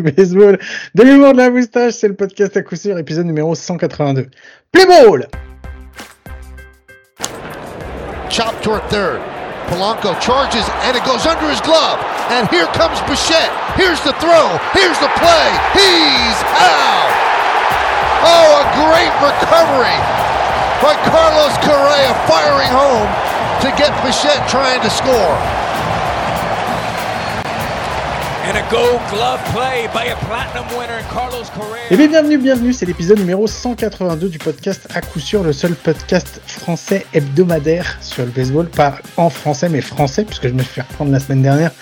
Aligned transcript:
baseball, 0.00 0.58
de 0.94 1.02
l'humour 1.02 1.32
de 1.32 1.38
la 1.38 1.50
moustache, 1.50 1.94
c'est 1.94 2.08
le 2.08 2.14
podcast 2.14 2.56
à 2.56 2.62
coup 2.62 2.76
sûr, 2.76 2.98
épisode 2.98 3.26
numéro 3.26 3.54
182. 3.54 4.28
Play 4.72 4.86
ball! 4.86 5.26
Chop 8.30 8.60
toward 8.62 8.82
third. 8.90 9.20
Polanco 9.68 10.14
charges 10.20 10.64
and 10.84 10.96
it 10.96 11.04
goes 11.04 11.26
under 11.26 11.48
his 11.50 11.60
glove. 11.60 11.98
And 12.30 12.48
here 12.48 12.66
comes 12.72 13.00
Bichette. 13.02 13.52
Here's 13.76 14.00
the 14.00 14.12
throw. 14.20 14.56
Here's 14.72 14.98
the 15.00 15.10
play. 15.20 15.48
He's 15.76 16.38
out. 16.56 17.12
Oh, 18.24 18.60
a 18.60 18.64
great 18.80 19.12
recovery 19.20 19.98
by 20.80 20.94
Carlos 21.10 21.56
Correa 21.64 22.14
firing 22.28 22.70
home 22.70 23.08
to 23.62 23.68
get 23.76 23.90
Bichette 24.04 24.48
trying 24.48 24.80
to 24.82 24.90
score. 24.90 25.57
Et 31.90 31.96
bien 31.98 32.08
bienvenue, 32.08 32.38
bienvenue, 32.38 32.72
c'est 32.72 32.86
l'épisode 32.86 33.18
numéro 33.18 33.46
182 33.46 34.30
du 34.30 34.38
podcast 34.38 34.88
à 34.94 35.02
coup 35.02 35.20
sûr, 35.20 35.42
le 35.42 35.52
seul 35.52 35.74
podcast 35.74 36.40
français 36.46 37.04
hebdomadaire 37.12 37.98
sur 38.00 38.24
le 38.24 38.30
baseball, 38.30 38.66
pas 38.70 39.00
en 39.18 39.28
français 39.28 39.68
mais 39.68 39.82
français, 39.82 40.24
puisque 40.24 40.48
je 40.48 40.54
me 40.54 40.62
suis 40.62 40.72
fait 40.72 40.80
reprendre 40.80 41.12
la 41.12 41.20
semaine 41.20 41.42
dernière. 41.42 41.72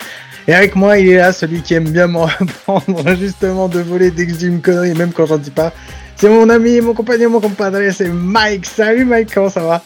Et 0.49 0.55
avec 0.55 0.75
moi, 0.75 0.99
il 0.99 1.09
est 1.09 1.19
là, 1.19 1.33
celui 1.33 1.63
qui 1.63 1.75
aime 1.75 1.91
bien 1.91 2.09
me 2.09 2.19
reprendre 2.19 3.15
justement 3.15 3.69
de 3.69 3.79
voler 3.79 4.11
dès 4.11 4.27
que 4.27 4.33
je 4.33 4.39
dis 4.39 4.47
une 4.49 4.61
connerie, 4.61 4.95
même 4.95 5.13
quand 5.13 5.27
j'en 5.27 5.39
dis 5.39 5.53
pas. 5.53 5.73
C'est 6.17 6.29
mon 6.29 6.49
ami, 6.49 6.81
mon 6.81 6.95
compagnon, 6.95 7.31
mon 7.31 7.41
compadre, 7.41 7.79
c'est 7.93 8.09
Mike. 8.09 8.67
Salut 8.67 9.05
Mike, 9.05 9.33
comment 9.33 9.51
ça 9.51 9.61
va 9.61 9.83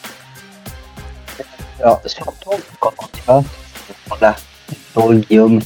Alors, 1.83 2.01
surtout 2.07 2.53
quand 2.81 2.95
on 2.99 3.07
dit 3.13 3.21
pas, 3.27 3.43
là, 4.19 4.37
pour 4.95 5.13
Guillaume. 5.13 5.61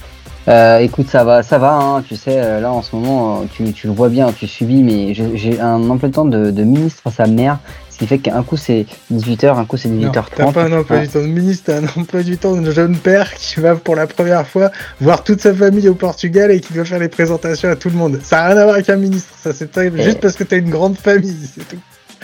Euh, 0.46 0.78
écoute, 0.78 1.08
ça 1.08 1.24
va, 1.24 1.42
ça 1.42 1.58
va, 1.58 1.72
hein, 1.72 2.02
tu 2.06 2.16
sais, 2.16 2.36
euh, 2.36 2.60
là 2.60 2.70
en 2.70 2.82
ce 2.82 2.94
moment, 2.94 3.40
euh, 3.40 3.44
tu, 3.50 3.72
tu 3.72 3.86
le 3.86 3.94
vois 3.94 4.10
bien, 4.10 4.30
tu 4.30 4.46
subis, 4.46 4.82
mais 4.82 5.14
j'ai 5.14 5.58
un 5.58 5.88
emploi 5.88 6.10
de 6.10 6.14
temps 6.14 6.27
de, 6.27 6.50
de 6.50 6.64
ministre 6.64 7.02
à 7.06 7.10
sa 7.10 7.27
mère, 7.27 7.58
ce 7.88 7.98
qui 7.98 8.06
fait 8.06 8.19
qu'un 8.19 8.42
coup 8.42 8.58
c'est 8.58 8.84
18h, 9.10 9.56
un 9.56 9.64
coup 9.64 9.78
c'est 9.78 9.88
Non, 9.88 10.10
18h30. 10.10 10.24
T'as 10.36 10.52
pas 10.52 10.64
un 10.64 10.72
emploi 10.72 10.98
du 10.98 11.08
temps 11.08 11.22
de 11.22 11.27
ministre, 11.28 11.64
t'as 11.66 11.78
un 11.78 12.00
emploi 12.00 12.22
du 12.22 12.36
temps 12.36 12.56
de 12.56 12.70
jeune 12.70 12.96
père 12.96 13.32
qui 13.34 13.60
va 13.60 13.74
pour 13.74 13.96
la 13.96 14.06
première 14.06 14.46
fois 14.46 14.70
voir 15.00 15.24
toute 15.24 15.41
sa 15.41 15.54
famille 15.54 15.88
au 15.88 15.94
Portugal 15.94 16.50
et 16.50 16.60
qui 16.60 16.74
doit 16.74 16.84
faire 16.84 16.98
les 16.98 17.08
présentations 17.08 17.70
à 17.70 17.76
tout 17.76 17.88
le 17.88 17.97
monde. 17.97 18.20
Ça 18.22 18.36
n'a 18.36 18.47
rien 18.48 18.56
à 18.58 18.64
voir 18.64 18.74
avec 18.74 18.91
un 18.91 18.97
ministre, 18.97 19.32
ça 19.42 19.54
c'est 19.54 19.72
terrible, 19.72 20.02
juste 20.02 20.20
parce 20.20 20.34
que 20.34 20.44
t'as 20.44 20.58
une 20.58 20.70
grande 20.70 20.98
famille, 20.98 21.48
c'est 21.54 21.66
tout. 21.66 21.80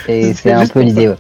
Et 0.09 0.35
C'est 0.35 0.53
un 0.53 0.67
peu 0.67 0.81
l'idée, 0.81 1.09
ouais. 1.09 1.17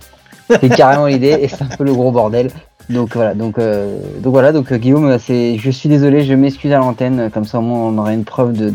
C'est 0.60 0.69
carrément 0.69 1.06
l'idée 1.06 1.38
et 1.41 1.48
c'est 1.48 1.62
un 1.62 1.77
peu 1.77 1.84
le 1.84 1.94
gros 1.94 2.10
bordel. 2.10 2.50
Donc 2.91 3.14
voilà, 3.14 3.34
donc, 3.34 3.58
euh, 3.58 3.98
donc 4.20 4.33
voilà, 4.33 4.52
donc 4.52 4.72
euh, 4.72 4.77
Guillaume, 4.77 5.19
c'est, 5.19 5.56
je 5.58 5.70
suis 5.70 5.88
désolé, 5.88 6.24
je 6.24 6.34
m'excuse 6.34 6.72
à 6.72 6.78
l'antenne, 6.78 7.30
comme 7.32 7.44
ça 7.44 7.58
au 7.58 7.62
moins 7.62 7.78
on 7.88 7.97
aura 7.98 8.12
une 8.12 8.24
preuve 8.24 8.52
de, 8.52 8.74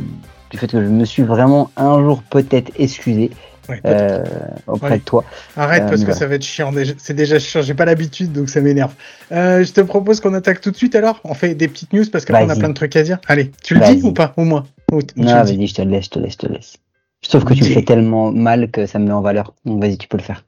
du 0.50 0.58
fait 0.58 0.68
que 0.68 0.82
je 0.82 0.88
me 0.88 1.04
suis 1.06 1.24
vraiment 1.24 1.70
un 1.76 2.02
jour 2.02 2.24
peut-être 2.24 2.72
excusé 2.80 3.30
Ouais, 3.68 3.80
euh, 3.88 4.24
auprès 4.68 4.92
Ouais. 4.92 4.98
de 5.00 5.04
toi. 5.04 5.24
Arrête 5.58 5.84
euh, 5.84 5.90
parce 5.90 6.02
que 6.02 6.06
voilà. 6.06 6.20
ça 6.20 6.28
va 6.28 6.36
être 6.36 6.44
chiant, 6.46 6.72
c'est 6.98 7.16
déjà 7.16 7.40
chiant, 7.40 7.64
j'ai 7.64 7.74
pas 7.74 7.86
l'habitude 7.86 8.32
donc 8.32 8.48
ça 8.48 8.62
m'énerve. 8.62 8.94
Euh, 9.32 9.64
je 9.64 9.72
te 9.72 9.82
propose 9.82 10.20
qu'on 10.20 10.36
attaque 10.36 10.62
tout 10.62 10.70
de 10.70 10.76
suite 10.76 10.94
alors, 10.96 11.20
on 11.24 11.34
fait 11.34 11.56
des 11.56 11.68
petites 11.68 11.92
news 11.92 12.06
parce 12.12 12.26
qu'après 12.26 12.46
on 12.46 12.50
a 12.50 12.56
plein 12.56 12.70
de 12.70 12.76
trucs 12.76 12.96
à 12.96 13.02
dire. 13.02 13.18
Allez, 13.28 13.52
tu 13.64 13.74
le 13.74 13.80
dis 13.94 14.04
ou 14.04 14.12
pas 14.12 14.34
Au 14.38 14.44
moins? 14.44 14.66
Ou 14.92 15.00
Non, 15.16 15.44
vas-y, 15.44 15.66
je 15.66 15.74
te 15.74 15.82
laisse, 15.82 16.06
je 16.06 16.10
te 16.12 16.20
laisse, 16.20 16.34
je 16.34 16.38
te 16.38 16.48
laisse. 16.48 16.78
Sauf 17.24 17.44
que 17.44 17.56
tu 17.56 17.64
fais 17.64 17.82
tellement 17.82 18.32
mal 18.32 18.70
que 18.70 18.86
ça 18.86 19.00
me 19.00 19.06
met 19.08 19.14
en 19.14 19.22
valeur. 19.22 19.54
Donc 19.66 19.82
vas-y, 19.82 19.98
tu 19.98 20.08
peux 20.08 20.18
le 20.18 20.24
faire. 20.24 20.44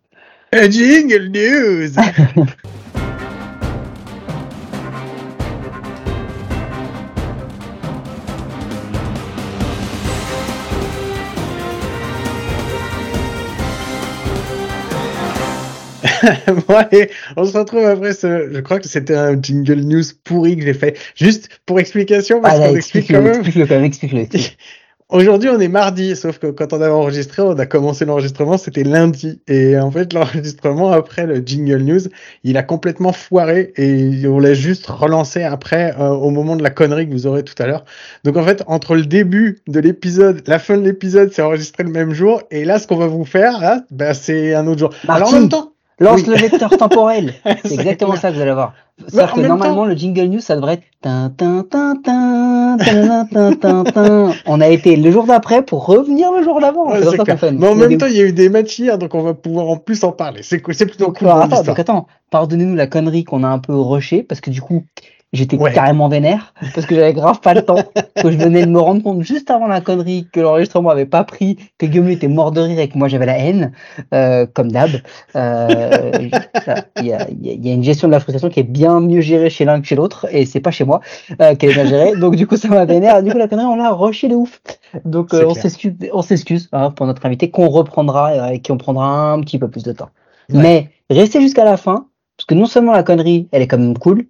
Euh, 0.53 0.69
Jingle 0.69 1.29
news 1.33 1.89
bon 16.67 16.75
allez, 16.75 17.09
on 17.35 17.45
se 17.45 17.57
retrouve 17.57 17.85
après 17.85 18.13
ce... 18.13 18.49
Je 18.51 18.59
crois 18.59 18.79
que 18.79 18.87
c'était 18.87 19.15
un 19.15 19.41
jingle 19.41 19.81
news 19.81 20.03
pourri 20.23 20.57
que 20.57 20.63
j'ai 20.63 20.73
fait. 20.73 20.97
Juste 21.15 21.49
pour 21.65 21.79
explication, 21.79 22.41
parce 22.41 22.55
Allez, 22.55 22.69
qu'on 22.69 22.75
explique 22.75 23.11
quand 23.11 23.21
même. 23.21 23.35
explique-le 23.35 23.65
quand 23.65 23.75
même, 23.75 23.83
explique-le. 23.85 24.25
Aujourd'hui, 25.09 25.49
on 25.49 25.57
est 25.61 25.69
mardi, 25.69 26.17
sauf 26.17 26.37
que 26.37 26.47
quand 26.47 26.73
on 26.73 26.81
avait 26.81 26.91
enregistré, 26.91 27.41
on 27.41 27.57
a 27.57 27.65
commencé 27.65 28.03
l'enregistrement, 28.03 28.57
c'était 28.57 28.83
lundi. 28.83 29.39
Et 29.47 29.79
en 29.79 29.89
fait, 29.89 30.11
l'enregistrement 30.11 30.91
après 30.91 31.25
le 31.25 31.37
jingle 31.37 31.77
news, 31.77 32.01
il 32.43 32.57
a 32.57 32.63
complètement 32.63 33.13
foiré 33.13 33.71
et 33.77 34.27
on 34.27 34.37
l'a 34.37 34.53
juste 34.53 34.85
relancé 34.87 35.43
après 35.43 35.95
euh, 35.97 36.09
au 36.09 36.29
moment 36.29 36.57
de 36.57 36.63
la 36.63 36.71
connerie 36.71 37.07
que 37.07 37.13
vous 37.13 37.25
aurez 37.25 37.43
tout 37.43 37.55
à 37.59 37.67
l'heure. 37.67 37.85
Donc 38.25 38.35
en 38.35 38.43
fait, 38.43 38.63
entre 38.67 38.95
le 38.95 39.05
début 39.05 39.59
de 39.69 39.79
l'épisode, 39.79 40.43
la 40.45 40.59
fin 40.59 40.77
de 40.77 40.83
l'épisode, 40.83 41.31
c'est 41.31 41.41
enregistré 41.41 41.83
le 41.83 41.91
même 41.91 42.11
jour. 42.11 42.43
Et 42.51 42.65
là, 42.65 42.77
ce 42.77 42.85
qu'on 42.85 42.97
va 42.97 43.07
vous 43.07 43.23
faire, 43.23 43.61
là, 43.61 43.85
bah, 43.91 44.13
c'est 44.13 44.55
un 44.55 44.67
autre 44.67 44.79
jour. 44.79 44.89
Alors 45.07 45.29
en 45.29 45.39
même 45.39 45.47
temps, 45.47 45.71
Lance 45.99 46.21
Oui. 46.21 46.27
le 46.27 46.35
vecteur 46.35 46.69
temporel. 46.77 47.33
C'est 47.65 47.73
exactement 47.73 48.11
clair. 48.11 48.21
ça 48.21 48.29
que 48.29 48.35
vous 48.35 48.41
allez 48.41 48.51
avoir. 48.51 48.73
C'est-à-dire 49.07 49.33
que 49.33 49.41
normalement, 49.41 49.85
le 49.85 49.95
jingle 49.95 50.25
news, 50.25 50.39
ça 50.39 50.55
devrait 50.55 50.73
être 50.75 50.83
tin, 51.01 51.31
tin, 51.35 51.63
tin, 51.69 51.95
tin, 52.03 52.77
tin, 52.79 53.25
tin, 53.25 53.53
tin, 53.55 53.83
tin. 53.83 54.31
On 54.45 54.61
a 54.61 54.67
été 54.69 54.95
le 54.95 55.11
jour 55.11 55.25
d'après 55.25 55.63
pour 55.63 55.85
revenir 55.85 56.31
le 56.31 56.43
jour 56.43 56.59
d'avant. 56.59 56.91
Ouais. 56.91 56.99
Mais 57.51 57.67
en 57.67 57.75
même 57.75 57.89
des- 57.89 57.97
temps, 57.97 58.05
il 58.07 58.15
y 58.15 58.21
a 58.21 58.25
eu 58.25 58.33
des 58.33 58.49
matchs 58.49 58.77
hier, 58.79 58.97
donc 58.97 59.13
on 59.15 59.21
va 59.21 59.33
pouvoir 59.33 59.67
en 59.69 59.77
plus 59.77 60.03
en 60.03 60.11
parler. 60.11 60.41
C'est 60.43 60.59
plutôt 60.59 61.05
Donc, 61.05 61.19
cool. 61.19 61.27
alors, 61.27 61.41
attends, 61.41 61.63
donc 61.63 61.79
attends, 61.79 62.07
pardonnez-nous 62.31 62.75
la 62.75 62.87
connerie 62.87 63.23
qu'on 63.23 63.43
a 63.43 63.47
un 63.47 63.59
peu 63.59 63.75
rushé 63.75 64.23
parce 64.23 64.41
que 64.41 64.49
du 64.49 64.61
coup, 64.61 64.83
j'étais 65.33 65.57
Ouais. 65.57 65.73
carrément 65.73 66.07
vénère 66.09 66.53
parce 66.73 66.87
que 66.87 66.95
j'avais 66.95 67.13
grave 67.13 67.41
pas 67.41 67.53
le 67.53 67.61
temps, 67.61 67.83
que 68.21 68.31
je 68.31 68.37
venais 68.37 68.65
de 68.65 68.71
me 68.71 68.79
rendre 68.79 69.03
compte 69.03 69.21
juste 69.23 69.51
avant 69.51 69.67
la 69.67 69.81
connerie 69.81 70.27
que 70.31 70.39
l'enregistrement 70.39 70.89
avait 70.89 71.05
pas 71.05 71.23
pris, 71.23 71.57
que 71.77 71.85
Guillaume 71.85 72.09
était 72.09 72.27
mort 72.29 72.51
de 72.51 72.61
rire 72.61 72.79
et 72.79 72.87
que 72.87 72.97
moi 72.97 73.07
j'avais 73.07 73.25
la 73.25 73.37
haine, 73.37 73.71
euh, 74.13 74.45
comme 74.53 74.71
d'hab. 74.71 74.89
Euh, 75.35 76.11
Il 76.99 77.05
y, 77.05 77.13
a, 77.13 77.29
y 77.29 77.49
a- 77.49 77.53
il 77.53 77.65
y 77.67 77.69
a 77.69 77.73
une 77.73 77.83
gestion 77.83 78.07
de 78.07 78.13
la 78.13 78.19
frustration 78.19 78.49
qui 78.49 78.59
est 78.59 78.63
bien 78.63 78.99
mieux 78.99 79.21
gérée 79.21 79.49
chez 79.49 79.65
l'un 79.65 79.79
que 79.81 79.87
chez 79.87 79.95
l'autre 79.95 80.27
et 80.31 80.45
c'est 80.45 80.59
pas 80.59 80.71
chez 80.71 80.83
moi 80.85 81.01
euh, 81.41 81.55
qu'elle 81.55 81.71
est 81.71 81.73
bien 81.73 81.85
gérée. 81.85 82.15
Donc 82.15 82.35
du 82.35 82.47
coup, 82.47 82.57
ça 82.57 82.67
m'a 82.67 82.85
vénère. 82.85 83.21
Du 83.23 83.31
coup, 83.31 83.37
la 83.37 83.47
connerie, 83.47 83.65
on 83.65 83.75
l'a 83.75 83.91
rushé 83.91 84.27
de 84.27 84.35
ouf. 84.35 84.61
Donc 85.05 85.33
euh, 85.33 85.45
on 85.47 85.53
s'excuse, 85.53 85.93
on 86.13 86.21
s'excuse 86.21 86.69
hein, 86.71 86.91
pour 86.91 87.05
notre 87.05 87.25
invité 87.25 87.49
qu'on 87.51 87.67
reprendra 87.69 88.35
et 88.35 88.39
avec 88.39 88.61
qui 88.63 88.71
on 88.71 88.77
prendra 88.77 89.31
un 89.33 89.41
petit 89.41 89.59
peu 89.59 89.69
plus 89.69 89.83
de 89.83 89.91
temps. 89.91 90.09
Ouais. 90.51 90.61
Mais 90.61 90.89
restez 91.09 91.41
jusqu'à 91.41 91.65
la 91.65 91.77
fin, 91.77 92.07
parce 92.37 92.45
que 92.47 92.55
non 92.55 92.65
seulement 92.65 92.93
la 92.93 93.03
connerie, 93.03 93.47
elle 93.51 93.61
est 93.61 93.67
quand 93.67 93.77
même 93.77 93.97
cool, 93.97 94.25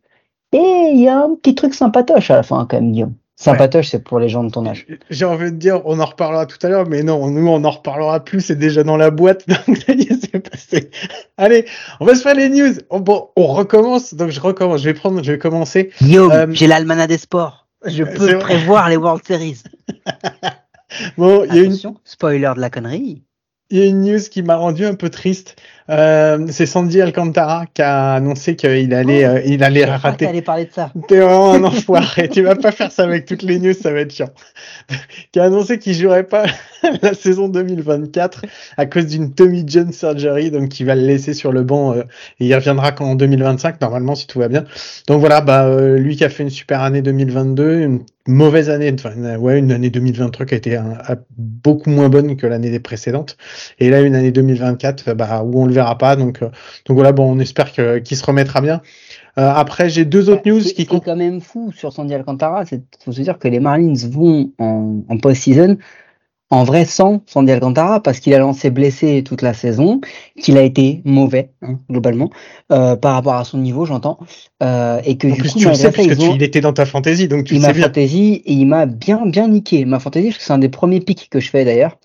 et 0.53 0.91
il 0.93 0.99
y 0.99 1.07
a 1.07 1.19
un 1.19 1.35
petit 1.35 1.55
truc 1.55 1.73
sympatoche 1.73 2.31
à 2.31 2.35
la 2.35 2.43
fin, 2.43 2.65
quand 2.69 2.77
même, 2.77 2.91
Guillaume. 2.91 3.13
Sympatoche, 3.39 3.89
c'est 3.89 4.03
pour 4.03 4.17
les 4.19 4.29
gens 4.29 4.43
de 4.43 4.49
ton 4.49 4.65
âge. 4.65 4.87
J'ai 5.11 5.25
envie 5.25 5.51
de 5.51 5.57
dire, 5.57 5.81
on 5.85 5.99
en 5.99 6.05
reparlera 6.05 6.47
tout 6.47 6.57
à 6.65 6.69
l'heure, 6.69 6.87
mais 6.87 7.03
non, 7.03 7.29
nous, 7.29 7.47
on 7.47 7.63
en 7.63 7.69
reparlera 7.69 8.23
plus, 8.23 8.41
c'est 8.41 8.55
déjà 8.55 8.83
dans 8.83 8.97
la 8.97 9.11
boîte, 9.11 9.47
donc 9.67 9.77
ça 9.77 9.93
y 9.93 10.01
est, 10.01 10.19
c'est 10.19 10.39
passé. 10.39 10.89
Allez, 11.37 11.65
on 11.99 12.05
va 12.05 12.15
se 12.15 12.23
faire 12.23 12.33
les 12.33 12.49
news. 12.49 12.73
On, 12.89 12.99
bon, 12.99 13.29
on 13.35 13.45
recommence, 13.45 14.15
donc 14.15 14.31
je 14.31 14.39
recommence, 14.39 14.81
je 14.81 14.85
vais 14.85 14.95
prendre, 14.95 15.23
je 15.23 15.31
vais 15.31 15.37
commencer. 15.37 15.91
Guillaume, 16.01 16.31
Euh, 16.31 16.47
j'ai 16.49 16.65
l'almanach 16.65 17.07
des 17.07 17.19
sports. 17.19 17.67
Je 17.85 18.03
c'est 18.03 18.13
peux 18.15 18.39
prévoir 18.39 18.89
les 18.89 18.97
World 18.97 19.23
Series. 19.25 19.61
Bon, 21.17 21.43
il 21.43 21.55
y 21.55 21.59
a 21.59 21.63
une, 21.63 21.77
spoiler 22.05 22.51
de 22.55 22.61
la 22.61 22.69
connerie. 22.69 23.21
Il 23.69 23.79
y 23.79 23.81
a 23.81 23.85
une 23.85 24.01
news 24.01 24.19
qui 24.31 24.43
m'a 24.43 24.55
rendu 24.55 24.85
un 24.85 24.95
peu 24.95 25.09
triste. 25.09 25.55
Euh, 25.89 26.47
c'est 26.49 26.65
Sandy 26.65 27.01
Alcantara 27.01 27.65
qui 27.73 27.81
a 27.81 28.13
annoncé 28.13 28.55
qu'il 28.55 28.93
allait, 28.93 29.25
Oh, 29.25 29.29
euh, 29.29 29.41
il 29.45 29.63
allait 29.63 29.85
rater. 29.85 30.25
t'allais 30.25 30.41
parler 30.41 30.65
de 30.65 30.71
ça. 30.73 30.91
T'es 31.07 31.19
vraiment 31.19 31.53
un 31.53 31.63
enfoiré. 31.63 32.27
tu 32.29 32.41
vas 32.41 32.55
pas 32.55 32.71
faire 32.71 32.91
ça 32.91 33.03
avec 33.03 33.25
toutes 33.25 33.43
les 33.43 33.59
news, 33.59 33.73
ça 33.73 33.91
va 33.91 34.01
être 34.01 34.13
chiant. 34.13 34.29
qui 35.31 35.39
a 35.39 35.45
annoncé 35.45 35.79
qu'il 35.79 35.93
jouerait 35.93 36.25
pas 36.25 36.45
la 37.01 37.13
saison 37.13 37.47
2024 37.47 38.41
à 38.77 38.85
cause 38.85 39.07
d'une 39.07 39.33
Tommy 39.33 39.63
John 39.65 39.91
surgery, 39.93 40.51
donc 40.51 40.69
qui 40.69 40.83
va 40.83 40.95
le 40.95 41.01
laisser 41.01 41.33
sur 41.33 41.51
le 41.51 41.63
banc 41.63 41.93
euh, 41.93 42.03
et 42.39 42.47
il 42.47 42.55
reviendra 42.55 42.91
qu'en 42.91 43.15
2025 43.15 43.79
normalement 43.81 44.15
si 44.15 44.27
tout 44.27 44.39
va 44.39 44.49
bien. 44.49 44.65
Donc 45.07 45.19
voilà, 45.19 45.41
bah 45.41 45.65
euh, 45.65 45.97
lui 45.97 46.15
qui 46.15 46.25
a 46.25 46.29
fait 46.29 46.43
une 46.43 46.49
super 46.49 46.81
année 46.81 47.01
2022, 47.01 47.79
une 47.81 48.01
mauvaise 48.27 48.69
année, 48.69 48.93
enfin 48.93 49.11
une- 49.15 49.37
ouais 49.37 49.57
une 49.59 49.71
année 49.71 49.89
2023 49.89 50.45
qui 50.45 50.53
a 50.53 50.57
été 50.57 50.75
un- 50.75 50.97
beaucoup 51.37 51.89
moins 51.89 52.09
bonne 52.09 52.35
que 52.37 52.45
l'année 52.47 52.77
précédente. 52.79 53.37
Et 53.79 53.89
là 53.89 54.01
une 54.01 54.15
année 54.15 54.31
2024, 54.31 55.07
euh, 55.09 55.13
bah 55.15 55.43
où 55.43 55.61
on 55.61 55.65
le 55.65 55.73
verra 55.73 55.97
pas. 55.97 56.15
Donc 56.15 56.41
euh, 56.41 56.49
donc 56.85 56.95
voilà, 56.95 57.11
bon 57.11 57.31
on 57.31 57.39
espère 57.39 57.71
que 57.73 57.99
qu'il 57.99 58.17
se 58.17 58.25
remettra 58.25 58.61
bien. 58.61 58.81
Euh, 59.37 59.49
après 59.53 59.89
j'ai 59.89 60.05
deux 60.05 60.29
autres 60.29 60.43
news 60.47 60.61
C'est 60.61 60.73
qui 60.73 60.87
c'est 60.89 61.03
quand 61.03 61.15
même 61.15 61.41
fou 61.41 61.71
sur 61.71 61.93
Sandy 61.93 62.13
Alcantara. 62.13 62.63
Il 62.71 62.81
faut 63.05 63.11
se 63.11 63.21
dire 63.21 63.37
que 63.39 63.47
les 63.47 63.59
Marlins 63.59 63.93
vont 64.09 64.51
en, 64.59 65.01
en 65.09 65.17
post-season 65.17 65.77
en 66.49 66.63
vrai 66.63 66.85
sans 66.85 67.21
Sandy 67.25 67.51
Alcantara 67.51 68.01
parce 68.01 68.19
qu'il 68.19 68.33
a 68.33 68.39
lancé 68.39 68.69
blessé 68.69 69.23
toute 69.23 69.41
la 69.41 69.53
saison, 69.53 69.99
qu'il 70.39 70.57
a 70.57 70.61
été 70.61 71.01
mauvais 71.05 71.51
hein, 71.61 71.79
globalement 71.89 72.29
euh, 72.71 72.95
par 72.95 73.13
rapport 73.15 73.33
à 73.35 73.43
son 73.43 73.57
niveau, 73.57 73.85
j'entends, 73.85 74.17
euh, 74.63 75.01
et 75.05 75.17
que 75.17 75.27
En 75.27 75.31
du 75.35 75.37
plus, 75.41 75.53
coup, 75.53 75.59
tu 75.59 75.67
le 75.67 75.73
sais, 75.73 75.91
ils 75.97 76.17
tu, 76.17 76.25
il 76.35 76.43
était 76.43 76.61
dans 76.61 76.73
ta 76.73 76.85
fantaisie, 76.85 77.27
donc 77.27 77.43
tu 77.45 77.55
il 77.55 77.57
le 77.57 77.61
sais 77.61 77.67
m'a 77.67 77.73
bien. 77.73 77.83
fantasy 77.87 78.41
et 78.45 78.53
il 78.53 78.65
m'a 78.65 78.85
bien 78.85 79.25
bien 79.25 79.47
niqué. 79.47 79.85
Ma 79.85 79.99
fantaisie 79.99 80.27
parce 80.29 80.37
que 80.39 80.43
c'est 80.45 80.53
un 80.53 80.57
des 80.59 80.69
premiers 80.69 81.01
pics 81.01 81.29
que 81.29 81.39
je 81.39 81.49
fais 81.49 81.65
d'ailleurs. 81.65 81.97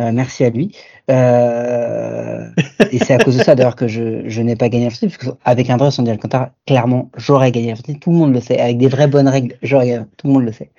Euh, 0.00 0.10
merci 0.12 0.44
à 0.44 0.50
lui. 0.50 0.74
Euh, 1.10 2.48
et 2.90 2.98
c'est 2.98 3.14
à 3.14 3.18
cause 3.18 3.36
de 3.36 3.42
ça 3.44 3.54
d'ailleurs 3.54 3.76
que 3.76 3.86
je, 3.86 4.28
je 4.28 4.42
n'ai 4.42 4.56
pas 4.56 4.68
gagné 4.68 4.86
la 4.86 4.90
fantasy 4.90 5.16
parce 5.18 5.36
qu'avec 5.36 5.70
un 5.70 5.76
vrai 5.76 5.90
Sandy 5.92 6.10
Alcantara 6.10 6.50
clairement 6.66 7.10
j'aurais 7.16 7.52
gagné 7.52 7.68
la 7.70 7.76
fantasy 7.76 7.98
tout 8.00 8.10
le 8.10 8.16
monde 8.16 8.34
le 8.34 8.40
sait. 8.40 8.58
Avec 8.58 8.78
des 8.78 8.88
vraies 8.88 9.06
bonnes 9.06 9.28
règles 9.28 9.56
j'aurais 9.62 9.86
gagné 9.88 10.04
tout 10.16 10.26
le 10.26 10.32
monde 10.32 10.44
le 10.44 10.52
sait. 10.52 10.70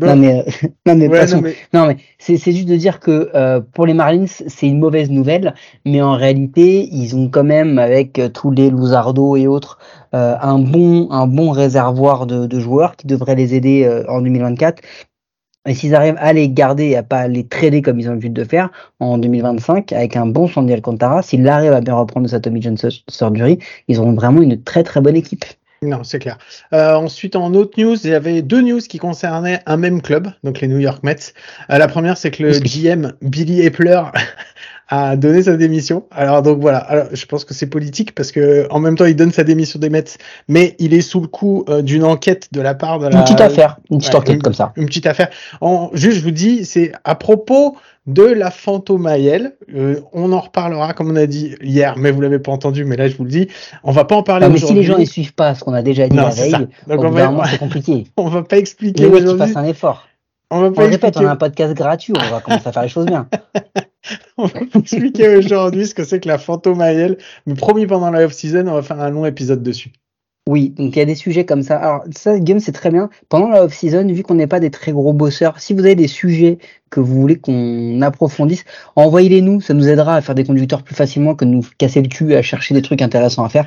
Non 0.00 0.16
mais, 0.16 0.40
euh, 0.40 0.42
non 0.86 0.94
mais, 0.96 1.08
Ouais, 1.08 1.18
non, 1.36 1.40
mais- 1.42 1.54
Non, 1.72 1.86
mais 1.86 1.96
c'est 2.18 2.36
c'est 2.36 2.52
juste 2.52 2.68
de 2.68 2.76
dire 2.76 3.00
que 3.00 3.30
euh, 3.34 3.60
pour 3.60 3.86
les 3.86 3.94
Marlins, 3.94 4.26
c'est 4.26 4.66
une 4.66 4.78
mauvaise 4.78 5.10
nouvelle, 5.10 5.54
mais 5.86 6.02
en 6.02 6.12
réalité, 6.14 6.88
ils 6.92 7.16
ont 7.16 7.28
quand 7.28 7.44
même, 7.44 7.78
avec 7.78 8.18
euh, 8.18 8.28
tous 8.28 8.50
les 8.50 8.70
Luzardo 8.70 9.36
et 9.36 9.46
autres, 9.46 9.78
euh, 10.14 10.34
un, 10.40 10.58
bon, 10.58 11.10
un 11.10 11.26
bon 11.26 11.50
réservoir 11.50 12.26
de, 12.26 12.46
de 12.46 12.60
joueurs 12.60 12.96
qui 12.96 13.06
devraient 13.06 13.36
les 13.36 13.54
aider 13.54 13.84
euh, 13.84 14.04
en 14.08 14.20
2024. 14.20 14.82
Et 15.68 15.74
s'ils 15.74 15.94
arrivent 15.94 16.16
à 16.18 16.32
les 16.32 16.48
garder 16.48 16.86
et 16.86 16.96
à 16.96 17.02
pas 17.02 17.28
les 17.28 17.46
trader 17.46 17.82
comme 17.82 18.00
ils 18.00 18.06
ont 18.08 18.12
l'habitude 18.12 18.32
de 18.32 18.44
faire 18.44 18.70
en 18.98 19.18
2025, 19.18 19.92
avec 19.92 20.16
un 20.16 20.24
bon 20.26 20.48
Sandy 20.48 20.72
Alcantara, 20.72 21.20
s'ils 21.22 21.46
arrivent 21.48 21.74
à 21.74 21.82
bien 21.82 21.94
reprendre 21.94 22.26
sa 22.28 22.40
Tommy 22.40 22.62
John 22.62 22.78
sur- 22.78 22.90
surgery, 23.10 23.58
ils 23.86 23.98
auront 24.00 24.14
vraiment 24.14 24.40
une 24.40 24.62
très 24.62 24.82
très 24.82 25.02
bonne 25.02 25.16
équipe. 25.16 25.44
Non, 25.82 26.04
c'est 26.04 26.18
clair. 26.18 26.36
Euh, 26.74 26.94
ensuite, 26.94 27.36
en 27.36 27.54
autre 27.54 27.80
news, 27.80 27.96
il 28.04 28.10
y 28.10 28.14
avait 28.14 28.42
deux 28.42 28.60
news 28.60 28.80
qui 28.80 28.98
concernaient 28.98 29.60
un 29.64 29.78
même 29.78 30.02
club, 30.02 30.30
donc 30.44 30.60
les 30.60 30.68
New 30.68 30.78
York 30.78 31.02
Mets. 31.02 31.32
Euh, 31.70 31.78
la 31.78 31.88
première, 31.88 32.18
c'est 32.18 32.30
que 32.30 32.42
le 32.42 32.52
GM 32.58 33.14
Billy 33.22 33.62
Epler 33.62 34.02
a 34.90 35.16
donné 35.16 35.42
sa 35.42 35.56
démission. 35.56 36.04
Alors 36.10 36.42
donc 36.42 36.60
voilà, 36.60 36.78
Alors, 36.78 37.06
je 37.12 37.24
pense 37.26 37.44
que 37.44 37.54
c'est 37.54 37.66
politique 37.66 38.14
parce 38.14 38.32
que 38.32 38.66
en 38.70 38.80
même 38.80 38.96
temps, 38.96 39.04
il 39.06 39.14
donne 39.16 39.30
sa 39.32 39.44
démission 39.44 39.78
des 39.78 39.88
Mets, 39.88 40.04
mais 40.48 40.74
il 40.78 40.92
est 40.94 41.00
sous 41.00 41.20
le 41.20 41.28
coup 41.28 41.64
euh, 41.68 41.80
d'une 41.80 42.04
enquête 42.04 42.48
de 42.52 42.60
la 42.60 42.74
part 42.74 42.98
de 42.98 43.06
la 43.06 43.16
Une 43.18 43.22
petite 43.24 43.40
affaire, 43.40 43.78
une 43.90 43.98
petite 43.98 44.12
Ouais, 44.14 44.18
enquête 44.20 44.34
une- 44.36 44.42
comme 44.42 44.54
ça. 44.54 44.72
une 44.76 44.86
petite 44.86 45.06
affaire. 45.06 45.30
En, 45.60 45.90
juste, 45.94 46.18
je 46.18 46.22
vous 46.22 46.30
dis, 46.32 46.64
c'est 46.64 46.92
à 47.04 47.14
propos 47.14 47.76
de 48.06 48.24
la 48.24 48.50
Fantomaëlle. 48.50 49.54
Euh, 49.74 50.00
on 50.12 50.32
en 50.32 50.40
reparlera, 50.40 50.92
comme 50.94 51.10
on 51.10 51.16
a 51.16 51.26
dit 51.26 51.54
hier, 51.62 51.94
mais 51.96 52.10
vous 52.10 52.20
l'avez 52.20 52.38
pas 52.40 52.50
entendu, 52.50 52.84
mais 52.84 52.96
là, 52.96 53.06
je 53.08 53.16
vous 53.16 53.24
le 53.24 53.30
dis. 53.30 53.46
On 53.84 53.92
va 53.92 54.04
pas 54.04 54.16
en 54.16 54.22
parler 54.24 54.48
mais 54.48 54.56
si 54.58 54.64
aujourd'hui. 54.64 54.82
les 54.82 54.86
gens 54.88 54.98
ne 54.98 55.04
suivent 55.04 55.34
pas 55.34 55.54
ce 55.54 55.62
qu'on 55.62 55.74
a 55.74 55.82
déjà 55.82 56.08
dit 56.08 56.16
Non, 56.16 56.24
la 56.24 56.30
veille. 56.30 56.52
Donc, 56.88 57.04
on 57.04 57.10
va- 57.10 57.44
c'est 57.50 57.58
compliqué. 57.58 58.06
On 58.16 58.28
va 58.28 58.42
pas 58.42 58.58
expliquer 58.58 59.04
Les 59.04 59.08
mecs 59.10 59.20
qui 59.20 59.26
aujourd'hui. 59.28 59.52
un 59.56 59.64
effort. 59.64 60.06
On 60.50 60.60
va 60.62 60.66
On 60.66 60.72
pas 60.72 60.82
le 60.82 60.88
répète, 60.88 61.02
on 61.02 61.06
expliquer, 61.20 61.26
a 61.28 61.30
un 61.30 61.36
podcast 61.36 61.74
gratuit, 61.74 62.12
on 62.16 62.30
va 62.34 62.40
commencer 62.40 62.66
à 62.66 62.72
faire 62.72 62.82
les 62.82 62.88
choses 62.88 63.06
bien. 63.06 63.28
on 64.36 64.46
va 64.46 64.60
pas 64.60 64.78
expliquer 64.78 65.36
aujourd'hui 65.36 65.86
ce 65.86 65.94
que 65.94 66.04
c'est 66.04 66.20
que 66.20 66.28
la 66.28 66.38
Fantomaëlle. 66.38 67.18
Mais 67.46 67.54
promis, 67.54 67.86
pendant 67.86 68.10
la 68.10 68.24
off-season, 68.24 68.66
on 68.66 68.74
va 68.74 68.82
faire 68.82 69.00
un 69.00 69.10
long 69.10 69.26
épisode 69.26 69.62
dessus. 69.62 69.92
Oui, 70.48 70.70
donc 70.70 70.96
il 70.96 70.98
y 70.98 71.02
a 71.02 71.04
des 71.04 71.14
sujets 71.14 71.44
comme 71.44 71.62
ça. 71.62 71.76
Alors 71.76 72.04
ça, 72.10 72.38
Guillaume, 72.38 72.60
c'est 72.60 72.72
très 72.72 72.90
bien. 72.90 73.10
Pendant 73.28 73.48
la 73.48 73.64
off-season, 73.64 74.06
vu 74.06 74.22
qu'on 74.22 74.34
n'est 74.34 74.46
pas 74.46 74.60
des 74.60 74.70
très 74.70 74.92
gros 74.92 75.12
bosseurs, 75.12 75.60
si 75.60 75.74
vous 75.74 75.80
avez 75.80 75.94
des 75.94 76.08
sujets 76.08 76.58
que 76.90 77.00
vous 77.00 77.20
voulez 77.20 77.36
qu'on 77.36 78.02
approfondisse, 78.02 78.64
envoyez-les 78.96 79.40
nous, 79.40 79.60
ça 79.60 79.74
nous 79.74 79.88
aidera 79.88 80.16
à 80.16 80.20
faire 80.20 80.34
des 80.34 80.44
conducteurs 80.44 80.82
plus 80.82 80.94
facilement 80.94 81.34
que 81.34 81.44
de 81.44 81.50
nous 81.50 81.64
casser 81.78 82.02
le 82.02 82.08
cul 82.08 82.34
à 82.34 82.42
chercher 82.42 82.74
des 82.74 82.82
trucs 82.82 83.00
intéressants 83.02 83.44
à 83.44 83.48
faire. 83.48 83.66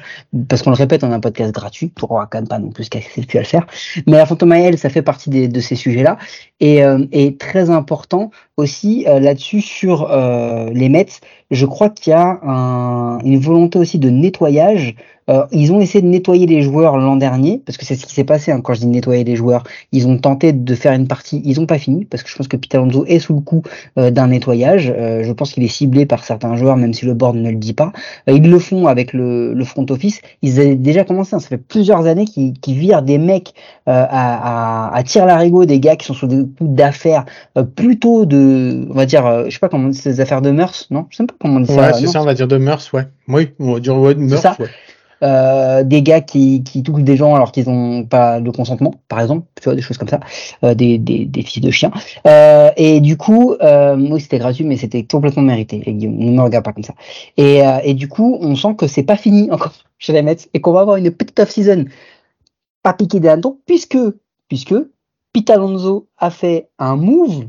Parce 0.49 0.61
qu'on 0.61 0.71
le 0.71 0.75
répète, 0.75 1.03
on 1.03 1.11
a 1.11 1.15
un 1.15 1.19
podcast 1.19 1.53
gratuit, 1.53 1.91
on 2.09 2.15
va 2.17 2.27
quand 2.29 2.39
même 2.39 2.47
pas 2.47 2.59
non 2.59 2.69
plus 2.69 2.83
se 2.85 2.89
casser 2.89 3.21
le 3.21 3.25
cul 3.25 3.37
à 3.37 3.41
le 3.41 3.47
faire. 3.47 3.65
Mais 4.07 4.17
la 4.17 4.25
Fantomaëlle, 4.25 4.77
ça 4.77 4.89
fait 4.89 5.01
partie 5.01 5.29
de 5.29 5.59
ces 5.59 5.75
sujets-là. 5.75 6.17
Et, 6.59 6.83
euh, 6.83 6.99
très 7.39 7.69
important 7.69 8.29
aussi 8.57 9.05
euh, 9.07 9.19
là-dessus 9.19 9.61
sur 9.61 10.11
euh, 10.11 10.69
les 10.73 10.89
Mets, 10.89 11.07
je 11.49 11.65
crois 11.65 11.89
qu'il 11.89 12.11
y 12.11 12.13
a 12.13 12.39
un- 12.43 13.19
une 13.19 13.39
volonté 13.39 13.79
aussi 13.79 13.99
de 13.99 14.09
nettoyage. 14.09 14.95
Euh, 15.29 15.45
ils 15.51 15.71
ont 15.71 15.79
essayé 15.79 16.01
de 16.01 16.07
nettoyer 16.07 16.45
les 16.45 16.61
joueurs 16.61 16.97
l'an 16.97 17.15
dernier, 17.15 17.61
parce 17.65 17.77
que 17.77 17.85
c'est 17.85 17.95
ce 17.95 18.05
qui 18.05 18.13
s'est 18.13 18.25
passé 18.25 18.51
hein, 18.51 18.59
quand 18.61 18.73
je 18.73 18.81
dis 18.81 18.87
nettoyer 18.87 19.23
les 19.23 19.35
joueurs. 19.37 19.63
Ils 19.93 20.05
ont 20.07 20.17
tenté 20.17 20.51
de 20.51 20.75
faire 20.75 20.91
une 20.93 21.07
partie, 21.07 21.41
ils 21.45 21.59
n'ont 21.59 21.65
pas 21.65 21.79
fini, 21.79 22.03
parce 22.05 22.23
que 22.23 22.29
je 22.29 22.35
pense 22.35 22.47
que 22.49 22.57
Pete 22.57 22.75
Alonso 22.75 23.05
est 23.15 23.19
sous 23.19 23.33
le 23.33 23.41
coup 23.41 23.63
euh, 23.97 24.11
d'un 24.11 24.27
nettoyage. 24.27 24.93
Euh, 24.95 25.23
je 25.23 25.31
pense 25.31 25.53
qu'il 25.53 25.63
est 25.63 25.67
ciblé 25.67 26.05
par 26.05 26.23
certains 26.23 26.55
joueurs, 26.55 26.77
même 26.77 26.93
si 26.93 27.05
le 27.05 27.13
board 27.13 27.35
ne 27.35 27.49
le 27.49 27.57
dit 27.57 27.73
pas. 27.73 27.91
Euh, 28.29 28.33
ils 28.33 28.49
le 28.49 28.59
font 28.59 28.87
avec 28.87 29.13
le, 29.13 29.53
le 29.53 29.63
front 29.65 29.85
office. 29.89 30.21
Ils 30.41 30.59
avaient 30.59 30.75
déjà 30.75 31.03
commencé, 31.03 31.35
hein, 31.35 31.39
ça 31.39 31.47
fait 31.47 31.57
plusieurs 31.57 32.05
années 32.05 32.25
qu'ils 32.25 32.53
qu'ils 32.59 32.77
virent 32.77 33.01
des 33.01 33.17
mecs 33.17 33.53
à, 33.85 34.91
à, 34.91 34.95
à 34.95 35.03
tir 35.03 35.25
larigot, 35.25 35.65
des 35.65 35.79
gars 35.79 35.95
qui 35.95 36.05
sont 36.05 36.13
sous 36.13 36.27
des 36.27 36.37
coups 36.37 36.71
d'affaires, 36.75 37.25
plutôt 37.75 38.25
de, 38.25 38.87
on 38.89 38.93
va 38.93 39.05
dire, 39.05 39.45
je 39.45 39.49
sais 39.51 39.59
pas 39.59 39.69
comment 39.69 39.87
on 39.87 39.89
dit, 39.89 39.97
ces 39.97 40.19
affaires 40.19 40.41
de 40.41 40.51
mœurs, 40.51 40.87
non? 40.89 41.05
Je 41.09 41.17
sais 41.17 41.25
pas 41.25 41.35
comment 41.39 41.57
on 41.57 41.59
dit 41.61 41.73
ça. 41.73 41.81
Ouais, 41.81 41.93
c'est 41.93 42.07
ça, 42.07 42.21
on 42.21 42.25
va 42.25 42.33
dire 42.33 42.47
de 42.47 42.57
mœurs, 42.57 42.93
ouais. 42.93 43.07
Oui, 43.27 43.49
on 43.59 43.73
va 43.73 43.79
dire 43.79 43.97
ouais, 43.97 44.15
de 44.15 44.19
mœurs, 44.19 44.59
ouais. 44.59 44.67
Euh, 45.21 45.83
des 45.83 46.01
gars 46.01 46.21
qui, 46.21 46.63
qui 46.63 46.83
touchent 46.83 47.03
des 47.03 47.17
gens 47.17 47.35
alors 47.35 47.51
qu'ils 47.51 47.69
n'ont 47.69 48.05
pas 48.05 48.41
de 48.41 48.49
consentement, 48.49 48.93
par 49.07 49.19
exemple, 49.21 49.47
tu 49.59 49.65
vois, 49.65 49.75
des 49.75 49.81
choses 49.81 49.97
comme 49.97 50.07
ça, 50.07 50.19
euh, 50.63 50.73
des, 50.73 50.97
des, 50.97 51.25
des 51.25 51.41
fils 51.43 51.61
de 51.61 51.71
chiens. 51.71 51.91
Euh, 52.27 52.71
et 52.77 52.99
du 52.99 53.17
coup, 53.17 53.55
euh, 53.61 53.95
oui, 53.97 54.21
c'était 54.21 54.39
gratuit, 54.39 54.63
mais 54.63 54.77
c'était 54.77 55.03
complètement 55.03 55.43
mérité. 55.43 55.81
Et 55.85 55.93
Guillaume, 55.93 56.17
ne 56.17 56.31
me 56.31 56.41
regarde 56.41 56.65
pas 56.65 56.73
comme 56.73 56.83
ça. 56.83 56.95
Et, 57.37 57.65
euh, 57.65 57.79
et 57.83 57.93
du 57.93 58.07
coup, 58.07 58.37
on 58.41 58.55
sent 58.55 58.75
que 58.77 58.87
c'est 58.87 59.03
pas 59.03 59.17
fini 59.17 59.49
encore 59.51 59.73
chez 59.97 60.13
les 60.13 60.21
Mets 60.21 60.37
et 60.53 60.61
qu'on 60.61 60.73
va 60.73 60.81
avoir 60.81 60.97
une 60.97 61.11
petite 61.11 61.39
off-season 61.39 61.85
pas 62.83 62.93
piqué 62.93 63.19
des 63.19 63.33
puisque, 63.65 63.97
puisque 64.49 64.75
Pete 65.31 65.49
Alonso 65.49 66.07
a 66.17 66.29
fait 66.29 66.69
un 66.77 66.95
move 66.95 67.47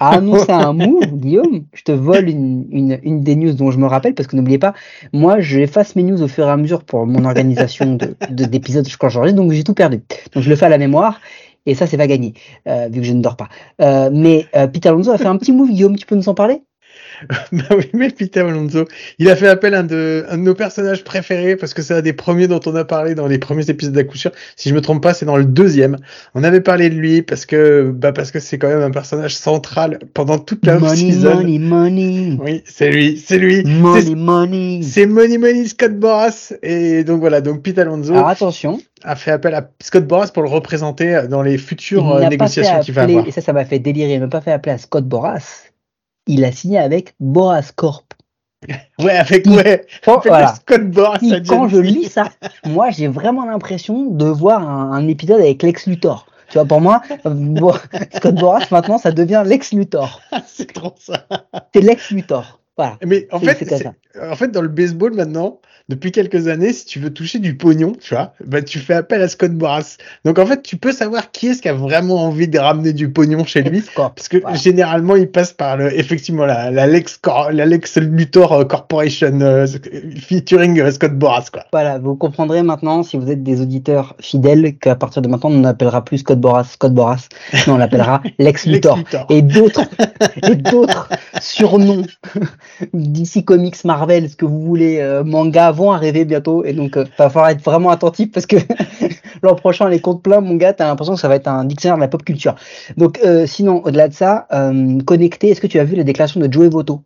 a 0.00 0.16
annoncé 0.16 0.52
un 0.52 0.72
move, 0.72 1.16
Guillaume. 1.18 1.64
Je 1.74 1.82
te 1.82 1.92
vole 1.92 2.28
une, 2.28 2.98
une, 3.02 3.20
des 3.22 3.36
news 3.36 3.52
dont 3.52 3.70
je 3.70 3.78
me 3.78 3.86
rappelle, 3.86 4.14
parce 4.14 4.26
que 4.26 4.36
n'oubliez 4.36 4.58
pas, 4.58 4.74
moi, 5.12 5.40
j'efface 5.40 5.96
mes 5.96 6.02
news 6.02 6.22
au 6.22 6.28
fur 6.28 6.46
et 6.46 6.50
à 6.50 6.56
mesure 6.56 6.84
pour 6.84 7.06
mon 7.06 7.24
organisation 7.24 7.94
de 7.96 8.16
de- 8.30 8.44
d'épisodes 8.44 8.86
quand 8.98 9.08
j'enregistre, 9.08 9.40
donc 9.40 9.52
j'ai 9.52 9.64
tout 9.64 9.74
perdu. 9.74 10.02
Donc 10.32 10.42
je 10.42 10.48
le 10.50 10.56
fais 10.56 10.66
à 10.66 10.68
la 10.68 10.78
mémoire, 10.78 11.20
et 11.66 11.74
ça, 11.74 11.86
c'est 11.86 11.96
pas 11.96 12.06
gagné, 12.06 12.34
euh, 12.68 12.88
vu 12.90 13.00
que 13.00 13.06
je 13.06 13.12
ne 13.12 13.22
dors 13.22 13.36
pas. 13.36 13.48
Euh, 13.80 14.10
mais 14.12 14.46
euh, 14.56 14.66
Pete 14.66 14.86
Alonso 14.86 15.10
a 15.10 15.18
fait 15.18 15.26
un 15.26 15.36
petit 15.36 15.52
move, 15.52 15.70
Guillaume, 15.70 15.96
tu 15.96 16.06
peux 16.06 16.16
nous 16.16 16.28
en 16.28 16.34
parler? 16.34 16.62
Bah 17.52 17.64
oui, 17.76 17.88
mais 17.92 18.10
Peter 18.10 18.40
Alonso, 18.40 18.86
il 19.18 19.28
a 19.30 19.36
fait 19.36 19.48
appel 19.48 19.74
à 19.74 19.80
un 19.80 19.84
de, 19.84 20.24
un 20.28 20.38
de 20.38 20.42
nos 20.42 20.54
personnages 20.54 21.04
préférés 21.04 21.56
parce 21.56 21.74
que 21.74 21.82
c'est 21.82 21.94
un 21.94 22.00
des 22.00 22.12
premiers 22.12 22.48
dont 22.48 22.60
on 22.66 22.74
a 22.74 22.84
parlé 22.84 23.14
dans 23.14 23.26
les 23.26 23.38
premiers 23.38 23.68
épisodes 23.68 23.94
sûr. 24.14 24.30
Si 24.56 24.68
je 24.68 24.74
me 24.74 24.80
trompe 24.80 25.02
pas, 25.02 25.14
c'est 25.14 25.26
dans 25.26 25.36
le 25.36 25.44
deuxième. 25.44 25.96
On 26.34 26.44
avait 26.44 26.60
parlé 26.60 26.90
de 26.90 26.94
lui 26.94 27.22
parce 27.22 27.46
que, 27.46 27.92
bah 27.94 28.12
parce 28.12 28.30
que 28.30 28.40
c'est 28.40 28.58
quand 28.58 28.68
même 28.68 28.82
un 28.82 28.90
personnage 28.90 29.34
central 29.34 29.98
pendant 30.14 30.38
toute 30.38 30.64
la 30.66 30.78
Money, 30.78 30.96
season. 30.96 31.36
money, 31.36 31.58
money, 31.58 32.38
Oui, 32.40 32.62
c'est 32.66 32.90
lui, 32.90 33.22
c'est 33.24 33.38
lui. 33.38 33.64
money, 33.64 34.14
money. 34.14 34.80
C'est 34.82 35.06
Money 35.06 35.38
Money 35.38 35.66
Scott 35.66 35.98
Boras 35.98 36.52
et 36.62 37.04
donc 37.04 37.20
voilà 37.20 37.40
donc 37.40 37.62
Pete 37.62 37.78
Alonso 37.78 38.12
Alors 38.12 38.28
attention, 38.28 38.80
a 39.04 39.16
fait 39.16 39.30
appel 39.30 39.54
à 39.54 39.68
Scott 39.82 40.06
Boras 40.06 40.28
pour 40.32 40.42
le 40.42 40.48
représenter 40.48 41.22
dans 41.28 41.42
les 41.42 41.58
futures 41.58 42.16
euh, 42.16 42.28
négociations 42.28 42.80
qu'il 42.80 42.94
va 42.94 43.02
avoir. 43.02 43.26
et 43.26 43.30
ça, 43.30 43.40
ça 43.40 43.52
m'a 43.52 43.64
fait 43.64 43.78
délirer, 43.78 44.14
il 44.14 44.20
n'a 44.20 44.28
pas 44.28 44.40
fait 44.40 44.52
appeler 44.52 44.72
à 44.72 44.78
Scott 44.78 45.04
Boras. 45.04 45.64
Il 46.26 46.44
a 46.44 46.52
signé 46.52 46.78
avec 46.78 47.14
Boras 47.20 47.70
Corp. 47.74 48.14
Ouais, 48.98 49.16
avec 49.16 49.46
ouais, 49.46 49.86
Oh, 50.06 50.12
avec 50.12 50.26
voilà. 50.26 50.54
Scott 50.54 50.88
Boras. 50.90 51.18
Quand 51.48 51.68
je 51.68 51.78
lis 51.78 52.04
ça, 52.04 52.28
moi 52.64 52.90
j'ai 52.90 53.08
vraiment 53.08 53.44
l'impression 53.44 54.06
de 54.06 54.26
voir 54.26 54.68
un, 54.68 54.92
un 54.92 55.08
épisode 55.08 55.40
avec 55.40 55.62
Lex 55.62 55.86
Luthor. 55.86 56.26
Tu 56.48 56.58
vois, 56.58 56.66
pour 56.66 56.80
moi, 56.80 57.02
euh, 57.26 57.72
Scott 58.14 58.34
Boras 58.36 58.66
maintenant 58.70 58.98
ça 58.98 59.10
devient 59.10 59.42
Lex 59.44 59.72
Luthor. 59.72 60.20
c'est 60.46 60.72
trop 60.72 60.94
ça. 60.98 61.26
C'est 61.74 61.80
Lex 61.80 62.10
Luthor. 62.10 62.60
Voilà. 62.76 62.98
Mais 63.04 63.26
en 63.32 63.40
fait, 63.40 63.64
ça. 63.64 63.92
En 64.20 64.36
fait, 64.36 64.48
dans 64.50 64.62
le 64.62 64.68
baseball 64.68 65.14
maintenant, 65.14 65.60
depuis 65.88 66.12
quelques 66.12 66.46
années, 66.48 66.72
si 66.72 66.86
tu 66.86 67.00
veux 67.00 67.12
toucher 67.12 67.38
du 67.40 67.56
pognon, 67.56 67.92
tu 68.00 68.14
vois, 68.14 68.32
bah, 68.46 68.62
tu 68.62 68.78
fais 68.78 68.94
appel 68.94 69.20
à 69.20 69.28
Scott 69.28 69.52
Boras. 69.52 69.96
Donc 70.24 70.38
en 70.38 70.46
fait, 70.46 70.62
tu 70.62 70.76
peux 70.76 70.92
savoir 70.92 71.32
qui 71.32 71.48
est-ce 71.48 71.60
qui 71.60 71.68
a 71.68 71.74
vraiment 71.74 72.24
envie 72.24 72.46
de 72.48 72.58
ramener 72.58 72.92
du 72.92 73.10
pognon 73.10 73.44
chez 73.44 73.62
lui. 73.62 73.82
Parce 74.14 74.28
que 74.28 74.38
généralement, 74.54 75.16
il 75.16 75.28
passe 75.30 75.52
par 75.52 75.76
le, 75.76 75.92
effectivement 75.98 76.46
la, 76.46 76.70
la 76.70 76.86
Lex, 76.86 77.18
Cor- 77.18 77.50
la 77.52 77.66
Lex 77.66 77.96
Luthor 77.96 78.52
euh, 78.52 78.64
Corporation 78.64 79.40
euh, 79.40 79.66
featuring 80.20 80.80
euh, 80.80 80.90
Scott 80.92 81.12
Boras, 81.18 81.46
quoi. 81.52 81.64
Voilà, 81.72 81.98
vous 81.98 82.14
comprendrez 82.16 82.62
maintenant, 82.62 83.02
si 83.02 83.16
vous 83.16 83.30
êtes 83.30 83.42
des 83.42 83.60
auditeurs 83.60 84.14
fidèles, 84.20 84.76
qu'à 84.78 84.94
partir 84.94 85.20
de 85.20 85.28
maintenant, 85.28 85.50
on 85.50 85.58
n'appellera 85.60 86.04
plus 86.04 86.18
Scott 86.18 86.38
Boras 86.40 86.64
Scott 86.64 86.94
Boras, 86.94 87.26
mais 87.52 87.68
on 87.68 87.76
l'appellera 87.76 88.22
Lex 88.38 88.66
Lex 88.66 88.66
Luthor. 88.66 88.96
Luthor. 88.98 89.26
Et 89.30 89.42
d'autres, 89.42 89.82
et 90.48 90.54
d'autres 90.54 91.08
surnoms 91.40 92.04
d'ici 92.92 93.44
comics, 93.44 93.84
Marvel, 93.84 94.01
ce 94.08 94.36
que 94.36 94.44
vous 94.44 94.60
voulez, 94.62 94.98
euh, 95.00 95.24
manga, 95.24 95.70
vont 95.70 95.92
arriver 95.92 96.24
bientôt. 96.24 96.64
Et 96.64 96.72
donc, 96.72 96.96
euh, 96.96 97.04
va 97.18 97.30
falloir 97.30 97.50
être 97.50 97.62
vraiment 97.62 97.90
attentif 97.90 98.30
parce 98.32 98.46
que 98.46 98.56
l'an 99.42 99.54
prochain, 99.54 99.88
les 99.88 100.00
comptes 100.00 100.22
pleins, 100.22 100.40
mon 100.40 100.56
gars, 100.56 100.72
t'as 100.72 100.86
l'impression 100.86 101.14
que 101.14 101.20
ça 101.20 101.28
va 101.28 101.36
être 101.36 101.48
un 101.48 101.64
dictionnaire 101.64 101.96
de 101.96 102.00
la 102.02 102.08
pop 102.08 102.22
culture. 102.24 102.54
Donc, 102.96 103.18
euh, 103.24 103.46
sinon, 103.46 103.82
au-delà 103.84 104.08
de 104.08 104.14
ça, 104.14 104.46
euh, 104.52 105.00
connecté, 105.02 105.50
est-ce 105.50 105.60
que 105.60 105.66
tu 105.66 105.78
as 105.78 105.84
vu 105.84 105.96
la 105.96 106.04
déclaration 106.04 106.40
de 106.40 106.52
Joey 106.52 106.68
Voto 106.68 107.02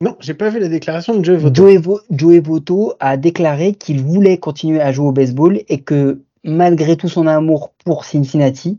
Non, 0.00 0.16
j'ai 0.20 0.34
pas 0.34 0.48
vu 0.50 0.58
la 0.60 0.68
déclaration 0.68 1.14
de 1.18 1.24
Joe 1.24 1.38
Votto. 1.38 1.54
Joey, 1.54 1.76
Vo- 1.78 2.00
Joey 2.10 2.40
Votto 2.40 2.94
a 3.00 3.16
déclaré 3.16 3.74
qu'il 3.74 4.02
voulait 4.02 4.38
continuer 4.38 4.80
à 4.80 4.92
jouer 4.92 5.08
au 5.08 5.12
baseball 5.12 5.60
et 5.68 5.80
que 5.80 6.22
malgré 6.44 6.96
tout 6.96 7.08
son 7.08 7.26
amour 7.26 7.72
pour 7.84 8.04
Cincinnati, 8.04 8.78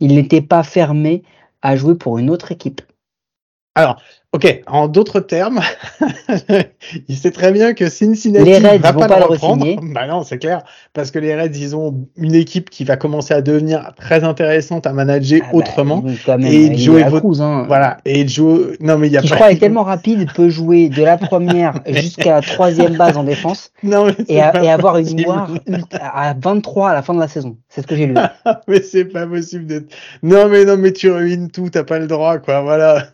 il 0.00 0.14
n'était 0.14 0.42
pas 0.42 0.62
fermé 0.62 1.22
à 1.62 1.76
jouer 1.76 1.94
pour 1.94 2.18
une 2.18 2.30
autre 2.30 2.52
équipe. 2.52 2.80
Ok, 4.32 4.62
en 4.68 4.86
d'autres 4.86 5.18
termes, 5.18 5.58
il 7.08 7.16
sait 7.16 7.32
très 7.32 7.50
bien 7.50 7.74
que 7.74 7.88
Cincinnati 7.88 8.44
Les 8.44 8.58
Reds 8.58 8.78
va 8.78 8.92
pas, 8.92 9.08
pas 9.08 9.18
le 9.18 9.24
reprendre. 9.24 9.66
Bah 9.92 10.06
non, 10.06 10.22
c'est 10.22 10.38
clair, 10.38 10.62
parce 10.92 11.10
que 11.10 11.18
les 11.18 11.34
Reds, 11.34 11.50
ils 11.56 11.74
ont 11.74 12.06
une 12.16 12.36
équipe 12.36 12.70
qui 12.70 12.84
va 12.84 12.96
commencer 12.96 13.34
à 13.34 13.42
devenir 13.42 13.90
très 13.96 14.22
intéressante 14.22 14.86
à 14.86 14.92
manager 14.92 15.40
Ah 15.42 15.48
bah, 15.50 15.58
autrement. 15.58 16.04
quand 16.24 16.38
même 16.38 16.46
Et 16.52 16.68
Vot- 17.08 17.18
Cruz, 17.20 17.40
hein. 17.42 17.64
Voilà, 17.66 17.96
et 18.04 18.26
Joe, 18.28 18.76
non 18.78 18.98
mais 18.98 19.08
il 19.08 19.12
y 19.14 19.16
a 19.16 19.20
qui 19.20 19.26
je 19.26 19.32
pas. 19.32 19.36
crois 19.36 19.50
est 19.52 19.56
tellement 19.58 19.82
rapide, 19.82 20.28
peut 20.32 20.48
jouer 20.48 20.88
de 20.90 21.02
la 21.02 21.16
première 21.16 21.80
jusqu'à 21.88 22.34
la 22.36 22.40
troisième 22.40 22.96
base 22.96 23.16
en 23.16 23.24
défense 23.24 23.72
Non, 23.82 24.06
mais 24.06 24.14
et, 24.28 24.40
a- 24.40 24.52
pas 24.52 24.62
et 24.62 24.70
avoir 24.70 24.96
une 24.98 25.04
possible. 25.06 25.22
moire 25.24 25.50
ultra- 25.66 25.98
à 26.06 26.34
23 26.40 26.90
à 26.90 26.94
la 26.94 27.02
fin 27.02 27.14
de 27.14 27.20
la 27.20 27.26
saison. 27.26 27.56
C'est 27.68 27.82
ce 27.82 27.86
que 27.88 27.96
j'ai 27.96 28.06
lu. 28.06 28.14
mais 28.68 28.80
c'est 28.82 29.06
pas 29.06 29.26
possible 29.26 29.66
de. 29.66 29.86
Non 30.22 30.48
mais 30.48 30.64
non 30.64 30.76
mais 30.76 30.92
tu 30.92 31.10
ruines 31.10 31.50
tout, 31.50 31.68
t'as 31.68 31.82
pas 31.82 31.98
le 31.98 32.06
droit 32.06 32.38
quoi, 32.38 32.60
voilà. 32.60 33.06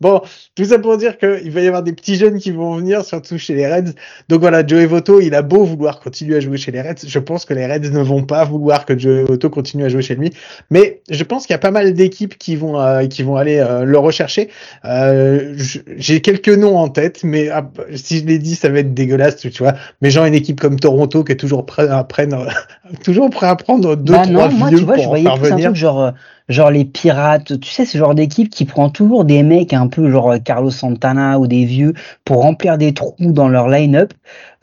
Bon, 0.00 0.22
tout 0.54 0.64
ça 0.64 0.78
pour 0.78 0.96
dire 0.96 1.18
qu'il 1.18 1.50
va 1.50 1.60
y 1.60 1.66
avoir 1.66 1.82
des 1.82 1.92
petits 1.92 2.16
jeunes 2.16 2.38
qui 2.38 2.50
vont 2.52 2.74
venir, 2.76 3.04
surtout 3.04 3.36
chez 3.36 3.54
les 3.54 3.66
Reds. 3.66 3.92
Donc 4.28 4.40
voilà, 4.40 4.66
Joey 4.66 4.86
Votto, 4.86 5.20
il 5.20 5.34
a 5.34 5.42
beau 5.42 5.64
vouloir 5.64 6.00
continuer 6.00 6.36
à 6.36 6.40
jouer 6.40 6.56
chez 6.56 6.72
les 6.72 6.80
Reds. 6.80 7.06
Je 7.06 7.18
pense 7.18 7.44
que 7.44 7.52
les 7.52 7.66
Reds 7.66 7.90
ne 7.90 8.02
vont 8.02 8.22
pas 8.24 8.44
vouloir 8.44 8.86
que 8.86 8.98
Joey 8.98 9.24
Votto 9.24 9.50
continue 9.50 9.84
à 9.84 9.88
jouer 9.90 10.02
chez 10.02 10.14
lui. 10.14 10.30
Mais 10.70 11.02
je 11.10 11.22
pense 11.24 11.46
qu'il 11.46 11.52
y 11.52 11.56
a 11.56 11.58
pas 11.58 11.70
mal 11.70 11.92
d'équipes 11.92 12.38
qui 12.38 12.56
vont 12.56 12.80
euh, 12.80 13.06
qui 13.06 13.22
vont 13.22 13.36
aller 13.36 13.58
euh, 13.58 13.84
le 13.84 13.98
rechercher. 13.98 14.48
Euh, 14.84 15.54
J'ai 15.96 16.20
quelques 16.22 16.48
noms 16.48 16.78
en 16.78 16.88
tête, 16.88 17.22
mais 17.22 17.48
ah, 17.50 17.68
si 17.94 18.18
je 18.20 18.24
les 18.24 18.38
dis, 18.38 18.54
ça 18.54 18.68
va 18.70 18.78
être 18.80 18.94
dégueulasse, 18.94 19.36
tu 19.36 19.50
vois. 19.58 19.74
Mais 20.00 20.10
genre 20.10 20.24
une 20.24 20.34
équipe 20.34 20.60
comme 20.60 20.78
Toronto 20.80 21.24
qui 21.24 21.32
est 21.32 21.36
toujours 21.36 21.66
prêt 21.66 21.88
à 21.88 22.04
prendre, 22.04 22.48
toujours 23.04 23.28
prêt 23.30 23.46
à 23.48 23.56
prendre 23.56 23.96
deux 23.96 24.16
bah 24.16 24.22
trois 24.22 24.48
non, 24.48 24.50
moi 24.50 24.70
vieux 24.70 24.78
tu 24.78 24.84
vois, 24.84 24.94
pour 24.94 25.02
je 25.02 25.08
en 25.08 25.10
voyais 25.10 25.24
faire 25.24 25.36
plus 25.36 25.52
un 25.52 25.56
venir. 25.56 25.66
truc 25.66 25.76
genre 25.76 26.00
euh, 26.00 26.10
genre 26.50 26.70
les 26.70 26.84
pirates, 26.84 27.58
tu 27.60 27.70
sais, 27.70 27.86
ce 27.86 27.96
genre 27.98 28.14
d'équipe 28.14 28.50
qui 28.50 28.66
prend 28.66 28.90
toujours 28.90 29.24
des 29.24 29.42
mecs 29.42 29.72
un 29.72 29.88
peu 29.88 30.10
genre 30.10 30.34
Carlos 30.44 30.70
Santana 30.70 31.38
ou 31.38 31.46
des 31.46 31.64
vieux 31.64 31.94
pour 32.26 32.42
remplir 32.42 32.78
des 32.78 32.92
trous 32.94 33.14
dans 33.20 33.48
leur 33.48 33.68
line-up 33.68 34.12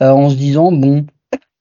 euh, 0.02 0.10
en 0.10 0.30
se 0.30 0.36
disant 0.36 0.72
bon 0.72 1.06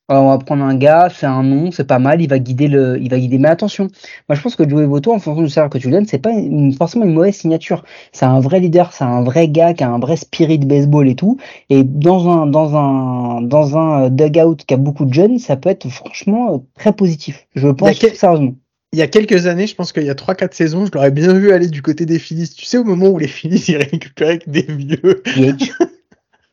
euh, 0.10 0.16
on 0.16 0.30
va 0.30 0.38
prendre 0.38 0.64
un 0.64 0.76
gars, 0.76 1.10
c'est 1.14 1.26
un 1.26 1.44
nom, 1.44 1.70
c'est 1.72 1.86
pas 1.86 2.00
mal, 2.00 2.22
il 2.22 2.30
va 2.30 2.40
guider 2.40 2.70
le, 2.70 2.98
il 3.02 3.10
va 3.10 3.20
guider. 3.20 3.38
Mais 3.40 3.50
attention, 3.50 3.88
moi 4.30 4.36
je 4.38 4.42
pense 4.42 4.56
que 4.56 4.68
Joey 4.68 4.86
Votto, 4.86 5.12
en 5.14 5.20
fonction 5.20 5.44
du 5.44 5.50
salaire 5.50 5.70
que 5.70 5.78
tu 5.78 5.88
lui 5.88 5.94
donnes, 5.94 6.06
c'est 6.06 6.18
pas 6.20 6.32
une- 6.32 6.72
forcément 6.74 7.04
une 7.06 7.14
mauvaise 7.14 7.36
signature. 7.36 7.84
C'est 8.14 8.26
un 8.26 8.40
vrai 8.40 8.62
leader, 8.62 8.94
c'est 8.94 9.04
un 9.04 9.22
vrai 9.24 9.50
gars 9.50 9.74
qui 9.74 9.84
a 9.84 9.90
un 9.90 10.00
vrai 10.00 10.16
spirit 10.16 10.60
de 10.60 10.66
baseball 10.66 11.10
et 11.10 11.16
tout. 11.16 11.38
Et 11.70 11.84
dans 11.84 12.30
un, 12.30 12.46
dans 12.48 12.76
un, 12.78 13.42
dans 13.42 13.78
un 13.78 14.10
dugout 14.10 14.56
qui 14.66 14.74
a 14.74 14.78
beaucoup 14.78 15.06
de 15.06 15.14
jeunes, 15.14 15.40
ça 15.40 15.58
peut 15.58 15.70
être 15.70 15.90
franchement 15.90 16.54
euh, 16.54 16.58
très 16.76 16.94
positif. 16.94 17.46
Je 17.56 17.68
pense 17.68 18.00
quel- 18.00 18.16
sérieusement. 18.16 18.54
Il 18.94 19.00
y 19.00 19.02
a 19.02 19.08
quelques 19.08 19.48
années, 19.48 19.68
je 19.68 19.76
pense 19.76 19.92
qu'il 19.92 20.04
y 20.04 20.10
a 20.10 20.14
3-4 20.16 20.54
saisons, 20.54 20.86
je 20.86 20.92
l'aurais 20.94 21.12
bien 21.12 21.34
vu 21.34 21.52
aller 21.52 21.68
du 21.68 21.82
côté 21.82 22.06
des 22.06 22.20
Phillies. 22.20 22.50
Tu 22.50 22.66
sais, 22.66 22.78
au 22.78 22.84
moment 22.86 23.10
où 23.10 23.18
les 23.20 23.28
Phillies, 23.28 23.64
ils 23.68 23.78
récupéraient 23.78 24.40
que 24.40 24.50
des 24.50 24.62
vieux. 24.68 25.24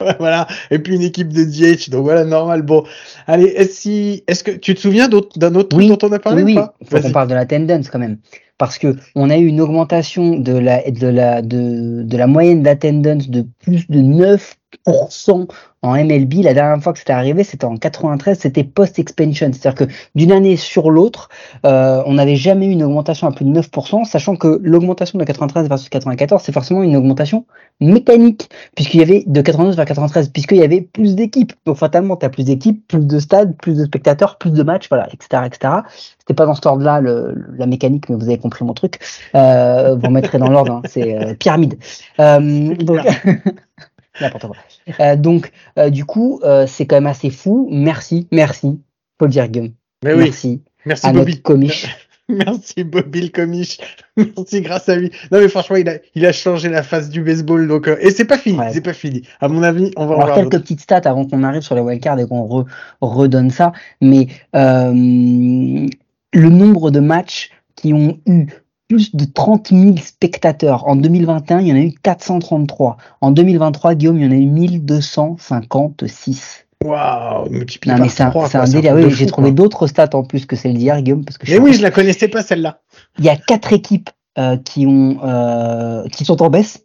Ouais, 0.03 0.17
voilà. 0.19 0.49
Et 0.73 0.81
puis 0.81 0.97
une 0.97 1.03
équipe 1.03 1.33
de 1.33 1.45
DH. 1.45 1.89
Donc 1.89 2.03
voilà, 2.03 2.25
normal. 2.25 2.63
Bon. 2.63 2.85
Allez, 3.29 3.47
est-ce 3.47 4.43
que 4.43 4.51
tu 4.51 4.75
te 4.75 4.81
souviens 4.81 5.09
d'un 5.09 5.55
autre 5.55 5.77
Oui, 5.77 5.87
truc 5.87 6.01
dont 6.01 6.09
on 6.09 6.13
a 6.13 6.19
parlé 6.19 6.43
oui, 6.43 6.43
ou 6.43 6.47
oui. 6.47 6.55
pas? 6.57 6.75
Faut 6.85 6.97
qu'on 7.01 7.03
Vas-y. 7.03 7.13
parle 7.13 7.29
de 7.29 7.35
la 7.35 7.47
tendance 7.47 7.89
quand 7.91 8.01
même. 8.01 8.19
Parce 8.59 8.77
que 8.79 8.97
on 9.15 9.31
a 9.31 9.37
eu 9.39 9.47
une 9.47 9.61
augmentation 9.61 10.37
de 10.37 10.53
la, 10.53 10.83
de 10.91 11.07
la, 11.07 11.43
de, 11.43 12.03
de 12.03 12.17
la 12.17 12.27
moyenne 12.27 12.63
d'attendance 12.65 13.31
de 13.31 13.47
plus 13.61 13.89
de 13.89 14.01
9% 14.01 15.49
en 15.85 15.95
MLB. 16.03 16.43
La 16.43 16.55
dernière 16.55 16.83
fois 16.83 16.93
que 16.93 16.99
c'était 16.99 17.13
arrivé, 17.13 17.45
c'était 17.45 17.67
en 17.67 17.77
93, 17.77 18.39
c'était 18.39 18.65
post-expansion. 18.65 19.51
C'est-à-dire 19.53 19.87
que 19.87 19.93
d'une 20.15 20.33
année 20.33 20.57
sur 20.57 20.91
l'autre, 20.91 21.29
euh, 21.67 22.03
on 22.07 22.15
n'avait 22.15 22.37
jamais 22.37 22.67
eu 22.67 22.71
une 22.71 22.83
augmentation 22.83 23.27
à 23.27 23.33
plus 23.33 23.45
de 23.45 23.61
9%, 23.61 24.05
sachant 24.05 24.37
que 24.37 24.61
l'augmentation 24.63 25.19
de 25.19 25.25
93 25.25 25.69
versus 25.69 25.89
94, 25.91 26.43
c'est 26.43 26.53
forcément 26.53 26.83
une 26.83 26.97
augmentation 26.97 27.45
mécanique, 27.81 28.49
puisqu'il 28.75 29.01
y 29.01 29.03
avait 29.03 29.25
de 29.27 29.41
92 29.41 29.77
vers 29.77 29.85
93, 29.85 30.29
puisqu'il 30.31 30.59
y 30.59 30.63
avait 30.63 30.81
plus 30.81 31.15
d'équipes. 31.17 31.53
Donc 31.67 31.77
fatalement, 31.77 32.17
tu 32.17 32.25
as 32.25 32.31
plus 32.31 32.45
d'équipes, 32.45 32.87
plus 32.89 33.07
de 33.07 33.19
stades, 33.19 33.55
plus 33.57 33.77
de 33.77 33.85
spectateurs, 33.85 34.39
plus 34.39 34.53
de 34.53 34.63
matchs, 34.63 34.89
voilà, 34.89 35.07
etc. 35.13 35.43
etc. 35.47 35.75
C'était 36.19 36.35
pas 36.35 36.47
dans 36.47 36.55
cet 36.55 36.65
ordre-là 36.65 37.03
la 37.03 37.67
mécanique, 37.67 38.09
mais 38.09 38.17
vous 38.17 38.25
avez 38.25 38.39
compris 38.39 38.65
mon 38.65 38.73
truc. 38.73 38.99
Euh, 39.35 39.97
vous 39.97 40.07
remettrez 40.07 40.39
dans 40.39 40.49
l'ordre, 40.49 40.73
hein, 40.73 40.83
c'est 40.87 41.15
euh, 41.15 41.35
pyramide. 41.35 41.77
Euh, 42.21 42.75
donc, 42.77 43.01
n'importe 44.21 44.47
quoi. 44.47 44.57
Euh, 45.01 45.17
donc, 45.17 45.51
euh, 45.79 45.91
du 45.91 46.05
coup, 46.05 46.41
euh, 46.45 46.67
c'est 46.67 46.87
quand 46.87 46.97
même 46.97 47.07
assez 47.07 47.31
fou. 47.31 47.69
Merci, 47.71 48.29
merci, 48.33 48.81
dire, 49.29 49.49
Guillaume. 49.49 49.73
Mais 50.05 50.13
oui. 50.13 50.25
Merci 50.25 50.63
Merci 50.87 51.07
à 51.07 51.13
Bobby. 51.13 51.33
notre 51.33 51.43
comiche. 51.43 51.87
Merci 52.29 52.85
Bobby 52.85 53.21
le 53.23 53.29
comiche. 53.29 53.79
Merci 54.17 54.63
grâce 54.63 54.89
à 54.89 54.97
lui. 54.97 55.11
Non 55.31 55.41
mais 55.41 55.49
franchement, 55.49 55.77
il 55.77 55.89
a, 55.89 55.99
il 56.15 56.25
a 56.25 56.33
changé 56.33 56.71
la 56.71 56.83
face 56.83 57.11
du 57.11 57.23
baseball. 57.23 57.69
Donc 57.69 57.87
euh, 57.87 57.97
et 58.01 58.11
c'est 58.11 58.25
pas 58.25 58.39
fini. 58.39 58.59
Ouais. 58.59 58.71
C'est 58.73 58.81
pas 58.81 58.95
fini. 58.95 59.23
À 59.41 59.49
mon 59.49 59.63
avis, 59.63 59.91
on 59.97 60.07
va 60.07 60.15
Alors, 60.15 60.27
voir 60.27 60.37
quelques 60.39 60.63
petites 60.63 60.81
stats 60.81 61.03
avant 61.05 61.27
qu'on 61.27 61.43
arrive 61.43 61.61
sur 61.63 61.75
les 61.75 61.83
wildcards 61.83 62.19
et 62.21 62.27
qu'on 62.27 62.47
re- 62.47 62.67
redonne 63.03 63.51
ça. 63.51 63.73
Mais 64.01 64.29
euh, 64.57 64.93
le 64.95 66.49
nombre 66.49 66.91
de 66.91 67.01
matchs 67.01 67.51
qui 67.77 67.93
ont 67.93 68.19
eu 68.27 68.47
plus 68.89 69.15
de 69.15 69.25
30 69.25 69.69
000 69.69 69.97
spectateurs 69.97 70.87
en 70.87 70.97
2021, 70.97 71.61
il 71.61 71.69
y 71.69 71.73
en 71.73 71.77
a 71.77 71.81
eu 71.81 71.93
433. 72.03 72.97
En 73.21 73.31
2023, 73.31 73.95
Guillaume, 73.95 74.19
il 74.19 74.25
y 74.25 74.29
en 74.29 74.33
a 74.33 74.35
eu 74.35 74.47
1256. 74.47 76.67
Waouh, 76.85 77.49
multiplié 77.49 77.95
Non, 77.97 78.03
mais 78.03 78.09
c'est 78.11 78.25
un, 78.25 78.33
c'est 78.47 78.71
délire. 78.73 78.93
Oui, 78.95 79.11
j'ai 79.11 79.25
trouvé 79.27 79.53
d'autres 79.53 79.87
stats 79.87 80.11
en 80.13 80.23
plus 80.23 80.45
que 80.45 80.55
celle 80.57 80.75
d'hier, 80.75 81.01
Guillaume, 81.01 81.25
parce 81.25 81.39
que 81.39 81.47
je 81.47 81.53
Mais 81.55 81.59
oui, 81.59 81.73
je 81.73 81.81
la 81.83 81.91
connaissais 81.91 82.29
pas 82.29 82.43
celle-là. 82.43 82.83
il 83.19 83.25
y 83.25 83.31
a 83.31 83.37
quatre 83.37 83.73
équipes 83.73 84.11
euh, 84.39 84.59
qui 84.59 84.87
ont 84.87 85.19
euh, 85.25 86.07
qui 86.09 86.27
sont 86.27 86.43
en 86.43 86.51
baisse, 86.51 86.85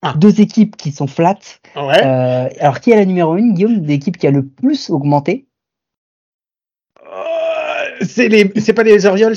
Ah. 0.00 0.14
deux 0.16 0.40
équipes 0.40 0.74
qui 0.76 0.90
sont 0.92 1.06
flat. 1.06 1.36
Ouais. 1.74 2.02
Euh, 2.02 2.48
alors 2.60 2.80
qui 2.80 2.92
est 2.92 2.96
la 2.96 3.04
numéro 3.04 3.36
une, 3.36 3.52
Guillaume, 3.52 3.80
d'équipe 3.80 4.16
qui 4.16 4.26
a 4.26 4.30
le 4.30 4.46
plus 4.46 4.88
augmenté? 4.88 5.46
Euh, 7.04 8.06
c'est 8.06 8.28
les, 8.28 8.50
c'est 8.60 8.72
pas 8.72 8.84
les 8.84 9.04
Orioles? 9.04 9.36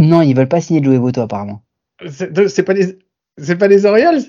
Non, 0.00 0.22
ils 0.22 0.34
veulent 0.34 0.48
pas 0.48 0.60
signer 0.60 0.82
Joey 0.82 0.98
Votto 0.98 1.20
apparemment. 1.20 1.62
C'est 2.08 2.62
pas 2.64 2.72
les, 2.72 2.98
c'est 3.38 3.56
pas 3.56 3.68
les 3.68 3.86
Orioles? 3.86 4.20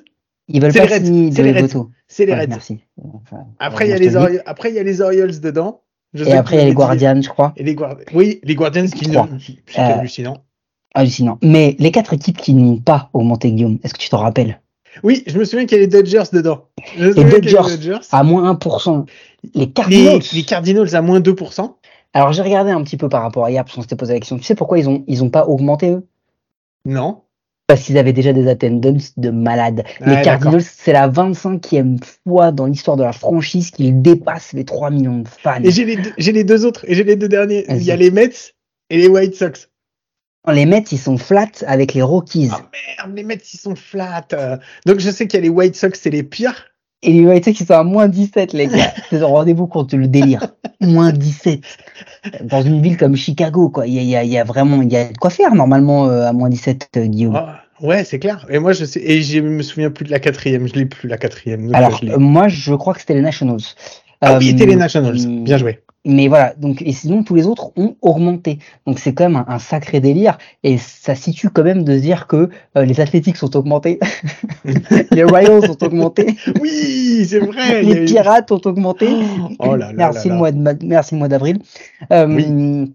Ils 0.50 0.62
veulent 0.62 0.74
pas 0.74 0.86
les 0.86 0.96
Reds, 0.98 1.06
signer 1.06 1.30
les 1.32 1.36
Joey. 1.54 1.62
Votto. 1.62 1.92
C'est 2.08 2.26
les 2.26 2.34
Ouais, 2.34 2.42
Reds. 2.42 2.48
merci. 2.50 2.80
Enfin, 3.02 3.46
Après, 3.60 3.88
il 3.88 3.92
y 3.92 3.94
a 3.94 3.98
les. 3.98 4.16
Orioles. 4.16 4.44
Après, 4.46 4.70
il 4.70 4.76
y 4.76 4.80
a 4.80 4.84
les 4.84 5.02
Orioles 5.02 5.40
dedans. 5.40 5.82
Je 6.14 6.26
Et 6.26 6.34
après, 6.34 6.58
il 6.58 6.60
y 6.60 6.62
a 6.62 6.66
les. 6.66 6.74
Guardians, 6.74 7.20
je 7.22 7.30
crois. 7.30 7.54
Et 7.58 7.64
les 7.64 7.74
Guardians. 7.76 8.06
Oui, 8.14 8.40
les 8.44 8.56
Guardians 8.56 8.86
qui 8.86 9.06
c'est 9.06 9.18
Euh, 9.80 9.82
hallucinant. 10.00 10.44
Hallucinant. 10.94 11.40
Mais 11.42 11.76
les 11.80 11.92
quatre 11.92 12.14
équipes 12.14 12.38
qui 12.38 12.54
n'ont 12.54 12.78
pas 12.78 13.10
augmenté, 13.14 13.52
Guillaume, 13.52 13.80
est-ce 13.84 13.94
que 13.96 14.00
tu 14.00 14.10
t'en 14.10 14.20
rappelles? 14.20 14.60
Oui, 15.02 15.24
je 15.26 15.40
me 15.40 15.44
souviens 15.44 15.66
qu'il 15.66 15.78
y 15.78 15.82
a 15.82 15.84
les 15.84 15.88
Dodgers 15.88 16.22
dedans. 16.32 16.68
Je 16.96 17.06
me 17.06 17.14
Les 17.14 17.24
Dodgers. 17.24 17.62
les 17.68 17.78
Dodgers. 17.78 17.98
À 18.12 18.22
moins 18.22 18.54
1%. 18.54 19.06
Les 19.56 19.62
Les, 19.62 19.72
Cardinals. 19.72 20.20
les 20.34 20.44
Cardinals 20.44 20.96
à 20.96 21.02
moins 21.02 21.20
2%. 21.20 21.74
Alors 22.14 22.32
j'ai 22.34 22.42
regardé 22.44 22.72
un 22.72 22.84
petit 22.84 22.98
peu 22.98 23.10
par 23.10 23.22
rapport 23.24 23.46
à 23.46 23.52
hier, 23.52 23.64
parce 23.64 23.76
qu'on 23.76 23.82
s'était 23.82 23.96
posé 23.96 24.14
la 24.14 24.20
question. 24.20 24.38
Tu 24.38 24.44
sais 24.44 24.56
pourquoi 24.56 24.78
ils 24.80 24.88
ont, 24.90 25.04
ils 25.08 25.24
ont 25.24 25.30
pas 25.30 25.46
augmenté 25.48 25.90
eux? 25.90 26.08
Non. 26.86 27.22
Parce 27.66 27.84
qu'ils 27.84 27.98
avaient 27.98 28.14
déjà 28.14 28.34
des 28.34 28.48
attendances 28.48 29.18
de 29.18 29.30
malades. 29.30 29.84
Les 30.02 30.16
Ouais, 30.16 30.22
Cardinals, 30.22 30.62
c'est 30.62 30.92
la 30.92 31.08
25e 31.10 31.98
fois 32.28 32.52
dans 32.52 32.66
l'histoire 32.66 32.98
de 32.98 33.04
la 33.04 33.14
franchise 33.14 33.72
qu'ils 33.72 34.02
dépassent 34.02 34.52
les 34.54 34.66
3 34.66 34.92
millions 34.92 35.20
de 35.20 35.28
fans. 35.28 35.64
Et 35.64 35.72
j'ai 35.72 35.86
les, 35.86 35.96
deux- 35.96 36.14
j'ai 36.18 36.34
les 36.34 36.44
deux 36.44 36.66
autres. 36.66 36.84
Et 36.88 36.94
j'ai 36.94 37.04
les 37.06 37.16
deux 37.16 37.30
derniers. 37.30 37.66
Il 37.70 37.82
y 37.84 37.92
a 37.92 37.96
les 37.96 38.12
Mets 38.12 38.30
et 38.90 38.98
les 38.98 39.08
White 39.08 39.36
Sox. 39.36 39.70
Les 40.52 40.66
Mets, 40.66 40.84
ils 40.92 41.00
sont 41.00 41.18
flats 41.18 41.48
avec 41.66 41.94
les 41.94 42.02
Rockies. 42.02 42.50
Ah 42.52 42.62
merde, 43.00 43.16
les 43.16 43.24
Mets, 43.24 43.40
ils 43.54 43.58
sont 43.58 43.76
flats. 43.78 44.28
Donc 44.86 45.00
je 45.00 45.10
sais 45.10 45.26
qu'il 45.26 45.38
y 45.40 45.42
a 45.42 45.44
les 45.44 45.50
White 45.50 45.76
Sox, 45.78 45.98
c'est 46.00 46.10
les 46.10 46.24
pires. 46.24 46.66
Et 47.04 47.12
les 47.12 47.44
Sox, 47.44 47.60
ils 47.60 47.66
sont 47.68 47.74
à 47.74 47.84
moins 47.84 48.08
17, 48.08 48.54
les 48.54 48.68
gars. 48.68 48.94
Rendez-vous 49.12 49.68
compte 49.68 49.94
le 49.94 50.08
délire. 50.08 50.48
moins 50.82 51.12
17. 51.12 51.60
Dans 52.44 52.62
une 52.62 52.82
ville 52.82 52.98
comme 52.98 53.16
Chicago, 53.16 53.70
quoi. 53.70 53.86
Il 53.88 53.94
y 53.94 54.00
a, 54.00 54.04
y 54.04 54.16
a- 54.16 54.24
il 54.24 54.32
y 54.32 54.38
a 54.38 54.44
vraiment, 54.44 54.82
il 54.82 54.92
y 54.92 54.96
a 54.98 55.06
de 55.12 55.18
quoi 55.18 55.30
faire, 55.30 55.54
normalement, 55.54 56.08
euh, 56.08 56.26
à 56.28 56.34
moins 56.34 56.50
17, 56.50 56.90
euh, 56.98 57.06
Guillaume. 57.06 57.36
Ah, 57.36 57.60
ouais, 57.82 58.04
c'est 58.06 58.20
clair. 58.20 58.46
Et 58.50 58.60
moi, 58.60 58.72
je 58.74 58.86
sais. 58.86 59.02
Et 59.04 59.22
je 59.22 59.40
me 59.40 59.62
souviens 59.62 59.92
plus 59.92 60.06
de 60.06 60.12
la 60.12 60.20
quatrième. 60.20 60.68
Je 60.68 60.74
l'ai 60.76 60.86
plus, 60.86 61.08
la 61.10 61.18
quatrième. 61.18 61.66
Donc, 61.68 61.76
Alors, 61.76 62.00
je 62.02 62.10
euh, 62.12 62.18
moi, 62.18 62.48
je 62.48 62.74
crois 62.74 62.94
que 62.94 63.02
c'était 63.02 63.16
les 63.16 63.22
Nationals. 63.22 63.60
ah 64.22 64.38
oui, 64.40 64.48
Euh, 64.48 64.50
c'était 64.52 64.66
les 64.66 64.76
Nationals. 64.78 65.18
hum, 65.26 65.44
Bien 65.44 65.58
joué. 65.58 65.80
Mais 66.06 66.28
voilà, 66.28 66.54
donc 66.58 66.82
et 66.82 66.92
sinon 66.92 67.24
tous 67.24 67.34
les 67.36 67.48
autres 67.48 67.72
ont 67.78 67.96
augmenté. 68.02 68.60
Donc 68.86 69.00
c'est 69.00 69.14
quand 69.14 69.24
même 69.30 69.38
un, 69.38 69.46
un 69.48 69.60
sacré 69.60 70.02
délire 70.02 70.38
et 70.64 70.78
ça 70.78 71.16
situe 71.16 71.50
quand 71.50 71.64
même 71.64 71.84
de 71.84 71.96
se 71.96 72.02
dire 72.02 72.28
que 72.28 72.50
euh, 72.78 72.84
les 72.84 73.00
Athletics 73.00 73.38
sont 73.38 73.56
augmentés, 73.56 74.00
les 75.12 75.24
Royals 75.24 75.70
ont 75.72 75.78
augmenté, 75.86 76.36
Oui, 76.62 77.26
c'est 77.28 77.40
vrai. 77.40 77.84
les 77.84 78.04
Pirates 78.06 78.52
ont 78.52 78.62
augmenté. 78.66 79.08
Oh 79.60 79.76
là 79.78 79.94
là 79.94 79.94
merci 79.94 80.28
là 80.28 80.34
le 80.34 80.38
mois 80.40 80.52
de 80.52 80.86
merci 80.86 81.16
le 81.16 81.20
mois 81.20 81.28
d'avril. 81.30 81.60
Euh, 82.12 82.28
Oui. 82.28 82.94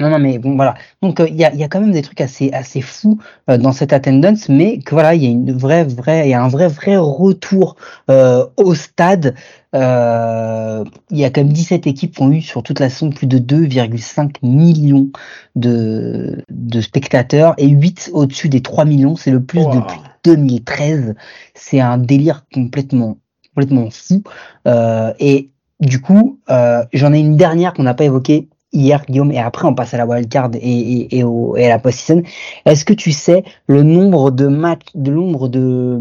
Non 0.00 0.10
non 0.10 0.18
mais 0.18 0.38
bon 0.38 0.56
voilà. 0.56 0.74
Donc 1.02 1.20
euh, 1.20 1.28
il 1.28 1.36
y, 1.36 1.44
a, 1.44 1.52
il 1.54 1.60
y 1.60 1.62
a 1.62 1.68
quand 1.68 1.80
même 1.80 1.92
des 1.92 2.02
trucs 2.02 2.20
assez 2.20 2.50
assez 2.52 2.80
fous 2.80 3.18
euh, 3.48 3.58
dans 3.58 3.70
cette 3.70 3.92
attendance, 3.92 4.48
mais 4.48 4.80
que 4.80 4.90
voilà 4.90 5.14
il 5.14 5.22
y 5.22 5.26
a 5.26 5.30
une 5.30 5.52
vraie 5.52 5.84
vraie 5.84 6.26
il 6.26 6.30
y 6.30 6.34
a 6.34 6.42
un 6.42 6.48
vrai 6.48 6.66
vrai 6.66 6.96
retour 6.96 7.76
euh, 8.10 8.44
au 8.56 8.74
stade. 8.74 9.36
Euh, 9.76 10.82
il 11.10 11.18
y 11.18 11.24
a 11.24 11.30
quand 11.30 11.42
même 11.42 11.52
17 11.52 11.86
équipes 11.86 12.16
qui 12.16 12.22
ont 12.22 12.30
eu 12.32 12.40
sur 12.40 12.64
toute 12.64 12.80
la 12.80 12.90
saison 12.90 13.10
plus 13.10 13.28
de 13.28 13.38
2,5 13.38 14.36
millions 14.42 15.10
de, 15.54 16.42
de 16.50 16.80
spectateurs 16.80 17.54
et 17.58 17.68
8 17.68 18.10
au-dessus 18.14 18.48
des 18.48 18.62
3 18.62 18.84
millions. 18.86 19.14
C'est 19.16 19.30
le 19.30 19.42
plus 19.44 19.60
Wow. 19.60 19.76
depuis 19.76 20.00
2013. 20.24 21.14
C'est 21.54 21.80
un 21.80 21.98
délire 21.98 22.44
complètement, 22.52 23.18
complètement 23.54 23.88
fou. 23.90 24.22
Euh, 24.66 25.12
et 25.20 25.50
du 25.80 26.00
coup, 26.00 26.40
euh, 26.50 26.84
j'en 26.92 27.12
ai 27.12 27.18
une 27.20 27.36
dernière 27.36 27.74
qu'on 27.74 27.82
n'a 27.84 27.94
pas 27.94 28.04
évoquée 28.04 28.48
hier, 28.74 29.04
Guillaume, 29.08 29.32
et 29.32 29.38
après 29.38 29.66
on 29.66 29.74
passe 29.74 29.94
à 29.94 29.96
la 29.96 30.06
wildcard 30.06 30.50
et, 30.54 30.58
et, 30.58 31.18
et, 31.18 31.24
et 31.56 31.66
à 31.66 31.68
la 31.68 31.78
post-season. 31.78 32.22
Est-ce 32.66 32.84
que 32.84 32.92
tu 32.92 33.12
sais 33.12 33.44
le 33.66 33.82
nombre 33.82 34.30
de 34.30 34.46
matchs, 34.46 34.88
de 34.94 35.12
nombre 35.12 35.48
de 35.48 35.98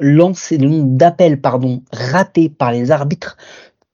lancers, 0.00 0.58
le 0.58 0.68
nombre 0.68 0.96
d'appels, 0.96 1.40
pardon, 1.40 1.82
ratés 1.92 2.48
par 2.48 2.72
les 2.72 2.90
arbitres, 2.90 3.36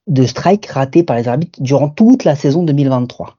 de 0.07 0.25
strike 0.25 0.67
ratés 0.67 1.03
par 1.03 1.17
les 1.17 1.29
arbitres 1.29 1.61
durant 1.63 1.89
toute 1.89 2.25
la 2.25 2.35
saison 2.35 2.63
2023 2.63 3.37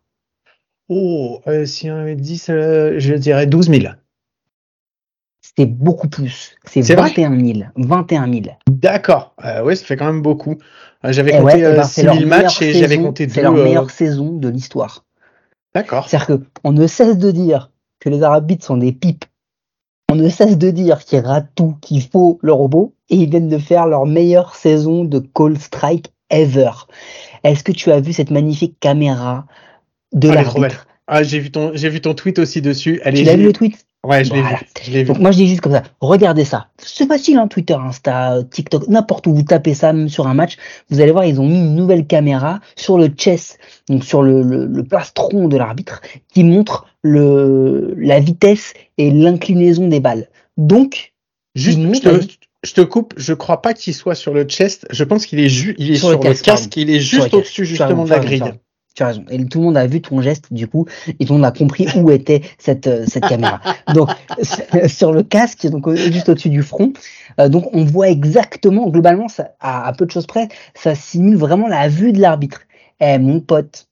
Oh, 0.89 1.39
euh, 1.47 1.65
si 1.65 1.89
on 1.89 1.95
avait 1.95 2.15
dit, 2.15 2.41
euh, 2.49 2.95
je 2.99 3.15
dirais 3.15 3.47
12 3.47 3.69
000. 3.69 3.93
C'est 5.57 5.65
beaucoup 5.67 6.07
plus. 6.10 6.55
C'est 6.65 6.81
C'est 6.81 6.95
vrai 6.95 7.10
21 7.10 7.39
000. 7.39 7.60
21 7.75 8.31
000. 8.31 8.41
D'accord. 8.69 9.36
Euh, 9.45 9.63
ouais, 9.63 9.75
ça 9.75 9.86
fait 9.86 9.98
quand 9.98 10.05
même 10.07 10.22
beaucoup. 10.22 10.57
Euh, 11.05 11.12
J'avais 11.12 11.31
Eh 11.36 11.38
compté 11.39 11.53
ouais, 11.53 11.60
eh 11.60 11.65
euh, 11.65 11.75
ben, 11.75 11.83
c'est 11.83 12.01
6 12.01 12.05
leur 12.07 12.15
000 12.15 12.27
matchs 12.27 12.62
et 12.62 12.74
j'avais 12.74 12.98
compté 12.98 13.27
C'est 13.29 13.36
deux. 13.36 13.41
leur 13.43 13.55
euh, 13.55 13.63
meilleure 13.63 13.91
saison 13.91 14.31
de 14.33 14.50
l'histoire. 14.50 15.05
D'accord. 15.75 16.07
C'est-à-dire 16.10 16.39
qu'on 16.62 16.72
ne 16.72 16.88
cesse 16.88 17.17
de 17.17 17.29
dire 17.31 17.69
que 18.00 18.10
les 18.10 18.24
arbitres 18.24 18.65
sont 18.65 18.77
des 18.77 18.91
pipes. 18.91 19.25
On 20.12 20.15
ne 20.15 20.29
cesse 20.29 20.57
de 20.57 20.69
dire 20.72 21.00
qu'ils 21.03 21.19
ratent 21.19 21.51
tout, 21.55 21.75
qu'il 21.81 22.01
faut 22.01 22.39
le 22.41 22.51
robot, 22.53 22.93
et 23.10 23.15
ils 23.15 23.29
viennent 23.29 23.50
de 23.50 23.57
faire 23.57 23.88
leur 23.88 24.05
meilleure 24.05 24.55
saison 24.55 25.03
de 25.05 25.19
call 25.19 25.57
strike 25.60 26.12
ever. 26.29 26.69
Est-ce 27.43 27.63
que 27.63 27.72
tu 27.72 27.91
as 27.91 28.00
vu 28.00 28.13
cette 28.13 28.29
magnifique 28.31 28.79
caméra 28.79 29.45
de 30.13 30.29
Ah, 30.29 30.36
l'arbitre 30.36 30.88
Ah, 31.07 31.24
j'ai 31.24 31.39
vu 31.39 31.51
ton, 31.51 31.72
j'ai 31.74 31.89
vu 31.89 32.01
ton 32.01 32.13
tweet 32.13 32.38
aussi 32.39 32.62
dessus. 32.62 33.01
Elle 33.03 33.15
Tu 33.15 33.22
est 33.22 33.25
l'as 33.25 33.36
vu 33.36 33.43
le 33.45 33.53
tweet? 33.53 33.86
Ouais, 34.05 34.24
je 34.25 34.33
l'ai 34.33 34.41
Voilà. 34.41 34.57
vu. 34.57 34.65
Je 34.83 34.91
l'ai 34.91 35.03
vu. 35.03 35.07
Donc 35.07 35.19
moi 35.19 35.31
je 35.31 35.38
dis 35.38 35.48
juste 35.48 35.62
comme 35.62 35.72
ça, 35.72 35.83
regardez 36.01 36.43
ça. 36.43 36.67
C'est 36.77 37.07
facile 37.07 37.38
hein, 37.38 37.48
Twitter, 37.48 37.74
Insta, 37.75 38.43
TikTok, 38.51 38.88
n'importe 38.89 39.27
où 39.27 39.33
vous 39.33 39.43
tapez 39.43 39.74
ça, 39.74 39.93
même 39.93 40.10
sur 40.10 40.27
un 40.27 40.33
match, 40.33 40.57
vous 40.89 41.00
allez 41.00 41.12
voir, 41.12 41.24
ils 41.25 41.39
ont 41.39 41.48
mis 41.48 41.57
une 41.60 41.75
nouvelle 41.75 42.05
caméra 42.05 42.60
sur 42.75 42.98
le 42.98 43.10
chess, 43.17 43.57
donc 43.88 44.03
sur 44.03 44.22
le, 44.22 44.41
le, 44.41 44.65
le 44.65 44.83
plastron 44.83 45.48
de 45.48 45.55
l'arbitre, 45.55 46.01
qui 46.33 46.43
montre 46.43 46.86
le, 47.01 47.93
la 47.98 48.19
vitesse 48.19 48.74
et 48.98 49.10
l'inclinaison 49.12 49.88
des 49.88 50.00
balles. 50.00 50.27
Donc, 50.57 51.13
Juste, 51.55 51.79
je 51.79 52.00
te, 52.01 52.10
la- 52.10 52.19
je 52.63 52.74
te 52.74 52.81
coupe. 52.81 53.13
Je 53.15 53.33
crois 53.33 53.62
pas 53.62 53.74
qu'il 53.74 53.93
soit 53.93 54.15
sur 54.15 54.33
le 54.33 54.43
chest. 54.45 54.88
Je 54.89 55.03
pense 55.03 55.25
qu'il 55.25 55.39
est, 55.39 55.50
ju- 55.50 55.75
il 55.77 55.91
est 55.91 55.95
Sur 55.95 56.10
sur, 56.10 56.17
le 56.17 56.24
casque, 56.24 56.43
casque. 56.45 56.77
Il 56.77 56.89
est 56.89 57.00
juste 57.00 57.33
au-dessus 57.33 57.65
justement 57.65 58.05
de 58.05 58.10
la 58.10 58.19
grille. 58.19 58.43
Tu 58.93 59.03
as 59.03 59.07
raison. 59.07 59.25
Et 59.29 59.43
tout 59.45 59.59
le 59.59 59.65
monde 59.65 59.77
a 59.77 59.88
vu 59.88 60.01
ton 60.01 60.21
geste, 60.21 60.53
du 60.53 60.67
coup, 60.67 60.85
et 61.07 61.25
tout 61.25 61.33
le 61.33 61.39
monde 61.39 61.45
a 61.45 61.51
compris 61.51 61.88
où 61.95 62.12
était 62.12 62.41
cette, 62.57 62.88
euh, 62.88 63.05
cette 63.07 63.25
caméra. 63.27 63.59
Donc, 63.93 64.09
sur 64.88 65.12
le 65.12 65.23
casque, 65.23 65.67
donc 65.67 65.88
euh, 65.88 65.95
juste 65.95 66.29
au-dessus 66.29 66.50
du 66.50 66.62
front, 66.62 66.93
euh, 67.39 67.50
donc 67.50 67.69
on 67.73 67.83
voit 67.83 68.09
exactement, 68.09 68.89
globalement, 68.89 69.27
à, 69.59 69.88
à 69.88 69.93
peu 69.93 70.05
de 70.05 70.12
choses 70.12 70.27
près, 70.27 70.47
ça 70.75 70.95
simule 70.95 71.38
vraiment 71.38 71.67
la 71.67 71.88
vue 71.88 72.13
de 72.13 72.21
l'arbitre. 72.21 72.62
Eh, 73.00 73.17
mon 73.17 73.39
pote, 73.39 73.88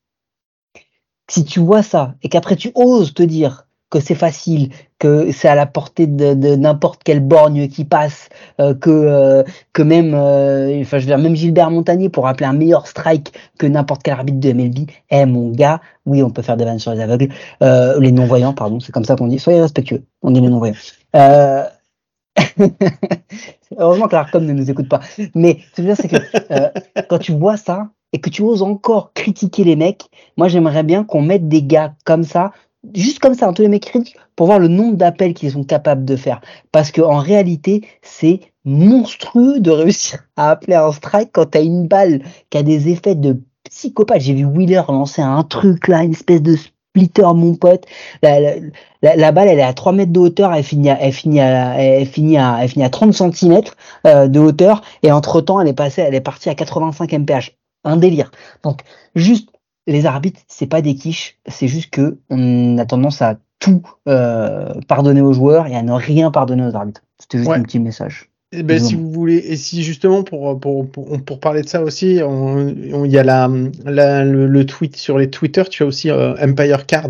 si 1.30 1.46
tu 1.46 1.60
vois 1.60 1.84
ça, 1.84 2.16
et 2.22 2.30
qu'après 2.30 2.56
tu 2.56 2.72
oses 2.76 3.14
te 3.14 3.24
dire 3.24 3.66
que 3.92 4.00
c'est 4.00 4.16
facile, 4.16 4.70
que 4.98 5.32
c'est 5.32 5.50
à 5.50 5.54
la 5.54 5.68
portée 5.68 6.08
de, 6.08 6.56
n'importe 6.56 7.04
quelle 7.04 7.20
borgne 7.20 7.68
qui 7.68 7.86
passe, 7.86 8.30
euh, 8.60 8.74
que 8.74 8.90
euh, 8.90 9.44
que 9.74 9.84
même, 9.84 10.14
euh, 10.16 10.80
enfin 10.82 10.98
je 10.98 11.04
veux 11.04 11.08
dire 11.08 11.20
même 11.20 11.36
Gilbert 11.36 11.70
Montagnier 11.70 12.10
pour 12.10 12.28
appeler 12.28 12.48
un 12.48 12.54
meilleur 12.54 12.88
strike 12.88 13.34
que 13.60 13.68
n'importe 13.68 14.02
quel 14.02 14.14
arbitre 14.14 14.40
de 14.40 14.54
MLB. 14.54 14.90
Eh 15.12 15.26
mon 15.26 15.52
gars, 15.52 15.82
oui 16.06 16.24
on 16.24 16.32
peut 16.32 16.42
faire 16.42 16.58
des 16.58 16.64
vannes 16.66 16.80
sur 16.80 16.94
les 16.94 17.02
aveugles, 17.02 17.28
les 17.62 18.12
non 18.12 18.26
voyants 18.26 18.54
pardon, 18.54 18.80
c'est 18.80 18.94
comme 18.94 19.06
ça 19.06 19.16
qu'on 19.16 19.28
dit. 19.28 19.38
Soyez 19.40 19.62
respectueux, 19.62 20.04
on 20.24 20.32
dit 20.32 20.42
les 20.42 20.50
non 20.50 20.60
voyants. 20.60 20.74
Heureusement 23.78 24.08
que 24.08 24.16
l'Arcom 24.16 24.46
ne 24.46 24.54
nous 24.54 24.72
écoute 24.72 24.88
pas. 24.88 25.02
Mais 25.36 25.60
ce 25.72 25.82
que 25.82 25.84
je 25.84 25.88
veux 25.88 25.94
dire 25.94 25.98
c'est 25.98 26.08
que 26.08 27.02
quand 27.10 27.20
tu 27.20 27.34
vois 27.34 27.58
ça 27.58 27.90
et 28.14 28.22
que 28.22 28.30
tu 28.30 28.42
oses 28.42 28.62
encore 28.62 29.12
critiquer 29.14 29.66
les 29.66 29.76
mecs, 29.76 30.06
moi 30.38 30.48
j'aimerais 30.48 30.84
bien 30.84 31.04
qu'on 31.04 31.22
mette 31.22 31.50
des 31.50 31.64
gars 31.64 31.94
comme 32.06 32.24
ça 32.24 32.54
juste 32.94 33.20
comme 33.20 33.34
ça, 33.34 33.52
tous 33.54 33.62
les 33.62 33.68
mecs 33.68 33.84
critiques, 33.84 34.18
pour 34.36 34.48
voir 34.48 34.60
le 34.60 34.68
nombre 34.68 34.96
d'appels 34.96 35.34
qu'ils 35.34 35.52
sont 35.52 35.64
capables 35.64 36.06
de 36.06 36.16
faire. 36.16 36.42
Parce 36.72 36.92
qu'en 36.92 37.18
réalité, 37.18 37.88
c'est 38.02 38.40
monstrueux 38.66 39.60
de 39.60 39.72
réussir 39.72 40.20
à 40.36 40.52
appeler 40.52 40.76
un 40.76 40.92
strike 40.92 41.32
quand 41.32 41.52
t'as 41.52 41.64
une 41.64 41.88
balle 41.88 42.22
qui 42.50 42.58
a 42.58 42.64
des 42.64 42.90
effets 42.90 43.16
de 43.16 43.42
psychopathe. 43.70 44.22
J'ai 44.22 44.34
vu 44.34 44.46
Wheeler 44.46 44.84
lancer 44.88 45.22
un 45.22 45.44
truc 45.44 45.88
là, 45.88 46.04
une 46.04 46.12
espèce 46.12 46.42
de 46.42 46.56
splitter, 46.56 47.34
mon 47.34 47.56
pote. 47.56 47.86
La, 48.22 48.40
la, 48.40 48.56
la, 49.02 49.16
la 49.16 49.32
balle, 49.32 49.48
elle 49.48 49.60
est 49.60 49.64
à 49.64 49.74
3 49.74 49.94
mètres 49.94 50.12
de 50.12 50.20
hauteur, 50.20 50.54
elle 50.54 50.64
finit 50.64 50.90
à, 50.90 50.98
elle 51.00 51.14
finit 51.14 51.40
à, 51.40 51.82
elle 51.82 52.06
finit 52.06 52.38
à, 52.38 52.60
elle 52.62 52.70
finit 52.70 52.86
à 52.86 52.90
30 52.90 53.14
cm 53.14 53.62
euh, 54.08 54.28
de 54.28 54.40
hauteur, 54.40 54.82
et 55.04 55.12
entre 55.12 55.42
temps, 55.42 55.62
elle 55.62 55.68
est 55.68 55.74
passée, 55.74 56.02
elle 56.02 56.16
est 56.16 56.22
partie 56.22 56.50
à 56.50 56.56
85 56.56 57.12
mph. 57.14 57.52
Un 57.84 57.98
délire. 57.98 58.30
Donc, 58.64 58.82
juste 59.16 59.50
les 59.88 60.06
arbitres, 60.06 60.42
c'est 60.48 60.68
pas 60.68 60.82
des 60.82 60.96
quiches, 60.96 61.38
c'est 61.48 61.68
juste 61.68 61.90
que 61.92 62.18
on 62.30 62.78
a 62.78 62.86
tendance 62.86 63.22
à 63.22 63.38
tout 63.60 63.82
euh, 64.08 64.74
pardonner 64.88 65.22
aux 65.22 65.34
joueurs 65.34 65.68
et 65.68 65.76
à 65.76 65.84
ne 65.84 65.92
rien 65.92 66.32
pardonner 66.32 66.66
aux 66.66 66.76
arbitres. 66.76 67.02
C'était 67.20 67.38
juste 67.40 67.50
Ouais. 67.50 67.58
un 67.58 67.64
petit 67.64 67.80
message. 67.80 68.30
Eh 68.54 68.64
ben, 68.64 68.80
si 68.80 68.96
vous 68.96 69.10
voulez, 69.12 69.38
et 69.38 69.56
si 69.56 69.82
justement 69.82 70.24
pour 70.24 70.60
pour 70.60 70.90
pour, 70.92 71.24
pour 71.24 71.40
parler 71.40 71.62
de 71.62 71.70
ça 71.70 71.82
aussi, 71.82 72.20
on- 72.22 72.68
on- 72.94 73.06
il 73.06 73.12
y 73.12 73.18
a 73.18 73.24
la, 73.24 73.50
la 73.86 74.26
le, 74.26 74.46
le 74.46 74.66
tweet 74.66 74.98
sur 74.98 75.18
les 75.18 75.30
Twitter, 75.30 75.64
tu 75.70 75.84
as 75.84 75.86
aussi 75.86 76.10
euh, 76.10 76.36
Empire 76.44 76.86
Card 76.86 77.10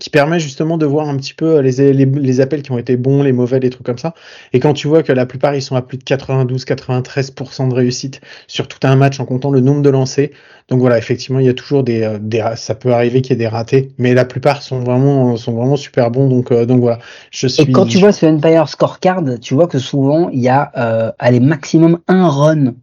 qui 0.00 0.10
permet 0.10 0.40
justement 0.40 0.78
de 0.78 0.86
voir 0.86 1.08
un 1.08 1.16
petit 1.16 1.34
peu 1.34 1.60
les, 1.60 1.92
les 1.92 2.04
les 2.04 2.40
appels 2.40 2.62
qui 2.62 2.72
ont 2.72 2.78
été 2.78 2.96
bons, 2.96 3.22
les 3.22 3.32
mauvais, 3.32 3.60
les 3.60 3.70
trucs 3.70 3.86
comme 3.86 3.98
ça. 3.98 4.14
Et 4.52 4.58
quand 4.58 4.72
tu 4.72 4.88
vois 4.88 5.04
que 5.04 5.12
la 5.12 5.26
plupart 5.26 5.54
ils 5.54 5.62
sont 5.62 5.76
à 5.76 5.82
plus 5.82 5.98
de 5.98 6.02
92-93% 6.02 7.68
de 7.68 7.74
réussite 7.74 8.20
sur 8.48 8.66
tout 8.66 8.84
un 8.84 8.96
match 8.96 9.20
en 9.20 9.26
comptant 9.26 9.52
le 9.52 9.60
nombre 9.60 9.82
de 9.82 9.90
lancers. 9.90 10.30
Donc 10.68 10.80
voilà, 10.80 10.98
effectivement, 10.98 11.40
il 11.40 11.46
y 11.46 11.48
a 11.48 11.54
toujours 11.54 11.84
des 11.84 12.02
euh, 12.02 12.18
des 12.20 12.44
ça 12.56 12.74
peut 12.74 12.92
arriver 12.92 13.22
qu'il 13.22 13.32
y 13.32 13.34
ait 13.34 13.44
des 13.44 13.48
ratés, 13.48 13.92
mais 13.98 14.14
la 14.14 14.24
plupart 14.24 14.62
sont 14.62 14.80
vraiment 14.80 15.36
sont 15.36 15.52
vraiment 15.52 15.76
super 15.76 16.10
bons. 16.10 16.28
Donc 16.28 16.50
euh, 16.50 16.66
donc 16.66 16.80
voilà, 16.80 16.98
je 17.30 17.46
suis. 17.46 17.62
Et 17.62 17.72
quand 17.72 17.86
tu 17.86 17.98
vois 17.98 18.12
ce 18.12 18.26
Empire 18.26 18.68
Scorecard, 18.68 19.22
tu 19.40 19.54
vois 19.54 19.68
que 19.68 19.78
souvent 19.78 20.30
il 20.30 20.40
y 20.40 20.48
a 20.48 20.72
euh, 20.76 21.12
allez, 21.18 21.40
maximum 21.40 21.98
un 22.08 22.28
run 22.28 22.74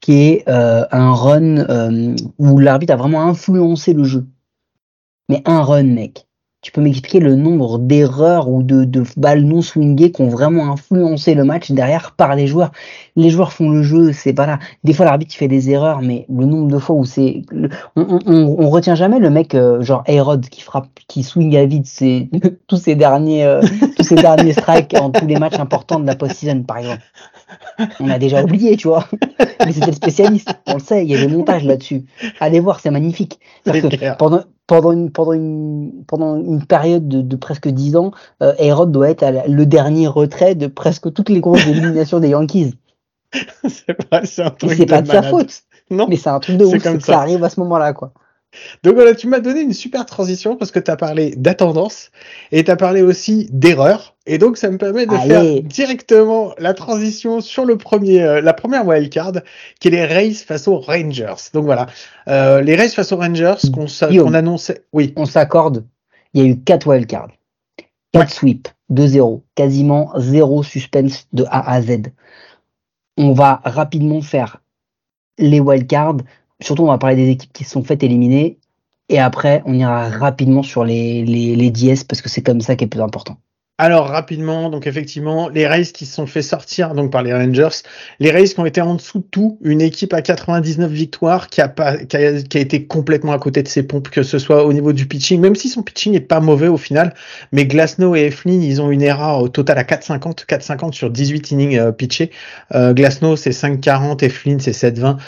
qui 0.00 0.28
est 0.28 0.48
euh, 0.48 0.84
un 0.92 1.12
run 1.12 1.56
euh, 1.58 2.14
où 2.38 2.58
l'arbitre 2.58 2.92
a 2.92 2.96
vraiment 2.96 3.22
influencé 3.22 3.92
le 3.92 4.04
jeu. 4.04 4.26
Mais 5.28 5.42
un 5.44 5.62
run, 5.62 5.84
mec. 5.84 6.26
Tu 6.62 6.72
peux 6.72 6.80
m'expliquer 6.80 7.20
le 7.20 7.36
nombre 7.36 7.78
d'erreurs 7.78 8.48
ou 8.48 8.64
de, 8.64 8.82
de 8.84 9.04
balles 9.16 9.42
non 9.42 9.62
swingées 9.62 10.10
qui 10.10 10.22
ont 10.22 10.28
vraiment 10.28 10.72
influencé 10.72 11.34
le 11.34 11.44
match 11.44 11.70
derrière 11.70 12.12
par 12.16 12.34
les 12.34 12.48
joueurs? 12.48 12.72
Les 13.14 13.30
joueurs 13.30 13.52
font 13.52 13.70
le 13.70 13.82
jeu, 13.84 14.12
c'est 14.12 14.32
pas 14.32 14.46
là. 14.46 14.58
Des 14.82 14.92
fois 14.92 15.04
l'arbitre 15.04 15.32
fait 15.36 15.46
des 15.46 15.70
erreurs, 15.70 16.02
mais 16.02 16.26
le 16.28 16.44
nombre 16.44 16.66
de 16.72 16.78
fois 16.78 16.96
où 16.96 17.04
c'est, 17.04 17.42
on, 17.94 18.18
on, 18.26 18.56
on- 18.58 18.68
retient 18.70 18.96
jamais 18.96 19.20
le 19.20 19.30
mec 19.30 19.54
euh, 19.54 19.80
genre 19.82 20.02
Ayrod 20.06 20.48
qui 20.48 20.60
frappe, 20.60 20.88
qui 21.06 21.22
swing 21.22 21.56
à 21.56 21.66
vide, 21.66 21.86
c'est 21.86 22.28
tous 22.66 22.78
ces 22.78 22.96
derniers, 22.96 23.44
euh, 23.44 23.62
tous 23.96 24.12
derniers 24.14 24.52
strikes 24.52 24.94
en 24.94 25.10
tous 25.10 25.26
les 25.26 25.36
matchs 25.38 25.60
importants 25.60 26.00
de 26.00 26.06
la 26.06 26.16
post-season 26.16 26.62
par 26.64 26.78
exemple. 26.78 27.02
On 28.00 28.08
a 28.10 28.18
déjà 28.18 28.42
oublié, 28.42 28.76
tu 28.76 28.88
vois. 28.88 29.06
Mais 29.64 29.72
c'était 29.72 29.86
le 29.86 29.92
spécialiste, 29.92 30.50
on 30.66 30.74
le 30.74 30.80
sait, 30.80 31.04
il 31.04 31.10
y 31.10 31.14
a 31.14 31.18
des 31.26 31.28
montages 31.32 31.64
là-dessus. 31.64 32.04
Allez 32.40 32.60
voir, 32.60 32.80
c'est 32.80 32.90
magnifique. 32.90 33.38
Que 33.64 34.16
pendant, 34.16 34.42
pendant, 34.66 34.92
une, 34.92 35.10
pendant, 35.10 35.32
une, 35.32 36.04
pendant 36.06 36.36
une 36.36 36.64
période 36.64 37.08
de, 37.08 37.20
de 37.22 37.36
presque 37.36 37.68
10 37.68 37.96
ans, 37.96 38.10
euh, 38.42 38.84
doit 38.86 39.10
être 39.10 39.22
à 39.22 39.30
la- 39.30 39.46
le 39.46 39.66
dernier 39.66 40.06
retrait 40.08 40.54
de 40.54 40.66
presque 40.66 41.12
toutes 41.12 41.28
les 41.28 41.40
grosses 41.40 41.66
éliminations 41.66 42.20
des 42.20 42.30
Yankees. 42.30 42.74
c'est 43.68 44.08
pas, 44.08 44.24
c'est 44.24 44.42
un 44.42 44.50
truc 44.50 44.72
c'est 44.76 44.86
pas 44.86 45.02
de 45.02 45.08
sa 45.08 45.22
faute, 45.22 45.62
Non. 45.90 46.06
mais 46.08 46.16
c'est 46.16 46.30
un 46.30 46.40
truc 46.40 46.56
de 46.56 46.64
ouf, 46.64 46.72
comme 46.72 46.80
c'est 46.94 46.98
que 46.98 47.04
ça. 47.04 47.12
ça 47.14 47.20
arrive 47.20 47.44
à 47.44 47.50
ce 47.50 47.60
moment-là, 47.60 47.92
quoi. 47.92 48.12
Donc 48.82 48.94
voilà, 48.94 49.14
tu 49.14 49.26
m'as 49.28 49.40
donné 49.40 49.60
une 49.60 49.74
super 49.74 50.06
transition 50.06 50.56
parce 50.56 50.70
que 50.70 50.78
tu 50.78 50.90
as 50.90 50.96
parlé 50.96 51.34
d'attendance 51.36 52.10
et 52.52 52.64
tu 52.64 52.70
as 52.70 52.76
parlé 52.76 53.02
aussi 53.02 53.48
d'erreur. 53.52 54.15
Et 54.26 54.38
donc 54.38 54.56
ça 54.56 54.70
me 54.70 54.76
permet 54.76 55.06
de 55.06 55.14
Allez. 55.14 55.28
faire 55.28 55.62
directement 55.62 56.52
la 56.58 56.74
transition 56.74 57.40
sur 57.40 57.64
le 57.64 57.78
premier, 57.78 58.22
euh, 58.22 58.40
la 58.40 58.52
première 58.52 58.84
wildcard, 58.86 59.32
qui 59.78 59.88
est 59.88 59.92
les 59.92 60.04
Rays 60.04 60.34
face 60.34 60.66
aux 60.66 60.78
Rangers. 60.78 61.34
Donc 61.54 61.64
voilà, 61.64 61.86
euh, 62.28 62.60
les 62.60 62.74
Rays 62.74 62.88
face 62.88 63.12
aux 63.12 63.16
Rangers 63.18 63.54
qu'on 63.72 64.34
annonçait. 64.34 64.84
Oui, 64.92 65.12
On 65.16 65.26
s'accorde, 65.26 65.86
il 66.34 66.42
y 66.42 66.44
a 66.44 66.48
eu 66.48 66.58
4 66.58 66.88
wildcards, 66.88 67.30
4 68.12 68.30
sweeps, 68.30 68.74
2-0, 68.92 69.42
quasiment 69.54 70.10
zéro 70.18 70.64
suspense 70.64 71.28
de 71.32 71.44
A 71.48 71.70
à 71.70 71.80
Z. 71.80 72.12
On 73.16 73.32
va 73.32 73.60
rapidement 73.64 74.22
faire 74.22 74.60
les 75.38 75.60
wildcards, 75.60 76.18
surtout 76.60 76.82
on 76.82 76.88
va 76.88 76.98
parler 76.98 77.16
des 77.16 77.30
équipes 77.30 77.52
qui 77.52 77.62
se 77.64 77.70
sont 77.70 77.84
faites 77.84 78.02
éliminer, 78.02 78.58
et 79.08 79.20
après 79.20 79.62
on 79.66 79.74
ira 79.74 80.08
rapidement 80.08 80.64
sur 80.64 80.84
les, 80.84 81.24
les, 81.24 81.54
les 81.54 81.70
DS 81.70 82.02
parce 82.02 82.20
que 82.22 82.28
c'est 82.28 82.42
comme 82.42 82.60
ça 82.60 82.74
qui 82.74 82.84
est 82.84 82.88
plus 82.88 83.00
important. 83.00 83.36
Alors 83.78 84.08
rapidement, 84.08 84.70
donc 84.70 84.86
effectivement, 84.86 85.50
les 85.50 85.66
Rays 85.66 85.84
qui 85.84 86.06
se 86.06 86.14
sont 86.14 86.26
fait 86.26 86.40
sortir 86.40 86.94
donc 86.94 87.12
par 87.12 87.22
les 87.22 87.34
Rangers, 87.34 87.82
les 88.20 88.30
Rays 88.30 88.48
qui 88.48 88.58
ont 88.58 88.64
été 88.64 88.80
en 88.80 88.94
dessous 88.94 89.18
de 89.18 89.26
tout, 89.30 89.58
une 89.62 89.82
équipe 89.82 90.14
à 90.14 90.22
99 90.22 90.90
victoires 90.90 91.48
qui 91.48 91.60
a 91.60 91.68
pas 91.68 91.98
qui 91.98 92.16
a, 92.16 92.40
qui 92.40 92.56
a, 92.56 92.60
été 92.62 92.86
complètement 92.86 93.32
à 93.32 93.38
côté 93.38 93.62
de 93.62 93.68
ses 93.68 93.82
pompes, 93.82 94.08
que 94.08 94.22
ce 94.22 94.38
soit 94.38 94.64
au 94.64 94.72
niveau 94.72 94.94
du 94.94 95.06
pitching, 95.06 95.42
même 95.42 95.54
si 95.54 95.68
son 95.68 95.82
pitching 95.82 96.14
n'est 96.14 96.20
pas 96.20 96.40
mauvais 96.40 96.68
au 96.68 96.78
final, 96.78 97.12
mais 97.52 97.66
Glasnow 97.66 98.16
et 98.16 98.22
Eflin, 98.22 98.62
ils 98.62 98.80
ont 98.80 98.90
une 98.90 99.02
ERA 99.02 99.38
au 99.42 99.48
total 99.50 99.76
à 99.76 99.82
4,50, 99.82 100.46
4,50 100.46 100.94
sur 100.94 101.10
18 101.10 101.50
innings 101.50 101.78
euh, 101.78 101.92
pitchés. 101.92 102.30
Euh, 102.74 102.94
Glasnow 102.94 103.36
c'est 103.36 103.50
5,40, 103.50 104.24
Eflin 104.24 104.56
c'est 104.58 104.70
7,20. 104.70 105.18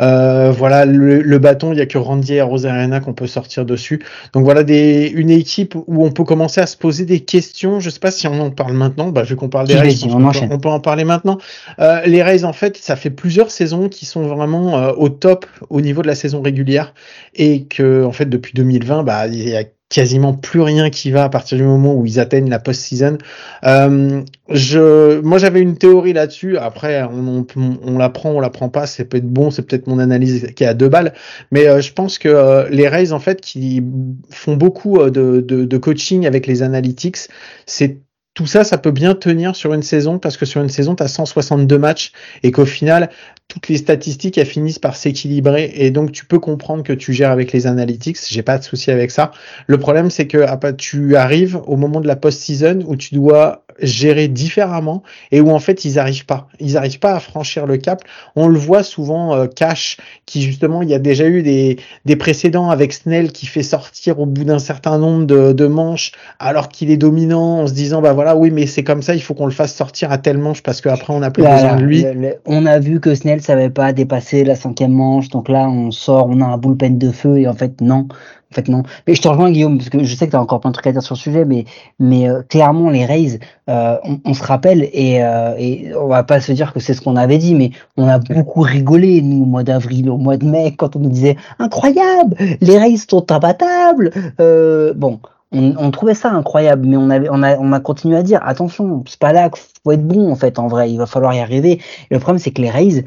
Euh, 0.00 0.50
voilà, 0.50 0.84
le, 0.84 1.38
bâton, 1.38 1.72
il 1.72 1.76
n'y 1.76 1.80
a 1.80 1.86
que 1.86 1.98
Randy 1.98 2.34
et 2.34 2.42
Rosarena 2.42 3.00
qu'on 3.00 3.14
peut 3.14 3.26
sortir 3.26 3.64
dessus. 3.64 4.04
Donc 4.32 4.44
voilà, 4.44 4.62
des, 4.62 5.08
une 5.08 5.30
équipe 5.30 5.74
où 5.74 6.04
on 6.04 6.10
peut 6.10 6.24
commencer 6.24 6.60
à 6.60 6.66
se 6.66 6.76
poser 6.76 7.04
des 7.04 7.20
questions. 7.20 7.80
Je 7.80 7.90
sais 7.90 8.00
pas 8.00 8.10
si 8.10 8.26
on 8.26 8.40
en 8.40 8.50
parle 8.50 8.74
maintenant. 8.74 9.08
Bah, 9.08 9.22
vu 9.22 9.36
qu'on 9.36 9.48
parle 9.48 9.66
des 9.66 9.74
Rays, 9.74 9.94
on, 10.04 10.58
peut, 10.58 10.68
en 10.68 10.80
parler 10.80 11.04
maintenant. 11.04 11.38
Euh, 11.78 12.02
les 12.06 12.22
Rays, 12.22 12.44
en 12.44 12.52
fait, 12.52 12.76
ça 12.76 12.96
fait 12.96 13.10
plusieurs 13.10 13.50
saisons 13.50 13.88
qui 13.88 14.06
sont 14.06 14.26
vraiment 14.26 14.78
euh, 14.78 14.92
au 14.96 15.08
top 15.08 15.46
au 15.70 15.80
niveau 15.80 16.02
de 16.02 16.08
la 16.08 16.14
saison 16.14 16.42
régulière 16.42 16.94
et 17.34 17.64
que, 17.64 18.04
en 18.04 18.12
fait, 18.12 18.26
depuis 18.26 18.52
2020, 18.54 19.02
bah, 19.02 19.26
il 19.26 19.48
y 19.48 19.56
a 19.56 19.64
quasiment 19.88 20.34
plus 20.34 20.60
rien 20.60 20.90
qui 20.90 21.10
va 21.10 21.24
à 21.24 21.28
partir 21.28 21.56
du 21.56 21.64
moment 21.64 21.94
où 21.94 22.04
ils 22.04 22.20
atteignent 22.20 22.50
la 22.50 22.58
post-season. 22.58 23.18
Euh, 23.64 24.22
je, 24.50 25.20
moi, 25.20 25.38
j'avais 25.38 25.60
une 25.60 25.78
théorie 25.78 26.12
là-dessus. 26.12 26.58
Après, 26.58 27.02
on, 27.04 27.46
on, 27.56 27.78
on, 27.82 27.98
la 27.98 28.10
prend, 28.10 28.30
on 28.30 28.40
la 28.40 28.50
prend 28.50 28.68
pas. 28.68 28.86
C'est 28.86 29.04
peut-être 29.06 29.28
bon, 29.28 29.50
c'est 29.50 29.62
peut-être 29.62 29.86
mon 29.86 29.98
analyse 29.98 30.48
qui 30.54 30.64
est 30.64 30.66
à 30.66 30.74
deux 30.74 30.88
balles. 30.88 31.14
Mais 31.52 31.66
euh, 31.66 31.80
je 31.80 31.92
pense 31.92 32.18
que 32.18 32.28
euh, 32.28 32.68
les 32.68 32.86
Rays, 32.86 33.12
en 33.12 33.20
fait, 33.20 33.40
qui 33.40 33.82
font 34.30 34.56
beaucoup 34.56 35.00
euh, 35.00 35.10
de, 35.10 35.40
de, 35.40 35.64
de 35.64 35.78
coaching 35.78 36.26
avec 36.26 36.46
les 36.46 36.62
analytics, 36.62 37.16
c'est 37.64 37.98
tout 38.34 38.46
ça, 38.46 38.62
ça 38.62 38.78
peut 38.78 38.92
bien 38.92 39.16
tenir 39.16 39.56
sur 39.56 39.74
une 39.74 39.82
saison 39.82 40.20
parce 40.20 40.36
que 40.36 40.46
sur 40.46 40.60
une 40.60 40.68
saison, 40.68 40.94
tu 40.94 41.02
as 41.02 41.08
162 41.08 41.76
matchs 41.76 42.12
et 42.44 42.52
qu'au 42.52 42.66
final, 42.66 43.10
toutes 43.48 43.68
les 43.68 43.78
statistiques, 43.78 44.36
elles 44.36 44.46
finissent 44.46 44.78
par 44.78 44.94
s'équilibrer 44.94 45.72
et 45.74 45.90
donc 45.90 46.12
tu 46.12 46.26
peux 46.26 46.38
comprendre 46.38 46.82
que 46.82 46.92
tu 46.92 47.14
gères 47.14 47.30
avec 47.30 47.52
les 47.52 47.66
analytics. 47.66 48.18
J'ai 48.28 48.42
pas 48.42 48.58
de 48.58 48.62
souci 48.62 48.90
avec 48.90 49.10
ça. 49.10 49.30
Le 49.66 49.78
problème, 49.78 50.10
c'est 50.10 50.26
que 50.26 50.44
ah, 50.46 50.58
tu 50.74 51.16
arrives 51.16 51.58
au 51.66 51.76
moment 51.76 52.02
de 52.02 52.06
la 52.06 52.16
post-season 52.16 52.80
où 52.86 52.94
tu 52.94 53.14
dois 53.14 53.64
gérer 53.80 54.28
différemment 54.28 55.02
et 55.30 55.40
où 55.40 55.50
en 55.50 55.58
fait 55.58 55.84
ils 55.84 55.98
arrivent 55.98 56.26
pas. 56.26 56.48
Ils 56.60 56.76
arrivent 56.76 56.98
pas 56.98 57.14
à 57.14 57.20
franchir 57.20 57.66
le 57.66 57.76
cap. 57.76 58.02
On 58.36 58.48
le 58.48 58.58
voit 58.58 58.82
souvent 58.82 59.34
euh, 59.34 59.46
Cash 59.46 59.98
qui 60.26 60.42
justement 60.42 60.82
il 60.82 60.88
y 60.88 60.94
a 60.94 60.98
déjà 60.98 61.26
eu 61.26 61.42
des, 61.42 61.78
des 62.04 62.16
précédents 62.16 62.70
avec 62.70 62.92
Snell 62.92 63.32
qui 63.32 63.46
fait 63.46 63.62
sortir 63.62 64.20
au 64.20 64.26
bout 64.26 64.44
d'un 64.44 64.58
certain 64.58 64.98
nombre 64.98 65.26
de, 65.26 65.52
de 65.52 65.66
manches 65.66 66.12
alors 66.38 66.68
qu'il 66.68 66.90
est 66.90 66.96
dominant 66.96 67.60
en 67.60 67.66
se 67.66 67.72
disant 67.72 68.02
bah 68.02 68.12
voilà 68.12 68.36
oui 68.36 68.50
mais 68.50 68.66
c'est 68.66 68.84
comme 68.84 69.02
ça 69.02 69.14
il 69.14 69.22
faut 69.22 69.34
qu'on 69.34 69.46
le 69.46 69.52
fasse 69.52 69.74
sortir 69.74 70.10
à 70.10 70.18
telle 70.18 70.38
manche 70.38 70.62
parce 70.62 70.80
qu'après 70.80 71.12
on 71.12 71.22
a 71.22 71.30
plus 71.30 71.44
besoin 71.44 71.76
de 71.76 71.82
lui. 71.82 72.04
on 72.46 72.66
a 72.66 72.78
vu 72.78 73.00
que 73.00 73.14
Snell 73.14 73.37
savait 73.40 73.70
pas 73.70 73.92
dépasser 73.92 74.44
la 74.44 74.54
cinquième 74.54 74.92
manche 74.92 75.28
donc 75.28 75.48
là 75.48 75.68
on 75.68 75.90
sort 75.90 76.26
on 76.28 76.40
a 76.40 76.46
un 76.46 76.58
bullpen 76.58 76.98
de 76.98 77.10
feu 77.10 77.38
et 77.38 77.48
en 77.48 77.54
fait 77.54 77.80
non 77.80 78.08
en 78.50 78.54
fait, 78.54 78.68
non. 78.68 78.82
Mais 79.06 79.14
je 79.14 79.20
te 79.20 79.28
rejoins, 79.28 79.50
Guillaume, 79.50 79.76
parce 79.76 79.90
que 79.90 80.02
je 80.02 80.14
sais 80.14 80.24
que 80.26 80.30
tu 80.30 80.36
as 80.36 80.40
encore 80.40 80.60
plein 80.60 80.70
de 80.70 80.74
trucs 80.74 80.86
à 80.86 80.92
dire 80.92 81.02
sur 81.02 81.14
le 81.14 81.18
sujet, 81.18 81.44
mais, 81.44 81.66
mais 81.98 82.30
euh, 82.30 82.42
clairement, 82.42 82.88
les 82.88 83.04
Rays, 83.04 83.40
euh, 83.68 83.96
on, 84.24 84.32
se 84.32 84.42
rappelle, 84.42 84.88
et, 84.92 85.22
euh, 85.22 85.54
et 85.58 85.94
on 85.94 86.06
va 86.06 86.22
pas 86.22 86.40
se 86.40 86.52
dire 86.52 86.72
que 86.72 86.80
c'est 86.80 86.94
ce 86.94 87.02
qu'on 87.02 87.16
avait 87.16 87.36
dit, 87.36 87.54
mais 87.54 87.72
on 87.98 88.08
a 88.08 88.18
beaucoup 88.18 88.62
rigolé, 88.62 89.20
nous, 89.20 89.42
au 89.42 89.46
mois 89.46 89.64
d'avril, 89.64 90.08
au 90.08 90.16
mois 90.16 90.38
de 90.38 90.46
mai, 90.46 90.74
quand 90.74 90.96
on 90.96 91.00
nous 91.00 91.10
disait 91.10 91.36
incroyable, 91.58 92.36
les 92.62 92.78
Rays 92.78 92.96
sont 92.96 93.30
imbattables. 93.30 94.12
Euh, 94.40 94.94
bon, 94.94 95.20
on, 95.52 95.74
on, 95.78 95.90
trouvait 95.90 96.14
ça 96.14 96.30
incroyable, 96.30 96.86
mais 96.86 96.96
on 96.96 97.10
avait, 97.10 97.28
on 97.30 97.42
a, 97.42 97.56
on 97.56 97.72
a 97.72 97.80
continué 97.80 98.16
à 98.16 98.22
dire 98.22 98.40
attention, 98.44 99.02
c'est 99.06 99.18
pas 99.18 99.32
là 99.32 99.48
qu'il 99.50 99.62
faut 99.84 99.92
être 99.92 100.06
bon 100.06 100.30
en 100.30 100.36
fait. 100.36 100.58
En 100.58 100.68
vrai, 100.68 100.90
il 100.90 100.98
va 100.98 101.06
falloir 101.06 101.34
y 101.34 101.40
arriver. 101.40 101.80
Et 102.10 102.14
le 102.14 102.20
problème, 102.20 102.38
c'est 102.38 102.50
que 102.50 102.62
les 102.62 102.70
Rays, 102.70 103.04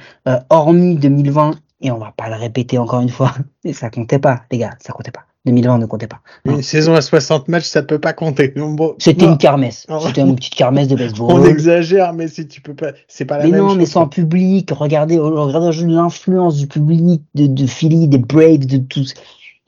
hormis 0.50 0.96
2020, 0.96 1.56
et 1.82 1.92
on 1.92 1.98
va 1.98 2.14
pas 2.16 2.30
le 2.30 2.36
répéter 2.36 2.78
encore 2.78 3.02
une 3.02 3.10
fois, 3.10 3.34
et 3.64 3.74
ça 3.74 3.90
comptait 3.90 4.20
pas, 4.20 4.44
les 4.52 4.58
gars, 4.58 4.72
ça 4.80 4.94
comptait 4.94 5.12
pas. 5.12 5.26
2020 5.46 5.80
ne 5.80 5.86
comptait 5.88 6.08
pas. 6.08 6.20
Une 6.46 6.62
saison 6.62 6.94
à 6.94 7.02
60 7.02 7.48
matchs, 7.48 7.66
ça 7.66 7.82
peut 7.82 7.98
pas 7.98 8.14
compter. 8.14 8.54
C'était 9.00 9.26
une 9.26 9.38
kermesse. 9.38 9.88
C'était 10.06 10.22
une 10.22 10.36
petite 10.36 10.54
kermesse 10.54 10.88
de 10.88 10.96
baseball. 10.96 11.32
On 11.32 11.44
exagère, 11.46 12.14
mais 12.14 12.28
si 12.28 12.48
tu 12.48 12.62
peux 12.62 12.76
pas, 12.76 12.92
c'est 13.08 13.26
pas 13.26 13.40
la 13.40 13.46
mais 13.46 13.52
même 13.52 13.62
non, 13.62 13.76
mais 13.76 13.88
sans 13.88 14.08
public. 14.08 14.70
Regardez, 14.72 15.18
regardez 15.18 15.72
l'influence 15.88 16.58
du 16.58 16.68
public 16.68 17.24
de, 17.34 17.48
de 17.48 17.66
Philly, 17.66 18.08
des 18.08 18.20
Braves, 18.20 18.68
de 18.68 18.78
tous. 18.78 19.16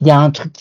Il 0.00 0.06
y 0.06 0.10
a 0.10 0.18
un 0.18 0.30
truc 0.30 0.52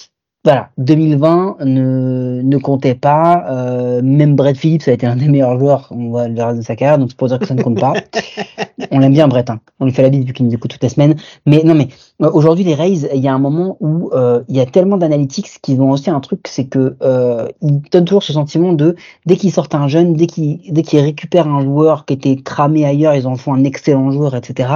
voilà, 0.46 0.72
2020 0.78 1.58
ne, 1.62 2.42
ne 2.44 2.58
comptait 2.58 2.96
pas. 2.96 3.46
Euh, 3.50 4.02
même 4.04 4.36
Brett 4.36 4.58
Phillips 4.58 4.88
a 4.90 4.92
été 4.92 5.08
un 5.08 5.16
des 5.16 5.30
meilleurs 5.30 5.58
joueurs, 5.58 5.88
on 5.92 6.10
voit 6.10 6.28
le 6.28 6.44
reste 6.44 6.58
de 6.58 6.64
sa 6.64 6.76
carrière, 6.76 6.98
donc 6.98 7.12
c'est 7.12 7.18
pour 7.18 7.30
dire 7.30 7.40
que 7.40 7.48
ça 7.48 7.56
ne 7.56 7.64
compte 7.64 7.80
pas. 7.80 7.94
on 8.92 9.00
l'aime 9.00 9.14
bien 9.14 9.30
Brett, 9.30 9.50
hein. 9.50 9.62
on 9.80 9.86
lui 9.86 9.94
fait 9.94 10.02
la 10.02 10.10
bise 10.10 10.22
depuis 10.22 10.34
qu'il 10.34 10.46
nous 10.46 10.54
écoute 10.54 10.72
toutes 10.72 10.84
les 10.84 10.90
semaines. 10.90 11.16
Mais 11.46 11.62
non, 11.64 11.76
mais 11.76 11.88
euh, 12.22 12.30
aujourd'hui 12.34 12.66
les 12.66 12.76
Rays, 12.76 13.10
il 13.14 13.22
y 13.22 13.30
a 13.30 13.34
un 13.34 13.40
moment 13.40 13.78
où 13.80 14.10
euh, 14.12 14.44
il 14.50 14.58
y 14.58 14.60
a 14.60 14.66
tellement 14.66 14.98
d'analytics 14.98 15.62
qu'ils 15.62 15.80
ont 15.80 15.92
aussi 15.92 16.10
un 16.10 16.20
truc, 16.20 16.42
c'est 16.50 16.66
que 16.66 16.98
euh, 17.02 17.48
ils 17.62 17.80
donnent 17.90 18.04
toujours 18.04 18.24
ce 18.24 18.34
sentiment 18.34 18.74
de 18.74 18.98
dès 19.26 19.38
qu'ils 19.38 19.54
sortent 19.54 19.76
un 19.76 19.88
jeune, 19.88 20.14
dès 20.14 20.28
qu'ils 20.28 20.60
dès 20.74 20.82
qu'ils 20.82 21.00
récupèrent 21.00 21.48
un 21.48 21.62
joueur 21.62 22.06
qui 22.06 22.16
était 22.16 22.36
cramé 22.36 22.84
ailleurs, 22.86 23.16
ils 23.16 23.28
en 23.28 23.38
font 23.38 23.54
un 23.54 23.64
excellent 23.64 24.12
joueur, 24.12 24.36
etc. 24.36 24.70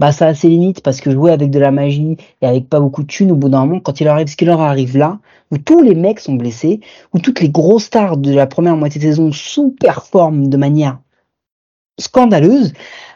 Bah 0.00 0.10
ça 0.10 0.26
a 0.26 0.34
ses 0.34 0.48
limites 0.48 0.80
parce 0.80 1.00
que 1.00 1.12
jouer 1.12 1.30
avec 1.30 1.50
de 1.50 1.60
la 1.60 1.70
magie 1.70 2.16
et 2.42 2.46
avec 2.46 2.68
pas 2.68 2.80
beaucoup 2.80 3.02
de 3.02 3.08
thunes, 3.08 3.30
au 3.30 3.36
bout 3.36 3.48
d'un 3.48 3.64
moment, 3.64 3.78
quand 3.78 4.00
il 4.00 4.08
arrive 4.08 4.26
ce 4.26 4.36
qui 4.36 4.44
leur 4.44 4.60
arrive 4.60 4.96
là 4.96 5.03
où 5.50 5.58
tous 5.58 5.82
les 5.82 5.94
mecs 5.94 6.20
sont 6.20 6.34
blessés, 6.34 6.80
où 7.12 7.18
toutes 7.18 7.40
les 7.40 7.48
grosses 7.48 7.84
stars 7.84 8.16
de 8.16 8.32
la 8.32 8.46
première 8.46 8.76
moitié 8.76 9.00
de 9.00 9.06
saison 9.06 9.32
sous-performent 9.32 10.48
de 10.48 10.56
manière 10.56 10.98
scandaleuse, 11.98 12.72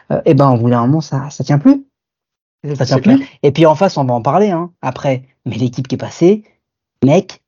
et 0.09 0.13
euh, 0.13 0.21
eh 0.25 0.33
ben 0.33 0.51
au 0.51 0.57
bout 0.57 0.69
d'un 0.69 0.81
moment 0.81 1.01
ça 1.01 1.29
ça 1.29 1.43
tient 1.43 1.59
plus. 1.59 1.85
Ça 2.75 2.85
tient 2.85 2.99
plus. 2.99 3.25
Et 3.43 3.51
puis 3.51 3.65
en 3.65 3.75
face 3.75 3.97
on 3.97 4.05
va 4.05 4.13
en 4.13 4.21
parler 4.21 4.49
hein, 4.49 4.71
après. 4.81 5.23
Mais 5.45 5.55
l'équipe 5.55 5.87
qui 5.87 5.95
est 5.95 5.99
passée, 5.99 6.43
mec, 7.03 7.41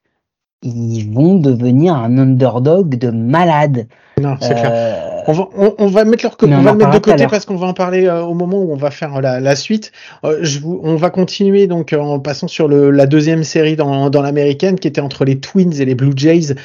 ils 0.62 1.12
vont 1.12 1.36
devenir 1.36 1.96
un 1.96 2.18
underdog 2.18 2.96
de 2.98 3.10
malade. 3.10 3.88
Non, 4.20 4.38
c'est 4.40 4.54
clair. 4.54 5.11
Euh, 5.28 5.32
on 5.32 5.34
va, 5.34 5.50
on, 5.78 5.88
va 5.88 6.06
mettre 6.06 6.24
leur 6.24 6.38
on, 6.42 6.62
va 6.62 6.72
le 6.72 6.78
mettre 6.78 6.92
de 6.92 7.00
côté 7.00 7.28
parce 7.28 7.46
qu'on 7.46 7.56
va 7.56 7.68
en 7.68 7.74
parler 7.74 8.06
euh, 8.06 8.22
au 8.22 8.34
moment 8.34 8.58
où 8.58 8.72
on 8.72 8.76
va 8.76 8.92
faire 8.92 9.22
la, 9.22 9.40
la 9.40 9.56
suite. 9.56 9.92
Euh, 10.24 10.40
je 10.42 10.60
vous, 10.60 10.80
on 10.84 10.96
va 10.96 11.10
continuer 11.10 11.68
donc 11.68 11.94
en 11.94 12.20
passant 12.20 12.48
sur 12.48 12.68
le, 12.68 12.92
la 12.92 13.06
deuxième 13.06 13.44
série 13.44 13.76
dans, 13.76 14.10
dans 14.10 14.22
l'américaine 14.22 14.80
qui 14.80 14.88
était 14.88 15.02
entre 15.02 15.26
les 15.26 15.40
Twins 15.40 15.74
et 15.80 15.86
les 15.86 15.96
Blue 15.96 16.14
Jays. 16.16 16.56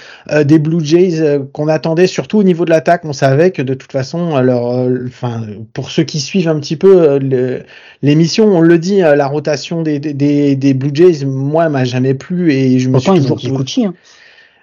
des 0.45 0.59
Blue 0.59 0.85
Jays 0.85 1.41
qu'on 1.53 1.69
attendait 1.69 2.07
surtout 2.07 2.39
au 2.39 2.43
niveau 2.43 2.65
de 2.65 2.71
l'attaque. 2.71 3.05
On 3.05 3.13
savait 3.13 3.51
que 3.51 3.63
de 3.63 3.75
toute 3.75 3.93
façon, 3.93 4.35
alors, 4.35 4.87
enfin, 5.07 5.43
pour 5.73 5.91
ceux 5.91 6.05
qui 6.05 6.21
suivent 6.21 6.49
un 6.49 6.59
petit 6.59 6.77
peu 6.77 7.19
l'émission, 8.03 8.47
on 8.57 8.61
le 8.61 8.79
dit, 8.79 8.99
la 8.99 9.27
rotation 9.27 9.83
des, 9.83 9.99
des, 9.99 10.57
des 10.57 10.75
Blue 10.75 10.91
Jays, 10.93 11.25
moi, 11.25 11.69
m'a 11.69 11.85
jamais 11.85 12.15
plu 12.15 12.53
et 12.53 12.79
je 12.79 12.89
me 12.89 12.99
suis 12.99 13.13
toujours. 13.13 13.63
Hein. 13.79 13.95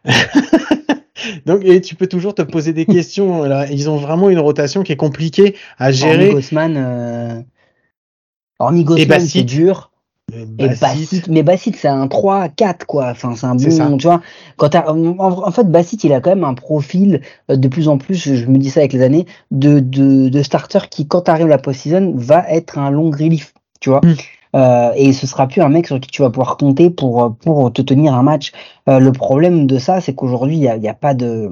Donc, 1.45 1.63
et 1.63 1.81
tu 1.81 1.95
peux 1.95 2.07
toujours 2.07 2.35
te 2.35 2.41
poser 2.41 2.73
des 2.73 2.85
questions. 2.85 3.43
Là. 3.43 3.67
Ils 3.71 3.89
ont 3.89 3.97
vraiment 3.97 4.29
une 4.29 4.39
rotation 4.39 4.83
qui 4.83 4.91
est 4.91 4.97
compliquée 4.97 5.55
à 5.77 5.91
gérer. 5.91 6.31
Gossman, 6.31 6.75
euh... 6.77 7.41
Hormis 8.59 8.85
c'est 9.19 9.43
dur. 9.43 9.91
Et 10.57 10.69
Bassit, 10.69 11.27
mais 11.27 11.43
Bassit 11.43 11.75
c'est 11.75 11.89
un 11.89 12.07
3-4 12.07 12.85
quoi, 12.87 13.09
enfin 13.09 13.35
c'est 13.35 13.45
un 13.45 13.55
bon, 13.55 13.97
tu 13.97 14.07
vois. 14.07 14.21
Quand 14.55 14.73
en, 14.73 15.51
fait 15.51 15.69
Bassit 15.69 16.01
il 16.05 16.13
a 16.13 16.21
quand 16.21 16.29
même 16.29 16.45
un 16.45 16.53
profil 16.53 17.21
euh, 17.51 17.57
de 17.57 17.67
plus 17.67 17.89
en 17.89 17.97
plus, 17.97 18.15
je, 18.15 18.45
me 18.45 18.57
dis 18.57 18.69
ça 18.69 18.79
avec 18.79 18.93
les 18.93 19.01
années, 19.01 19.25
de, 19.51 19.79
de, 19.79 20.29
de 20.29 20.43
starter 20.43 20.79
qui 20.89 21.07
quand 21.07 21.27
arrive 21.27 21.47
la 21.47 21.57
post-season 21.57 22.13
va 22.15 22.49
être 22.49 22.77
un 22.77 22.89
long 22.89 23.11
relief, 23.11 23.53
tu 23.81 23.89
vois. 23.89 23.99
Hmm. 24.03 24.15
Euh, 24.55 24.91
et 24.95 25.13
ce 25.13 25.25
sera 25.25 25.47
plus 25.47 25.61
un 25.61 25.69
mec 25.69 25.87
sur 25.87 25.99
qui 25.99 26.09
tu 26.09 26.21
vas 26.21 26.29
pouvoir 26.29 26.57
compter 26.57 26.89
pour 26.89 27.35
pour 27.41 27.73
te 27.73 27.81
tenir 27.81 28.13
un 28.13 28.23
match. 28.23 28.51
Euh, 28.87 28.99
le 28.99 29.11
problème 29.11 29.65
de 29.65 29.77
ça, 29.77 30.01
c'est 30.01 30.13
qu'aujourd'hui 30.13 30.57
il 30.57 30.63
y 30.63 30.67
a, 30.67 30.75
y 30.77 30.87
a, 30.87 30.93
pas 30.93 31.13
de 31.13 31.49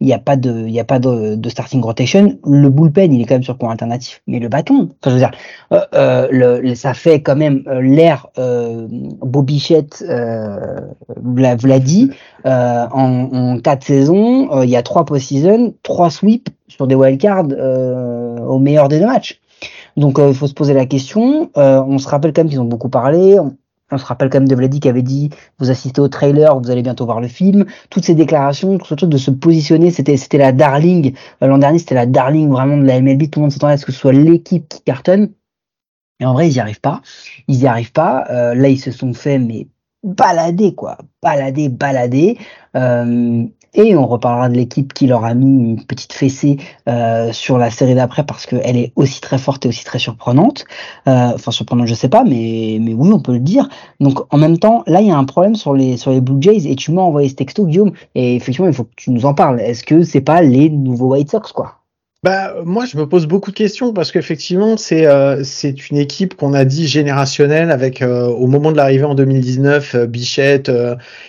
il 0.00 0.08
y 0.08 0.12
a 0.12 0.18
pas 0.18 0.36
de 0.36 0.66
il 0.66 0.70
y 0.70 0.78
a 0.78 0.84
pas 0.84 0.98
de, 0.98 1.48
starting 1.48 1.82
rotation. 1.82 2.38
Le 2.46 2.68
bullpen 2.68 3.12
il 3.12 3.22
est 3.22 3.24
quand 3.24 3.34
même 3.34 3.42
sur 3.42 3.58
point 3.58 3.70
alternatif, 3.70 4.22
mais 4.26 4.38
le 4.38 4.48
bâton, 4.48 4.90
je 5.04 5.10
dire, 5.10 5.30
euh, 5.72 5.80
euh 5.94 6.74
ça 6.74 6.94
fait 6.94 7.22
quand 7.22 7.36
même 7.36 7.62
euh, 7.66 7.80
l'air 7.80 8.28
euh, 8.38 8.86
Bobichette 8.90 10.04
euh, 10.08 10.80
l'a 11.36 11.78
dit 11.78 12.10
en, 12.44 12.90
en 12.92 13.58
quatre 13.60 13.84
saisons, 13.84 14.62
il 14.62 14.70
y 14.70 14.76
a 14.76 14.82
trois 14.82 15.04
post-season, 15.04 15.74
trois 15.82 16.10
sweeps 16.10 16.52
sur 16.68 16.86
des 16.86 16.94
wildcards 16.94 17.48
au 18.46 18.58
meilleur 18.58 18.88
des 18.88 19.00
deux 19.00 19.06
matchs. 19.06 19.40
Donc 19.96 20.18
euh, 20.18 20.28
il 20.28 20.34
faut 20.34 20.46
se 20.46 20.54
poser 20.54 20.74
la 20.74 20.86
question. 20.86 21.50
Euh, 21.56 21.82
on 21.82 21.98
se 21.98 22.08
rappelle 22.08 22.32
quand 22.32 22.42
même 22.42 22.50
qu'ils 22.50 22.60
ont 22.60 22.64
beaucoup 22.64 22.88
parlé. 22.88 23.38
On, 23.38 23.56
se 23.96 24.04
rappelle 24.04 24.28
quand 24.28 24.40
même 24.40 24.48
de 24.48 24.56
Vladi 24.56 24.80
qui 24.80 24.88
avait 24.88 25.02
dit 25.02 25.30
vous 25.58 25.70
assistez 25.70 26.00
au 26.00 26.08
trailer, 26.08 26.58
vous 26.58 26.70
allez 26.70 26.82
bientôt 26.82 27.04
voir 27.04 27.20
le 27.20 27.28
film. 27.28 27.64
Toutes 27.90 28.04
ces 28.04 28.16
déclarations, 28.16 28.76
tout 28.78 28.86
ce 28.86 28.94
truc 28.94 29.08
de 29.10 29.18
se 29.18 29.30
positionner, 29.30 29.92
c'était 29.92 30.16
c'était 30.16 30.38
la 30.38 30.50
darling. 30.50 31.14
Euh, 31.42 31.46
l'an 31.46 31.58
dernier, 31.58 31.78
c'était 31.78 31.94
la 31.94 32.06
darling 32.06 32.50
vraiment 32.50 32.76
de 32.76 32.84
la 32.84 33.00
MLB. 33.00 33.30
Tout 33.30 33.38
le 33.38 33.42
monde 33.42 33.52
s'attendait 33.52 33.74
à 33.74 33.76
ce 33.76 33.86
que 33.86 33.92
ce 33.92 33.98
soit 33.98 34.12
l'équipe 34.12 34.68
qui 34.68 34.80
cartonne. 34.82 35.30
Et 36.18 36.26
en 36.26 36.32
vrai, 36.32 36.48
ils 36.48 36.54
n'y 36.54 36.60
arrivent 36.60 36.80
pas. 36.80 37.02
Ils 37.46 37.58
n'y 37.58 37.66
arrivent 37.66 37.92
pas. 37.92 38.24
là, 38.54 38.68
ils 38.68 38.80
se 38.80 38.90
sont 38.90 39.14
fait 39.14 39.38
mais 39.38 39.68
balader 40.02 40.74
quoi, 40.74 40.98
balader, 41.22 41.68
balader. 41.68 42.38
Et 43.74 43.96
on 43.96 44.06
reparlera 44.06 44.48
de 44.48 44.54
l'équipe 44.54 44.92
qui 44.92 45.06
leur 45.06 45.24
a 45.24 45.34
mis 45.34 45.46
une 45.46 45.84
petite 45.84 46.12
fessée 46.12 46.58
euh, 46.88 47.32
sur 47.32 47.58
la 47.58 47.70
série 47.70 47.94
d'après 47.94 48.24
parce 48.24 48.46
qu'elle 48.46 48.76
est 48.76 48.92
aussi 48.96 49.20
très 49.20 49.38
forte 49.38 49.66
et 49.66 49.68
aussi 49.68 49.84
très 49.84 49.98
surprenante. 49.98 50.64
Euh, 51.08 51.32
enfin 51.34 51.50
surprenante, 51.50 51.86
je 51.86 51.94
sais 51.94 52.08
pas, 52.08 52.24
mais 52.24 52.78
mais 52.80 52.94
oui, 52.94 53.10
on 53.12 53.20
peut 53.20 53.32
le 53.32 53.40
dire. 53.40 53.68
Donc 54.00 54.20
en 54.32 54.38
même 54.38 54.58
temps, 54.58 54.82
là 54.86 55.00
il 55.00 55.08
y 55.08 55.10
a 55.10 55.16
un 55.16 55.24
problème 55.24 55.54
sur 55.56 55.74
les 55.74 55.96
sur 55.96 56.10
les 56.10 56.20
Blue 56.20 56.40
Jays 56.40 56.66
et 56.70 56.76
tu 56.76 56.92
m'as 56.92 57.02
envoyé 57.02 57.28
ce 57.28 57.34
texto, 57.34 57.66
Guillaume, 57.66 57.92
et 58.14 58.36
effectivement 58.36 58.68
il 58.68 58.74
faut 58.74 58.84
que 58.84 58.94
tu 58.96 59.10
nous 59.10 59.26
en 59.26 59.34
parles. 59.34 59.60
Est-ce 59.60 59.84
que 59.84 60.02
c'est 60.02 60.20
pas 60.20 60.42
les 60.42 60.70
nouveaux 60.70 61.12
White 61.12 61.30
Sox 61.30 61.52
quoi? 61.52 61.83
Bah, 62.24 62.54
moi, 62.64 62.86
je 62.86 62.96
me 62.96 63.06
pose 63.06 63.26
beaucoup 63.26 63.50
de 63.50 63.54
questions 63.54 63.92
parce 63.92 64.10
qu'effectivement, 64.10 64.78
c'est 64.78 65.04
euh, 65.06 65.44
c'est 65.44 65.90
une 65.90 65.98
équipe 65.98 66.34
qu'on 66.36 66.54
a 66.54 66.64
dit 66.64 66.88
générationnelle 66.88 67.70
avec 67.70 68.00
euh, 68.00 68.24
au 68.24 68.46
moment 68.46 68.72
de 68.72 68.78
l'arrivée 68.78 69.04
en 69.04 69.14
2019, 69.14 69.94
euh, 69.94 70.06
Bichette. 70.06 70.72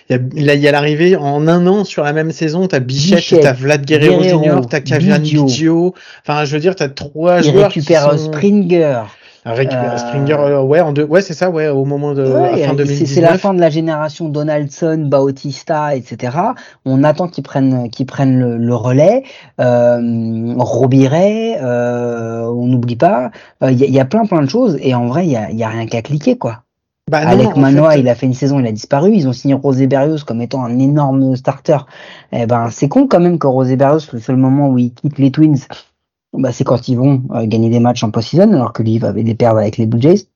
Il 0.10 0.16
y 0.38 0.50
a, 0.50 0.56
y 0.56 0.68
a 0.70 0.72
l'arrivée 0.72 1.18
en 1.18 1.50
un 1.50 1.68
an 1.68 1.84
sur 1.84 2.06
la 2.06 2.14
même 2.14 2.32
saison. 2.32 2.66
T'as 2.68 2.80
Bichette, 2.80 3.42
t'as 3.42 3.52
Vlad 3.52 3.86
Guerrero, 3.86 4.24
Jr., 4.24 4.62
t'as 4.70 4.80
Kavian 4.80 5.20
Biggio. 5.20 5.94
Enfin, 6.26 6.46
je 6.46 6.54
veux 6.54 6.62
dire, 6.62 6.78
t'as 6.78 6.88
trois 6.88 7.40
Il 7.42 7.52
joueurs. 7.52 7.68
récupère 7.68 8.12
qui 8.12 8.18
sont... 8.18 8.32
Springer. 8.32 9.02
Récupérer 9.46 9.88
euh... 9.94 9.98
Springer, 9.98 10.38
euh, 10.40 10.62
ouais, 10.64 10.82
en 10.82 10.92
deux, 10.92 11.04
ouais, 11.04 11.22
c'est 11.22 11.36
ça, 11.36 11.52
ouais, 11.52 11.68
au 11.68 11.86
moment 11.86 12.14
de 12.14 12.24
ouais, 12.26 12.66
fin 12.66 12.74
2019. 12.74 13.08
C'est 13.08 13.22
la 13.22 13.38
fin 13.38 13.54
de 13.54 13.60
la 13.60 13.70
génération 13.70 14.28
Donaldson, 14.28 15.06
Bautista, 15.08 15.96
etc. 15.96 16.38
On 16.84 17.04
attend 17.04 17.28
qu'ils 17.28 17.44
prennent, 17.44 17.90
qu'ils 17.92 18.08
prennent 18.08 18.40
le, 18.40 18.58
le 18.58 18.76
relais. 18.76 19.24
Euh, 19.62 20.56
Robiret, 20.58 21.60
euh, 21.62 22.46
on 22.48 22.66
n'oublie 22.66 22.96
pas. 22.96 23.30
Il 23.62 23.80
y, 23.80 23.86
y, 23.86 24.00
a 24.00 24.06
plein, 24.06 24.26
plein 24.26 24.42
de 24.42 24.50
choses. 24.50 24.78
Et 24.82 24.96
en 24.96 25.06
vrai, 25.06 25.26
il 25.28 25.32
y 25.32 25.38
a, 25.38 25.52
y 25.52 25.64
a 25.64 25.70
rien 25.70 25.86
qu'à 25.86 26.02
cliquer, 26.02 26.38
quoi. 26.38 26.64
Bah 27.12 27.24
non, 27.24 27.30
Alec 27.30 27.56
Manoa, 27.56 27.92
fait... 27.92 28.00
il 28.00 28.10
a 28.10 28.16
fait 28.16 28.26
une 28.26 28.34
saison, 28.34 28.60
il 28.60 28.66
a 28.66 28.72
disparu. 28.72 29.12
Ils 29.14 29.28
ont 29.28 29.34
signé 29.34 29.54
Rosé 29.54 29.86
Berrios 29.86 30.24
comme 30.26 30.42
étant 30.42 30.66
un 30.66 30.80
énorme 30.80 31.36
starter. 31.36 31.78
Eh 32.32 32.48
ben, 32.48 32.70
c'est 32.72 32.88
con 32.88 33.08
quand 33.08 33.20
même 33.20 33.38
que 33.38 33.46
Rosé 33.46 33.76
Berrios, 33.76 34.12
le 34.12 34.20
seul 34.20 34.38
moment 34.38 34.70
où 34.70 34.80
il 34.80 34.92
quitte 34.92 35.20
les 35.20 35.30
Twins, 35.30 35.60
bah, 36.38 36.52
c'est 36.52 36.64
quand 36.64 36.88
ils 36.88 36.96
vont 36.96 37.24
euh, 37.32 37.46
gagner 37.46 37.70
des 37.70 37.80
matchs 37.80 38.04
en 38.04 38.12
post-season, 38.12 38.54
alors 38.54 38.74
que 38.74 38.84
lui 38.84 39.00
va 39.00 39.12
les 39.12 39.36
perdre 39.36 39.60
avec 39.60 39.78
les 39.78 39.86
Blue 39.86 40.02
Jays. 40.02 40.28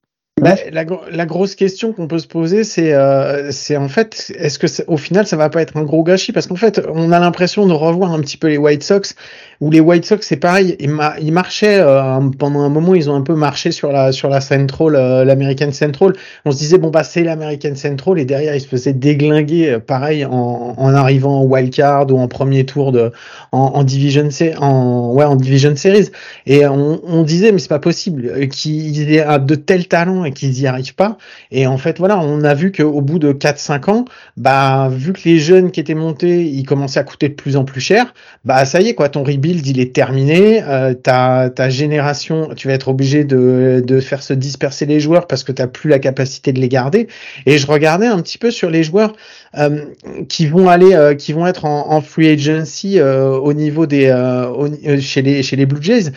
Bah, 0.41 0.55
la, 0.71 1.25
grosse 1.25 1.55
question 1.55 1.93
qu'on 1.93 2.07
peut 2.07 2.19
se 2.19 2.27
poser, 2.27 2.63
c'est 2.63 2.93
euh, 2.93 3.51
en 3.77 3.87
fait, 3.87 4.31
est-ce 4.37 4.59
que 4.59 4.67
au 4.87 4.97
final, 4.97 5.27
ça 5.27 5.37
va 5.37 5.49
pas 5.49 5.61
être 5.61 5.77
un 5.77 5.83
gros 5.83 6.03
gâchis? 6.03 6.31
Parce 6.31 6.47
qu'en 6.47 6.55
fait, 6.55 6.81
on 6.93 7.11
a 7.11 7.19
l'impression 7.19 7.65
de 7.65 7.73
revoir 7.73 8.13
un 8.13 8.19
petit 8.19 8.37
peu 8.37 8.47
les 8.47 8.57
White 8.57 8.83
Sox, 8.83 9.15
où 9.61 9.71
les 9.71 9.79
White 9.79 10.05
Sox, 10.05 10.19
c'est 10.21 10.37
pareil, 10.37 10.75
ils, 10.79 10.89
ma 10.89 11.15
ils 11.19 11.33
marchaient 11.33 11.79
euh, 11.79 12.19
pendant 12.37 12.61
un 12.61 12.69
moment, 12.69 12.95
ils 12.95 13.09
ont 13.09 13.15
un 13.15 13.21
peu 13.21 13.35
marché 13.35 13.71
sur 13.71 13.91
la 13.91 14.11
Central, 14.41 14.95
euh, 14.95 15.25
l'American 15.25 15.71
Central. 15.71 16.13
On 16.45 16.51
se 16.51 16.57
disait 16.57 16.77
bon 16.77 16.89
bah 16.89 17.03
c'est 17.03 17.23
l'American 17.23 17.75
Central, 17.75 18.19
et 18.19 18.25
derrière 18.25 18.55
ils 18.55 18.61
se 18.61 18.67
faisaient 18.67 18.93
déglinguer, 18.93 19.79
pareil 19.85 20.25
en, 20.25 20.93
arrivant 20.93 21.41
en 21.41 21.45
wild 21.45 21.73
card 21.73 22.11
ou 22.11 22.19
en 22.19 22.27
premier 22.27 22.65
tour 22.65 22.91
de 22.91 23.11
en, 23.51 23.83
division 23.83 24.29
en 24.59 25.13
ouais 25.13 25.25
en 25.25 25.35
division 25.35 25.75
series. 25.75 26.09
Et 26.45 26.65
on, 26.67 27.01
on 27.05 27.23
disait 27.23 27.51
mais 27.51 27.59
c'est 27.59 27.67
pas 27.67 27.79
possible 27.79 28.47
qu'ils 28.49 29.13
aient 29.13 29.39
de 29.39 29.55
tels 29.55 29.87
talents 29.87 30.25
qu'ils 30.31 30.59
y 30.59 30.67
arrivent 30.67 30.95
pas. 30.95 31.17
Et 31.51 31.67
en 31.67 31.77
fait, 31.77 31.97
voilà, 31.99 32.19
on 32.19 32.43
a 32.43 32.53
vu 32.53 32.71
qu'au 32.71 33.01
bout 33.01 33.19
de 33.19 33.33
4-5 33.33 33.89
ans, 33.89 34.05
bah, 34.37 34.89
vu 34.91 35.13
que 35.13 35.21
les 35.25 35.39
jeunes 35.39 35.71
qui 35.71 35.79
étaient 35.79 35.93
montés, 35.93 36.45
ils 36.45 36.65
commençaient 36.65 36.99
à 36.99 37.03
coûter 37.03 37.29
de 37.29 37.33
plus 37.33 37.55
en 37.57 37.65
plus 37.65 37.81
cher, 37.81 38.13
bah, 38.45 38.65
ça 38.65 38.81
y 38.81 38.89
est, 38.89 38.93
quoi, 38.95 39.09
ton 39.09 39.23
rebuild, 39.23 39.65
il 39.65 39.79
est 39.79 39.93
terminé. 39.93 40.63
Euh, 40.63 40.93
ta, 40.93 41.49
ta 41.49 41.69
génération, 41.69 42.49
tu 42.55 42.67
vas 42.67 42.73
être 42.73 42.89
obligé 42.89 43.23
de, 43.23 43.83
de 43.85 43.99
faire 43.99 44.23
se 44.23 44.33
disperser 44.33 44.85
les 44.85 44.99
joueurs 44.99 45.27
parce 45.27 45.43
que 45.43 45.51
tu 45.51 45.67
plus 45.67 45.89
la 45.89 45.99
capacité 45.99 46.53
de 46.53 46.59
les 46.59 46.69
garder. 46.69 47.07
Et 47.45 47.57
je 47.57 47.67
regardais 47.67 48.07
un 48.07 48.21
petit 48.21 48.37
peu 48.37 48.51
sur 48.51 48.69
les 48.69 48.83
joueurs 48.83 49.13
euh, 49.57 49.85
qui 50.27 50.45
vont 50.45 50.69
aller, 50.69 50.93
euh, 50.93 51.15
qui 51.15 51.33
vont 51.33 51.47
être 51.47 51.65
en, 51.65 52.01
free 52.01 52.29
agency 52.29 52.99
euh, 52.99 53.31
au 53.31 53.53
niveau 53.53 53.85
des, 53.85 54.11
au, 54.11 54.67
chez 54.99 55.21
les, 55.21 55.43
chez 55.43 55.55
les 55.55 55.65
Blue 55.65 55.81
Jays. 55.81 56.11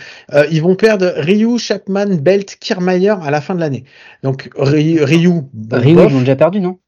ils 0.51 0.62
vont 0.62 0.75
perdre 0.75 1.12
Ryu, 1.16 1.59
Chapman, 1.59 2.07
Belt, 2.20 2.57
Kiermaier 2.61 3.14
à 3.22 3.31
la 3.31 3.40
fin 3.40 3.55
de 3.55 3.61
l'année. 3.61 3.85
Donc 4.22 4.50
Ryu, 4.56 5.02
Ryu, 5.02 5.42
Ryu 5.70 5.90
ils 5.90 5.94
l'ont 5.94 6.20
déjà 6.20 6.36
perdu, 6.36 6.60
non? 6.60 6.78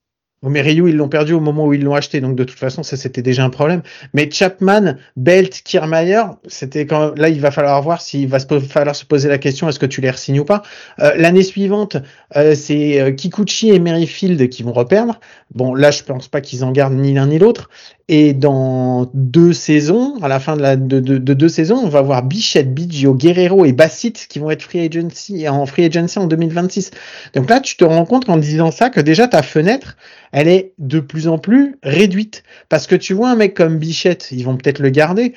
Mais 0.50 0.60
Ryu, 0.60 0.90
ils 0.90 0.96
l'ont 0.96 1.08
perdu 1.08 1.32
au 1.32 1.40
moment 1.40 1.66
où 1.66 1.72
ils 1.72 1.82
l'ont 1.82 1.94
acheté, 1.94 2.20
donc 2.20 2.36
de 2.36 2.44
toute 2.44 2.58
façon, 2.58 2.82
ça 2.82 2.96
c'était 2.96 3.22
déjà 3.22 3.44
un 3.44 3.50
problème. 3.50 3.82
Mais 4.12 4.30
Chapman, 4.30 4.96
Belt, 5.16 5.62
Kiermaier, 5.64 6.22
c'était 6.46 6.86
quand 6.86 7.18
là, 7.18 7.28
il 7.28 7.40
va 7.40 7.50
falloir 7.50 7.80
voir 7.82 8.02
s'il 8.02 8.28
va 8.28 8.38
se 8.38 8.60
falloir 8.60 8.94
se 8.94 9.04
poser 9.04 9.28
la 9.28 9.38
question 9.38 9.68
est-ce 9.68 9.78
que 9.78 9.86
tu 9.86 10.00
les 10.00 10.10
resignes 10.10 10.40
ou 10.40 10.44
pas? 10.44 10.62
Euh, 11.00 11.12
L'année 11.16 11.42
suivante, 11.42 11.96
euh, 12.36 12.54
c'est 12.54 13.00
euh, 13.00 13.10
Kikuchi 13.10 13.70
et 13.70 13.78
Merrifield 13.78 14.48
qui 14.48 14.62
vont 14.62 14.72
reperdre. 14.72 15.18
Bon, 15.54 15.74
là, 15.74 15.90
je 15.90 16.02
pense 16.02 16.28
pas 16.28 16.40
qu'ils 16.40 16.64
en 16.64 16.72
gardent 16.72 16.94
ni 16.94 17.14
l'un 17.14 17.26
ni 17.26 17.38
l'autre. 17.38 17.70
Et 18.08 18.34
dans 18.34 19.10
deux 19.14 19.54
saisons, 19.54 20.18
à 20.20 20.28
la 20.28 20.38
fin 20.38 20.56
de, 20.56 20.98
deux 20.98 21.48
saisons, 21.48 21.76
on 21.82 21.88
va 21.88 22.02
voir 22.02 22.22
Bichette, 22.22 22.74
Biggio, 22.74 23.14
Guerrero 23.14 23.64
et 23.64 23.72
Bassett 23.72 24.26
qui 24.28 24.38
vont 24.38 24.50
être 24.50 24.60
free 24.60 24.80
agency 24.80 25.48
en 25.48 25.64
free 25.64 25.86
agency 25.86 26.18
en 26.18 26.26
2026. 26.26 26.90
Donc 27.34 27.48
là, 27.48 27.60
tu 27.60 27.76
te 27.78 27.84
rends 27.84 28.04
compte 28.04 28.28
en 28.28 28.36
disant 28.36 28.70
ça 28.70 28.90
que 28.90 29.00
déjà 29.00 29.26
ta 29.26 29.42
fenêtre, 29.42 29.96
elle 30.32 30.48
est 30.48 30.74
de 30.78 31.00
plus 31.00 31.28
en 31.28 31.38
plus 31.38 31.76
réduite. 31.82 32.42
Parce 32.68 32.86
que 32.86 32.94
tu 32.94 33.14
vois 33.14 33.30
un 33.30 33.36
mec 33.36 33.54
comme 33.54 33.78
Bichette, 33.78 34.28
ils 34.32 34.44
vont 34.44 34.58
peut-être 34.58 34.80
le 34.80 34.90
garder. 34.90 35.32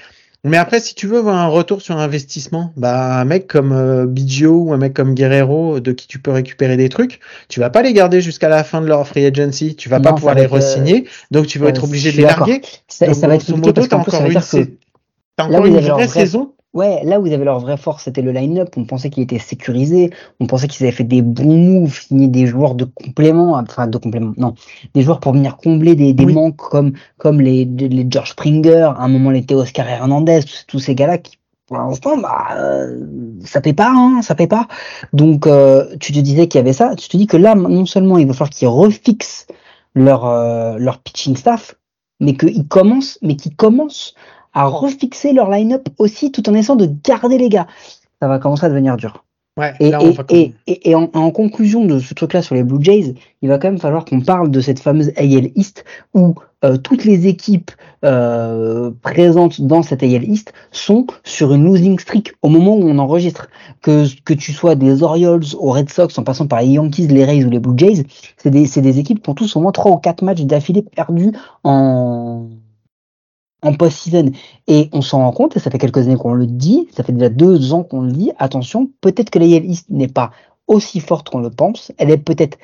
Mais 0.48 0.58
après, 0.58 0.80
si 0.80 0.96
tu 0.96 1.08
veux 1.08 1.20
voir 1.20 1.36
un 1.36 1.48
retour 1.48 1.82
sur 1.82 1.98
investissement, 1.98 2.72
bah 2.76 3.20
un 3.20 3.26
mec 3.26 3.48
comme 3.48 3.72
euh, 3.72 4.06
Biggio 4.06 4.52
ou 4.56 4.74
un 4.74 4.78
mec 4.78 4.94
comme 4.94 5.14
Guerrero, 5.14 5.80
de 5.80 5.92
qui 5.92 6.08
tu 6.08 6.20
peux 6.20 6.32
récupérer 6.32 6.78
des 6.78 6.90
trucs, 6.90 7.20
tu 7.50 7.60
vas 7.60 7.70
pas 7.70 7.82
les 7.82 7.94
garder 7.94 8.22
jusqu'à 8.22 8.50
la 8.50 8.64
fin 8.64 8.82
de 8.82 8.88
leur 8.88 9.08
free 9.08 9.26
agency. 9.26 9.76
Tu 9.76 9.90
vas 9.90 9.98
Non, 10.00 10.04
pas 10.04 10.14
pouvoir 10.14 10.36
les 10.36 10.44
être, 10.44 10.56
re-signer, 10.58 11.08
donc 11.32 11.48
tu 11.48 11.60
vas 11.60 11.68
euh, 11.68 11.70
être 11.70 11.84
obligé 11.84 12.12
de 12.12 12.18
les 12.18 12.24
larguer. 12.24 12.62
Ça, 12.88 13.06
Donc, 13.06 13.16
ça 13.16 13.28
va 13.28 13.36
être 13.36 13.50
modo, 13.50 13.74
parce 13.74 13.88
ça 13.88 13.98
encore 13.98 14.26
une, 14.26 14.34
que 14.34 14.34
là 15.38 15.46
encore 15.46 15.66
une 15.66 15.80
vraie- 15.80 16.08
saison. 16.08 16.54
Ouais, 16.74 17.04
là 17.06 17.20
où 17.20 17.26
ils 17.26 17.34
avaient 17.34 17.46
leur 17.46 17.60
vraie 17.60 17.78
force, 17.78 18.04
c'était 18.04 18.22
le 18.22 18.32
line-up. 18.32 18.70
On 18.78 18.86
pensait 18.86 19.10
qu'il 19.10 19.24
était 19.24 19.40
sécurisé. 19.40 20.12
On 20.40 20.46
pensait 20.46 20.68
qu'ils 20.68 20.86
avaient 20.86 20.96
fait 20.96 21.04
des 21.04 21.22
bons 21.22 21.58
moves, 21.58 22.00
signé 22.00 22.28
des 22.28 22.46
joueurs 22.46 22.76
de 22.76 22.86
complément, 22.86 23.54
enfin 23.54 23.88
de 23.88 23.98
complément, 23.98 24.34
non, 24.38 24.54
des 24.94 25.02
joueurs 25.02 25.20
pour 25.20 25.34
venir 25.34 25.58
combler 25.58 25.96
des, 25.96 26.14
des 26.14 26.26
Oui. 26.26 26.34
manques 26.34 26.58
comme 26.58 26.94
comme 27.18 27.42
les, 27.42 27.66
les 27.66 28.06
George 28.10 28.32
Springer, 28.32 28.92
à 28.96 29.04
un 29.04 29.08
moment 29.08 29.32
les 29.32 29.46
Oscar 29.52 29.88
Hernandez, 29.88 30.42
tous, 30.44 30.66
tous 30.68 30.80
ces 30.80 30.94
gars-là 30.94 31.18
qui 31.18 31.38
pour 31.68 31.78
l'instant, 31.78 32.18
bah, 32.18 32.48
euh, 32.56 33.04
ça 33.44 33.60
paie 33.60 33.74
pas, 33.74 33.92
hein, 33.92 34.22
ça 34.22 34.36
paie 34.36 34.48
pas. 34.48 34.68
Donc, 35.12 35.46
euh, 35.48 35.98
tu 36.00 36.14
te 36.14 36.20
disais 36.20 36.48
qu'il 36.48 36.60
y 36.60 36.62
avait 36.62 36.72
ça. 36.74 36.96
Tu 36.96 37.10
te 37.10 37.18
dis 37.18 37.28
que 37.28 37.36
là, 37.36 37.56
non 37.56 37.86
seulement 37.86 38.18
il 38.18 38.26
va 38.26 38.32
falloir 38.34 38.50
qu'ils 38.52 38.70
refixent 38.70 39.48
leur 39.94 40.26
euh, 40.26 40.78
leur 40.78 41.00
pitching 41.00 41.36
staff, 41.36 41.76
mais 42.22 42.36
qu'ils 42.38 42.68
commencent, 42.68 43.20
mais 43.22 43.36
qu'ils 43.36 43.56
commencent 43.56 44.16
à 44.58 44.66
refixer 44.66 45.34
leur 45.34 45.52
line-up 45.52 45.88
aussi, 46.00 46.32
tout 46.32 46.50
en 46.50 46.56
essayant 46.56 46.76
de 46.76 46.90
garder 47.04 47.38
les 47.38 47.48
gars. 47.48 47.68
Ça 48.20 48.28
va 48.28 48.40
commencer 48.40 48.66
à 48.66 48.70
devenir 48.70 48.98
dur. 48.98 49.24
Ouais, 49.56 49.74
Et, 49.80 49.92
là, 49.92 50.00
on 50.02 50.10
et, 50.10 50.12
va 50.14 50.24
et, 50.30 50.54
et, 50.66 50.90
et 50.90 50.96
en, 50.96 51.10
en 51.14 51.30
conclusion 51.30 51.86
de 51.86 52.00
ce 52.00 52.16
truc-là 52.16 52.42
sur 52.42 52.56
les 52.56 52.64
Blue 52.64 52.84
Jays, 52.84 53.14
il 53.44 53.50
va 53.50 53.60
quand 53.60 53.70
même 53.70 53.80
falloir 53.80 54.04
qu'on 54.04 54.22
parle 54.22 54.50
de 54.50 54.60
cette 54.60 54.80
fameuse 54.80 55.12
AL 55.16 55.50
East 55.56 55.86
où 56.16 56.34
euh, 56.66 56.78
toutes 56.78 57.06
les 57.06 57.28
équipes 57.28 57.70
euh, 58.04 58.90
présentes 59.04 59.62
dans 59.62 59.84
cette 59.84 60.02
AL 60.02 60.24
East 60.24 60.54
sont 60.72 61.06
sur 61.24 61.54
une 61.54 61.64
losing 61.64 62.00
streak 62.00 62.34
au 62.42 62.50
moment 62.50 62.76
où 62.76 62.84
on 62.84 62.98
enregistre. 62.98 63.50
Que, 63.84 64.06
que 64.24 64.34
tu 64.34 64.54
sois 64.54 64.74
des 64.74 65.04
Orioles 65.04 65.44
aux 65.60 65.72
Red 65.72 65.90
Sox 65.90 66.18
en 66.18 66.24
passant 66.24 66.48
par 66.48 66.62
les 66.62 66.70
Yankees, 66.70 67.08
les 67.08 67.26
Rays 67.26 67.46
ou 67.46 67.52
les 67.52 67.60
Blue 67.60 67.78
Jays, 67.78 68.06
c'est 68.38 68.50
des, 68.50 68.66
des 68.66 69.00
équipes 69.00 69.22
qui 69.22 69.30
ont 69.30 69.36
tous 69.36 69.56
au 69.56 69.60
moins 69.60 69.72
trois 69.72 69.92
ou 69.92 69.98
quatre 69.98 70.24
matchs 70.24 70.42
d'affilée 70.42 70.82
perdus 70.82 71.32
en, 71.64 72.48
en 73.62 73.74
post-season. 73.74 74.32
Et 74.68 74.90
on 74.94 75.02
s'en 75.02 75.20
rend 75.20 75.32
compte, 75.32 75.58
et 75.58 75.60
ça 75.60 75.72
fait 75.72 75.78
quelques 75.78 76.00
années 76.00 76.18
qu'on 76.18 76.34
le 76.34 76.48
dit, 76.48 76.88
ça 76.96 77.04
fait 77.04 77.14
déjà 77.14 77.30
deux 77.30 77.74
ans 77.74 77.84
qu'on 77.84 78.02
le 78.02 78.12
dit, 78.12 78.32
attention, 78.38 78.90
peut-être 79.02 79.30
que 79.30 79.40
la 79.40 79.46
East 79.46 79.88
n'est 79.90 80.08
pas 80.08 80.32
aussi 80.68 81.00
forte 81.00 81.30
qu'on 81.30 81.40
le 81.40 81.50
pense, 81.50 81.92
elle 81.98 82.12
est 82.12 82.18
peut-être 82.18 82.58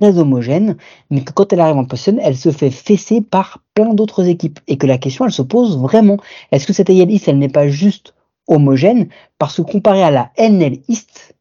très 0.00 0.18
homogène, 0.18 0.76
mais 1.10 1.22
que 1.22 1.32
quand 1.32 1.52
elle 1.52 1.60
arrive 1.60 1.76
en 1.76 1.84
post-season, 1.84 2.18
elle 2.20 2.36
se 2.36 2.50
fait 2.50 2.70
fesser 2.70 3.20
par 3.20 3.62
plein 3.74 3.94
d'autres 3.94 4.26
équipes. 4.26 4.60
Et 4.68 4.76
que 4.76 4.86
la 4.86 4.98
question, 4.98 5.24
elle 5.24 5.32
se 5.32 5.42
pose 5.42 5.78
vraiment, 5.78 6.18
est-ce 6.52 6.66
que 6.66 6.72
cette 6.72 6.90
AL 6.90 7.10
East, 7.10 7.28
elle 7.28 7.38
n'est 7.38 7.48
pas 7.48 7.68
juste 7.68 8.14
homogène? 8.46 9.08
Parce 9.38 9.56
que 9.56 9.62
comparé 9.62 10.02
à 10.02 10.10
la 10.10 10.30
NL 10.36 10.80
East, 10.88 11.34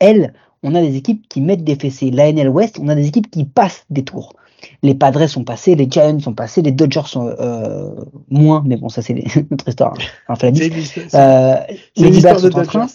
elle, 0.00 0.32
on 0.62 0.74
a 0.74 0.80
des 0.80 0.96
équipes 0.96 1.28
qui 1.28 1.40
mettent 1.40 1.64
des 1.64 1.76
fessées. 1.76 2.10
La 2.10 2.32
NL 2.32 2.48
West, 2.48 2.78
on 2.80 2.88
a 2.88 2.94
des 2.94 3.06
équipes 3.06 3.30
qui 3.30 3.44
passent 3.44 3.84
des 3.90 4.04
tours. 4.04 4.34
Les 4.82 4.94
Padres 4.94 5.26
sont 5.26 5.44
passés, 5.44 5.74
les 5.74 5.88
Giants 5.90 6.18
sont 6.20 6.34
passés, 6.34 6.62
les 6.62 6.72
Dodgers 6.72 7.02
sont 7.06 7.28
euh, 7.38 7.90
moins, 8.30 8.62
mais 8.66 8.76
bon, 8.76 8.88
ça 8.88 9.02
c'est 9.02 9.14
notre 9.50 9.68
histoire. 9.68 9.94
hein. 9.94 10.04
Enfin, 10.28 10.50
la 10.50 10.52
Euh, 11.14 11.56
les 11.96 12.10
Dodgers 12.10 12.38
sont 12.38 12.46
en 12.58 12.62
train, 12.64 12.86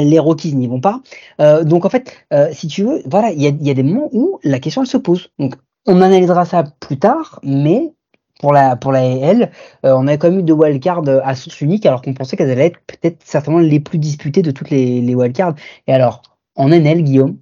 les 0.00 0.18
Rockies 0.18 0.54
n'y 0.54 0.66
vont 0.66 0.80
pas. 0.80 1.00
Euh, 1.40 1.64
donc 1.64 1.84
en 1.84 1.88
fait, 1.88 2.12
euh, 2.32 2.48
si 2.52 2.68
tu 2.68 2.82
veux, 2.84 3.02
voilà, 3.06 3.30
il 3.32 3.42
y 3.42 3.46
a, 3.46 3.50
il 3.50 3.66
y 3.66 3.70
a 3.70 3.74
des 3.74 3.82
moments 3.82 4.08
où 4.12 4.38
la 4.44 4.58
question 4.60 4.82
elle 4.82 4.88
se 4.88 4.98
pose. 4.98 5.30
Donc 5.38 5.54
on 5.86 6.00
analysera 6.02 6.44
ça 6.44 6.64
plus 6.80 6.98
tard, 6.98 7.40
mais 7.42 7.92
pour 8.40 8.52
la 8.52 8.76
pour 8.76 8.92
la 8.92 9.00
AL, 9.00 9.50
on 9.82 10.06
a 10.06 10.16
quand 10.16 10.30
même 10.30 10.40
eu 10.40 10.42
deux 10.44 10.52
wildcards 10.52 11.02
à 11.24 11.34
source 11.34 11.60
unique, 11.60 11.86
alors 11.86 12.02
qu'on 12.02 12.14
pensait 12.14 12.36
qu'elles 12.36 12.50
allaient 12.50 12.66
être 12.66 12.78
peut-être 12.86 13.18
certainement 13.24 13.58
les 13.60 13.80
plus 13.80 13.98
disputées 13.98 14.42
de 14.42 14.50
toutes 14.52 14.70
les, 14.70 15.00
les 15.00 15.14
wildcards. 15.14 15.54
Et 15.86 15.92
alors 15.92 16.22
en 16.54 16.68
NL, 16.70 17.02
Guillaume, 17.02 17.38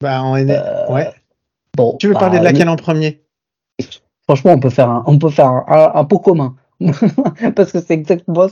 Bah, 0.00 0.22
en 0.22 0.36
NL, 0.36 0.62
ouais. 0.90 1.08
Bon, 1.80 1.96
Tu 1.98 2.08
veux 2.08 2.14
bah, 2.14 2.20
parler 2.20 2.38
de 2.38 2.44
le- 2.44 2.44
laquelle 2.44 2.68
en 2.68 2.76
premier? 2.76 3.22
Franchement, 4.24 4.52
on 4.52 4.60
peut 4.60 4.70
faire 4.70 4.88
un, 4.88 5.02
on 5.06 5.18
peut 5.18 5.30
faire 5.30 5.48
un, 5.48 5.64
un, 5.68 5.92
un 6.00 6.04
pot 6.04 6.18
commun 6.20 6.56
parce 7.56 7.72
que 7.72 7.80
c'est 7.80 7.94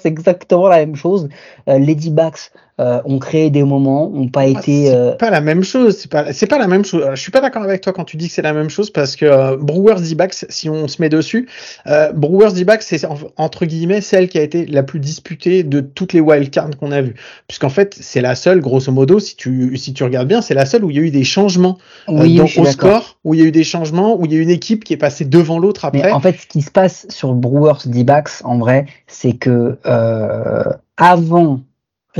exactement, 0.04 0.68
la 0.68 0.78
même 0.78 0.96
chose. 0.96 1.28
Euh, 1.68 1.78
les 1.78 1.94
D-backs 1.94 2.52
euh, 2.80 3.00
ont 3.04 3.18
créé 3.18 3.50
des 3.50 3.62
moments, 3.64 4.10
ont 4.14 4.28
pas 4.28 4.42
Ah, 4.42 4.46
été. 4.48 4.86
c'est 4.86 4.94
euh, 4.94 5.12
pas 5.12 5.30
la 5.30 5.40
même 5.40 5.64
chose. 5.64 5.96
C'est 5.98 6.10
pas, 6.10 6.32
c'est 6.32 6.46
pas 6.46 6.58
la 6.58 6.66
même 6.68 6.84
chose. 6.84 7.04
Je 7.14 7.20
suis 7.20 7.32
pas 7.32 7.40
d'accord 7.40 7.62
avec 7.62 7.80
toi 7.80 7.92
quand 7.92 8.04
tu 8.04 8.16
dis 8.16 8.28
que 8.28 8.34
c'est 8.34 8.42
la 8.42 8.52
même 8.52 8.70
chose 8.70 8.90
parce 8.90 9.16
que 9.16 9.24
euh, 9.26 9.56
Brewers 9.56 10.00
D-backs, 10.00 10.46
si 10.48 10.70
on 10.70 10.86
se 10.88 11.02
met 11.02 11.08
dessus, 11.08 11.48
euh, 11.86 12.12
Brewers 12.12 12.52
D-backs, 12.52 12.82
c'est 12.82 13.04
en- 13.04 13.16
entre 13.36 13.66
guillemets 13.66 14.00
celle 14.00 14.28
qui 14.28 14.38
a 14.38 14.42
été 14.42 14.64
la 14.66 14.82
plus 14.82 15.00
disputée 15.00 15.62
de 15.64 15.80
toutes 15.80 16.12
les 16.12 16.20
wildcards 16.20 16.76
qu'on 16.78 16.92
a 16.92 17.00
vues. 17.00 17.14
Puisqu'en 17.48 17.68
fait, 17.68 17.96
c'est 18.00 18.20
la 18.20 18.34
seule, 18.34 18.60
grosso 18.60 18.92
modo, 18.92 19.18
si 19.18 19.34
tu, 19.36 19.76
si 19.76 19.92
tu 19.92 20.04
regardes 20.04 20.28
bien, 20.28 20.40
c'est 20.40 20.54
la 20.54 20.66
seule 20.66 20.84
où 20.84 20.90
il 20.90 20.96
y 20.96 21.00
a 21.00 21.02
eu 21.02 21.10
des 21.10 21.24
changements 21.24 21.78
euh, 22.08 22.12
oui, 22.22 22.36
dans- 22.36 22.44
au 22.44 22.64
score, 22.66 23.18
où 23.24 23.34
il 23.34 23.40
y 23.40 23.42
a 23.42 23.46
eu 23.46 23.52
des 23.52 23.64
changements, 23.64 24.16
où 24.18 24.24
il 24.26 24.32
y 24.32 24.36
a 24.36 24.38
eu 24.38 24.42
une 24.42 24.50
équipe 24.50 24.84
qui 24.84 24.92
est 24.92 24.96
passée 24.98 25.24
devant 25.24 25.58
l'autre 25.58 25.88
Mais 25.92 26.00
après. 26.00 26.12
en 26.12 26.20
fait, 26.20 26.36
ce 26.40 26.46
qui 26.46 26.62
se 26.62 26.70
passe 26.70 27.06
sur 27.08 27.34
Brewers 27.34 27.86
D-backs, 27.86 28.30
en 28.44 28.58
vrai, 28.58 28.86
c'est 29.06 29.32
que 29.32 29.78
euh, 29.86 30.64
avant 30.96 31.60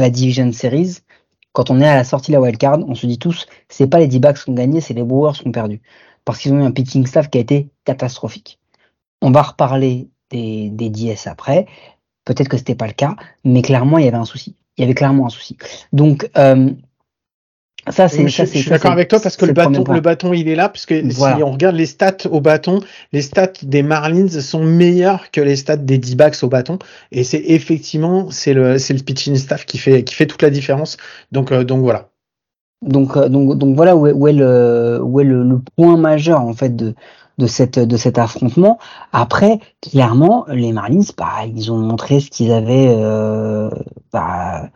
la 0.00 0.10
Division 0.10 0.50
Series, 0.52 0.98
quand 1.52 1.70
on 1.70 1.80
est 1.80 1.88
à 1.88 1.96
la 1.96 2.04
sortie 2.04 2.30
de 2.30 2.36
la 2.36 2.40
wildcard, 2.40 2.78
on 2.86 2.94
se 2.94 3.06
dit 3.06 3.18
tous, 3.18 3.46
c'est 3.68 3.88
pas 3.88 3.98
les 3.98 4.06
D-backs 4.06 4.44
qui 4.44 4.50
ont 4.50 4.54
gagné, 4.54 4.80
c'est 4.80 4.94
les 4.94 5.02
Brewers 5.02 5.32
qui 5.32 5.48
ont 5.48 5.52
perdu. 5.52 5.80
Parce 6.24 6.38
qu'ils 6.38 6.52
ont 6.52 6.60
eu 6.60 6.62
un 6.62 6.70
pitching 6.70 7.06
staff 7.06 7.30
qui 7.30 7.38
a 7.38 7.40
été 7.40 7.68
catastrophique. 7.84 8.58
On 9.22 9.30
va 9.30 9.42
reparler 9.42 10.08
des, 10.30 10.70
des 10.70 10.90
DS 10.90 11.26
après. 11.26 11.66
Peut-être 12.24 12.48
que 12.48 12.58
c'était 12.58 12.74
pas 12.74 12.86
le 12.86 12.92
cas, 12.92 13.16
mais 13.44 13.62
clairement, 13.62 13.98
il 13.98 14.04
y 14.04 14.08
avait 14.08 14.16
un 14.16 14.24
souci. 14.24 14.54
Il 14.76 14.82
y 14.82 14.84
avait 14.84 14.94
clairement 14.94 15.26
un 15.26 15.30
souci. 15.30 15.56
Donc, 15.92 16.30
euh, 16.36 16.70
ça, 17.90 18.08
c'est. 18.08 18.26
Je, 18.28 18.44
je 18.44 18.58
suis 18.58 18.70
d'accord 18.70 18.92
avec 18.92 19.08
toi 19.08 19.20
parce 19.20 19.36
que 19.36 19.46
le 19.46 19.52
bâton, 19.52 19.84
le 19.92 20.00
bâton, 20.00 20.32
il 20.32 20.48
est 20.48 20.54
là 20.54 20.68
puisque 20.68 20.92
Voilà. 20.92 21.36
si 21.36 21.42
on 21.42 21.52
regarde 21.52 21.76
les 21.76 21.86
stats 21.86 22.26
au 22.30 22.40
bâton, 22.40 22.80
les 23.12 23.22
stats 23.22 23.52
des 23.62 23.82
Marlins 23.82 24.28
sont 24.28 24.64
meilleures 24.64 25.30
que 25.30 25.40
les 25.40 25.56
stats 25.56 25.76
des 25.76 25.98
D-backs 25.98 26.42
au 26.42 26.48
bâton 26.48 26.78
et 27.12 27.24
c'est 27.24 27.42
effectivement 27.46 28.30
c'est 28.30 28.54
le 28.54 28.78
c'est 28.78 28.94
le 28.94 29.00
pitching 29.02 29.36
staff 29.36 29.64
qui 29.66 29.78
fait 29.78 30.04
qui 30.04 30.14
fait 30.14 30.26
toute 30.26 30.42
la 30.42 30.50
différence. 30.50 30.96
Donc 31.32 31.52
euh, 31.52 31.64
donc 31.64 31.80
voilà. 31.82 32.08
Donc, 32.80 33.16
euh, 33.16 33.28
donc, 33.28 33.58
donc 33.58 33.74
voilà 33.74 33.96
où 33.96 34.06
est, 34.06 34.12
où 34.12 34.28
est 34.28 34.32
le, 34.32 35.00
où 35.02 35.18
est 35.18 35.24
le, 35.24 35.42
le 35.42 35.58
point 35.76 35.96
majeur 35.96 36.40
en 36.42 36.52
fait 36.52 36.76
de, 36.76 36.94
de, 37.38 37.46
cette, 37.48 37.76
de 37.76 37.96
cet 37.96 38.18
affrontement. 38.18 38.78
Après, 39.12 39.58
clairement, 39.82 40.46
les 40.48 40.70
Marlins, 40.70 41.02
bah, 41.16 41.44
ils 41.52 41.72
ont 41.72 41.76
montré 41.78 42.20
ce 42.20 42.30
qu'ils 42.30 42.52
avaient. 42.52 42.86
Euh, 42.88 43.68
bah, 44.12 44.68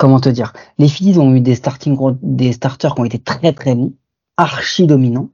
comment 0.00 0.18
te 0.18 0.30
dire? 0.30 0.52
Les 0.78 0.88
Phillies 0.88 1.18
ont 1.18 1.34
eu 1.34 1.40
des 1.40 1.54
starting, 1.54 1.94
des 2.22 2.52
starters 2.52 2.94
qui 2.94 3.00
ont 3.02 3.04
été 3.04 3.18
très 3.18 3.52
très 3.52 3.74
bons, 3.74 3.92
archi 4.38 4.86
dominants. 4.86 5.28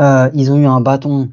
Euh, 0.00 0.30
ils 0.34 0.50
ont 0.50 0.56
eu 0.58 0.64
un 0.66 0.80
bâton 0.80 1.28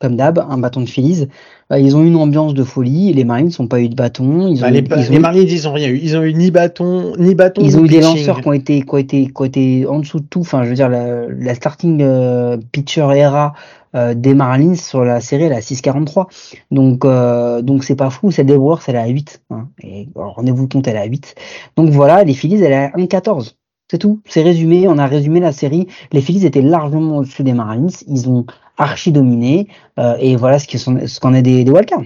comme 0.00 0.16
d'hab, 0.16 0.38
un 0.38 0.58
bâton 0.58 0.80
de 0.80 0.88
Phillies. 0.88 1.28
Euh, 1.72 1.78
ils 1.78 1.94
ont 1.96 2.02
eu 2.02 2.06
une 2.08 2.16
ambiance 2.16 2.54
de 2.54 2.64
folie. 2.64 3.12
Les 3.12 3.24
Marlins 3.24 3.50
n'ont 3.58 3.66
pas 3.68 3.80
eu 3.80 3.88
de 3.88 3.94
bâton. 3.94 4.46
Ils 4.48 4.58
ont, 4.58 4.60
Bah, 4.62 4.70
les, 4.70 4.80
ils 4.80 4.92
ont 4.92 4.96
les 5.10 5.16
eu- 5.16 5.20
Marlins 5.20 5.40
ils 5.42 5.68
ont 5.68 5.72
rien 5.72 5.88
eu. 5.88 5.98
Ils 6.02 6.16
ont 6.16 6.22
eu 6.22 6.34
ni 6.34 6.50
bâton 6.50 7.14
ni 7.18 7.34
bâton. 7.34 7.62
ils 7.64 7.76
ont 7.76 7.84
eu 7.84 7.88
des 7.88 8.00
lanceurs 8.00 8.40
qui 8.40 8.48
ont 8.48 8.52
été, 8.52 8.82
qui 8.82 8.88
ont 8.94 8.96
été, 8.98 9.26
qui 9.26 9.32
ont 9.36 9.44
été 9.44 9.86
en 9.86 9.98
dessous 10.00 10.20
de 10.20 10.26
tout. 10.26 10.40
Enfin, 10.40 10.62
je 10.64 10.68
veux 10.70 10.74
dire, 10.74 10.88
la, 10.88 11.26
la 11.28 11.54
starting 11.54 12.00
euh, 12.02 12.56
pitcher 12.72 13.08
era 13.14 13.54
euh, 13.94 14.14
des 14.14 14.34
Marlins 14.34 14.74
sur 14.74 15.04
la 15.04 15.20
série, 15.20 15.44
elle 15.44 15.52
est 15.52 15.56
à 15.56 15.60
6,43. 15.60 16.26
Donc, 16.70 17.04
euh, 17.04 17.62
donc 17.62 17.84
c'est 17.84 17.96
pas 17.96 18.10
fou. 18.10 18.30
Celle 18.30 18.46
des 18.46 18.56
Brewers, 18.56 18.80
elle 18.86 18.96
est 18.96 18.98
à 18.98 19.06
8. 19.06 19.42
Hein. 19.50 19.68
Et 19.82 20.08
rendez-vous 20.14 20.68
compte, 20.68 20.86
elle 20.88 20.96
est 20.96 21.00
à 21.00 21.06
8. 21.06 21.34
Donc 21.76 21.90
voilà, 21.90 22.24
les 22.24 22.34
Phillies, 22.34 22.62
elle 22.62 22.72
est 22.72 22.76
à 22.76 22.88
1,14. 22.90 23.54
C'est 23.90 23.98
tout. 23.98 24.20
C'est 24.26 24.42
résumé. 24.42 24.88
On 24.88 24.96
a 24.96 25.06
résumé 25.06 25.40
la 25.40 25.52
série. 25.52 25.86
Les 26.12 26.22
Phillies 26.22 26.46
étaient 26.46 26.62
largement 26.62 27.18
au-dessus 27.18 27.42
des 27.42 27.52
Marlins. 27.52 27.88
Ils 28.06 28.28
ont 28.30 28.46
archi 28.78 29.12
dominé. 29.12 29.68
Euh, 29.98 30.16
et 30.18 30.36
voilà 30.36 30.58
ce 30.58 31.20
qu'on 31.20 31.34
est 31.34 31.42
des, 31.42 31.64
des 31.64 31.70
wildcards. 31.70 32.04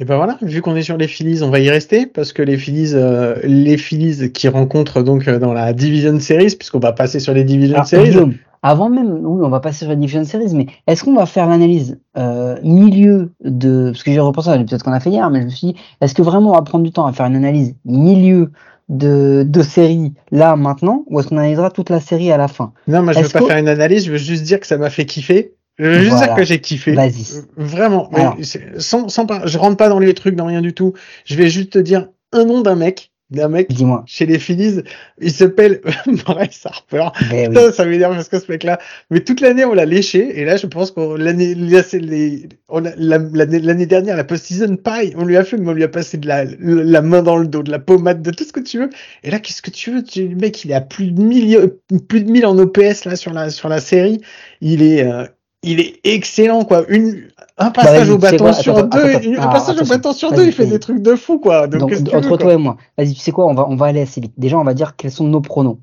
Et 0.00 0.04
ben 0.04 0.16
voilà, 0.16 0.38
vu 0.42 0.60
qu'on 0.60 0.74
est 0.74 0.82
sur 0.82 0.96
les 0.96 1.06
Phillies, 1.06 1.44
on 1.44 1.50
va 1.50 1.60
y 1.60 1.70
rester 1.70 2.06
parce 2.06 2.32
que 2.32 2.42
les 2.42 2.56
Phillies, 2.56 2.94
euh, 2.94 3.36
les 3.44 3.76
Phillies 3.76 4.32
qui 4.32 4.48
rencontrent 4.48 5.02
donc 5.02 5.28
dans 5.28 5.52
la 5.52 5.72
Division 5.72 6.18
Series, 6.18 6.56
puisqu'on 6.58 6.80
va 6.80 6.92
passer 6.92 7.20
sur 7.20 7.32
les 7.32 7.44
Division 7.44 7.76
Alors, 7.76 7.86
Series. 7.86 8.08
Guillaume, 8.08 8.34
avant 8.66 8.88
même, 8.88 9.12
oui, 9.22 9.42
on 9.44 9.50
va 9.50 9.60
passer 9.60 9.80
sur 9.80 9.88
la 9.88 9.94
Division 9.96 10.24
Series, 10.24 10.54
mais 10.54 10.66
est-ce 10.86 11.04
qu'on 11.04 11.14
va 11.14 11.26
faire 11.26 11.46
l'analyse 11.46 11.98
euh, 12.16 12.56
milieu 12.64 13.30
de, 13.44 13.90
parce 13.92 14.02
que 14.02 14.10
j'ai 14.10 14.18
repensé 14.20 14.48
à 14.48 14.56
l'épisode 14.56 14.82
qu'on 14.82 14.92
a 14.92 15.00
fait 15.00 15.10
hier, 15.10 15.28
mais 15.30 15.40
je 15.40 15.44
me 15.44 15.50
suis 15.50 15.66
dit, 15.68 15.76
est-ce 16.00 16.14
que 16.14 16.22
vraiment 16.22 16.52
on 16.52 16.54
va 16.54 16.62
prendre 16.62 16.82
du 16.82 16.90
temps 16.90 17.04
à 17.04 17.12
faire 17.12 17.26
une 17.26 17.36
analyse 17.36 17.76
milieu 17.84 18.50
de, 18.88 19.44
de 19.46 19.62
série 19.62 20.14
là 20.30 20.56
maintenant, 20.56 21.04
ou 21.08 21.20
est-ce 21.20 21.28
qu'on 21.28 21.36
analysera 21.36 21.70
toute 21.70 21.90
la 21.90 22.00
série 22.00 22.32
à 22.32 22.38
la 22.38 22.48
fin? 22.48 22.72
Non, 22.88 23.02
moi 23.02 23.12
je 23.12 23.20
veux 23.20 23.28
pas 23.28 23.40
que- 23.40 23.46
faire 23.46 23.58
une 23.58 23.68
analyse, 23.68 24.06
je 24.06 24.12
veux 24.12 24.16
juste 24.18 24.44
dire 24.44 24.60
que 24.60 24.66
ça 24.66 24.78
m'a 24.78 24.88
fait 24.90 25.04
kiffer. 25.04 25.52
Je 25.78 25.84
veux 25.86 25.94
juste 25.98 26.10
Voilà. 26.10 26.26
dire 26.28 26.36
que 26.36 26.44
j'ai 26.44 26.60
kiffé. 26.60 26.92
Vas-y. 26.92 27.42
Vraiment. 27.56 28.08
Alors. 28.14 28.36
sans, 28.78 29.08
sans, 29.08 29.26
je 29.46 29.58
rentre 29.58 29.76
pas 29.76 29.88
dans 29.88 29.98
les 29.98 30.14
trucs, 30.14 30.36
dans 30.36 30.46
rien 30.46 30.60
du 30.62 30.72
tout. 30.72 30.92
Je 31.24 31.34
vais 31.34 31.48
juste 31.48 31.70
te 31.72 31.78
dire 31.80 32.08
un 32.32 32.44
nom 32.44 32.60
d'un 32.60 32.76
mec, 32.76 33.10
d'un 33.34 33.48
mec 33.48 33.68
chez 34.06 34.26
les 34.26 34.38
Phillies. 34.38 34.82
Il 35.20 35.30
s'appelle 35.30 35.80
Bryce 36.26 36.64
Harper. 36.64 37.08
Ben 37.30 37.32
oui. 37.32 37.48
Putain, 37.48 37.72
ça 37.72 37.84
m'énerve 37.84 38.14
parce 38.14 38.28
que 38.28 38.38
ce 38.38 38.50
mec-là. 38.50 38.78
Mais 39.10 39.20
toute 39.20 39.40
l'année, 39.40 39.64
on 39.64 39.74
l'a 39.74 39.84
léché. 39.84 40.40
Et 40.40 40.44
là, 40.44 40.56
je 40.56 40.66
pense 40.66 40.90
qu'on 40.90 41.14
l'année, 41.16 41.54
l'année 41.54 43.86
dernière, 43.86 44.16
la 44.16 44.24
post-season, 44.24 44.76
pareil, 44.76 45.14
on 45.16 45.24
lui 45.24 45.36
a 45.36 45.44
fait, 45.44 45.56
mais 45.56 45.68
on 45.70 45.74
lui 45.74 45.84
a 45.84 45.88
passé 45.88 46.16
de 46.18 46.26
la, 46.26 46.44
la 46.58 47.02
main 47.02 47.22
dans 47.22 47.36
le 47.36 47.46
dos, 47.46 47.62
de 47.62 47.70
la 47.70 47.78
pommade, 47.78 48.22
de 48.22 48.30
tout 48.30 48.44
ce 48.44 48.52
que 48.52 48.60
tu 48.60 48.78
veux. 48.78 48.90
Et 49.22 49.30
là, 49.30 49.38
qu'est-ce 49.38 49.62
que 49.62 49.70
tu 49.70 49.90
veux? 49.92 50.02
Tu- 50.02 50.28
Le 50.28 50.36
mec, 50.36 50.64
il 50.64 50.70
est 50.70 50.74
à 50.74 50.80
plus 50.80 51.10
de 51.10 51.20
1000, 51.22 51.72
plus 52.08 52.22
de 52.22 52.30
1000 52.30 52.46
en 52.46 52.58
OPS, 52.58 53.04
là, 53.04 53.16
sur 53.16 53.32
la, 53.32 53.50
sur 53.50 53.68
la 53.68 53.80
série. 53.80 54.20
Il 54.60 54.82
est, 54.82 55.04
euh, 55.04 55.24
il 55.64 55.80
est 55.80 56.00
excellent, 56.04 56.64
quoi. 56.64 56.84
Une, 56.88 57.28
un 57.58 57.70
passage 57.70 58.06
vas-y, 58.08 58.10
au 58.14 58.18
bâton 58.18 58.36
quoi 58.44 58.52
sur 58.52 58.76
Attends, 58.78 58.86
deux, 58.88 58.98
attends, 59.04 59.18
attends. 59.18 59.28
une- 59.28 59.36
un 59.36 59.42
Ah, 59.42 59.48
passage 59.48 59.76
au 59.76 59.78
attention. 59.80 59.94
bâton 59.96 60.12
sur 60.12 60.32
deux, 60.32 60.46
il 60.46 60.52
fait 60.52 60.66
des 60.66 60.78
trucs 60.78 61.00
de 61.02 61.14
fou, 61.16 61.38
quoi. 61.38 61.66
Donc, 61.66 61.80
Donc, 61.80 61.92
entre 61.92 62.20
veux, 62.20 62.28
toi 62.28 62.38
quoi 62.38 62.52
et 62.52 62.56
moi, 62.56 62.76
vas-y, 62.98 63.14
tu 63.14 63.20
sais 63.20 63.32
quoi, 63.32 63.46
on 63.46 63.54
va, 63.54 63.66
on 63.68 63.76
va 63.76 63.86
aller 63.86 64.00
assez 64.02 64.20
vite. 64.20 64.32
Déjà, 64.38 64.58
on 64.58 64.64
va 64.64 64.74
dire 64.74 64.96
quels 64.96 65.10
sont 65.10 65.24
nos 65.24 65.40
pronos. 65.40 65.78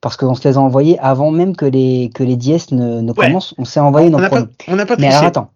Parce 0.00 0.16
qu'on 0.16 0.34
se 0.34 0.46
les 0.48 0.56
a 0.56 0.60
envoyés 0.60 0.96
avant 1.00 1.32
même 1.32 1.56
que 1.56 1.66
les, 1.66 2.10
que 2.14 2.22
les 2.22 2.36
DS 2.36 2.70
ne, 2.72 3.00
ne 3.00 3.10
Ouais. 3.12 3.26
commencent. 3.26 3.54
On 3.58 3.64
s'est 3.64 3.80
envoyé 3.80 4.10
nos 4.10 4.18
on 4.18 4.20
n'a 4.20 4.28
pronos. 4.28 4.46
pas, 4.46 4.72
on 4.72 4.76
n'a 4.76 4.86
pas 4.86 4.94
Mais 4.96 5.08
alors 5.08 5.24
attends, 5.24 5.50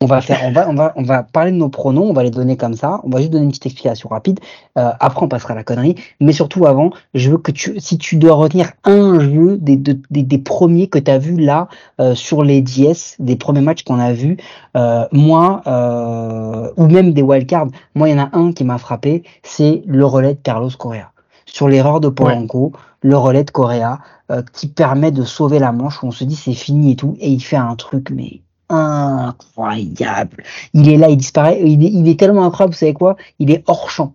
on 0.00 0.06
va 0.06 0.20
faire, 0.20 0.40
on 0.44 0.52
va, 0.52 0.68
on 0.68 0.74
va, 0.74 0.92
on 0.96 1.02
va 1.02 1.22
parler 1.24 1.50
de 1.50 1.56
nos 1.56 1.68
pronos, 1.68 2.04
on 2.08 2.12
va 2.12 2.22
les 2.22 2.30
donner 2.30 2.56
comme 2.56 2.74
ça. 2.74 3.00
On 3.04 3.10
va 3.10 3.18
juste 3.18 3.30
donner 3.30 3.44
une 3.44 3.50
petite 3.50 3.66
explication 3.66 4.08
rapide. 4.08 4.38
Euh, 4.78 4.90
après, 5.00 5.24
on 5.24 5.28
passera 5.28 5.52
à 5.54 5.56
la 5.56 5.64
connerie. 5.64 5.96
Mais 6.20 6.32
surtout 6.32 6.66
avant, 6.66 6.90
je 7.14 7.30
veux 7.30 7.38
que 7.38 7.50
tu, 7.50 7.80
si 7.80 7.98
tu 7.98 8.16
dois 8.16 8.34
retenir 8.34 8.70
un 8.84 9.18
jeu 9.18 9.56
des, 9.58 9.76
de- 9.76 9.98
des, 10.10 10.22
des 10.22 10.38
premiers 10.38 10.86
que 10.86 10.98
tu 10.98 11.10
as 11.10 11.18
vu 11.18 11.36
là 11.36 11.68
euh, 12.00 12.14
sur 12.14 12.44
les 12.44 12.60
DS, 12.62 13.16
des 13.18 13.36
premiers 13.36 13.60
matchs 13.60 13.82
qu'on 13.82 13.98
a 13.98 14.12
vus, 14.12 14.36
euh, 14.76 15.04
moi 15.12 15.62
euh, 15.66 16.70
ou 16.76 16.86
même 16.86 17.12
des 17.12 17.22
wildcards, 17.22 17.68
moi 17.94 18.08
il 18.08 18.12
y 18.16 18.20
en 18.20 18.24
a 18.24 18.30
un 18.36 18.52
qui 18.52 18.64
m'a 18.64 18.78
frappé, 18.78 19.22
c'est 19.42 19.82
le 19.86 20.04
relais 20.04 20.34
de 20.34 20.40
Carlos 20.40 20.70
Correa. 20.78 21.10
Sur 21.46 21.66
l'erreur 21.68 21.98
de 22.00 22.08
Polanco, 22.08 22.72
le 23.00 23.16
relais 23.16 23.42
de 23.44 23.50
Correa 23.50 23.98
euh, 24.30 24.42
qui 24.52 24.68
permet 24.68 25.10
de 25.10 25.24
sauver 25.24 25.58
la 25.58 25.72
manche 25.72 26.02
où 26.02 26.06
on 26.06 26.10
se 26.10 26.22
dit 26.24 26.36
c'est 26.36 26.52
fini 26.52 26.92
et 26.92 26.96
tout, 26.96 27.16
et 27.20 27.30
il 27.30 27.40
fait 27.40 27.56
un 27.56 27.74
truc 27.74 28.10
mais 28.10 28.42
incroyable. 28.68 30.44
Il 30.74 30.88
est 30.88 30.96
là, 30.96 31.08
il 31.08 31.16
disparaît, 31.16 31.60
il 31.62 31.84
est, 31.84 31.90
il 31.90 32.08
est 32.08 32.18
tellement 32.18 32.44
incroyable, 32.44 32.74
vous 32.74 32.78
savez 32.78 32.94
quoi? 32.94 33.16
Il 33.38 33.50
est 33.50 33.62
hors 33.66 33.90
champ. 33.90 34.14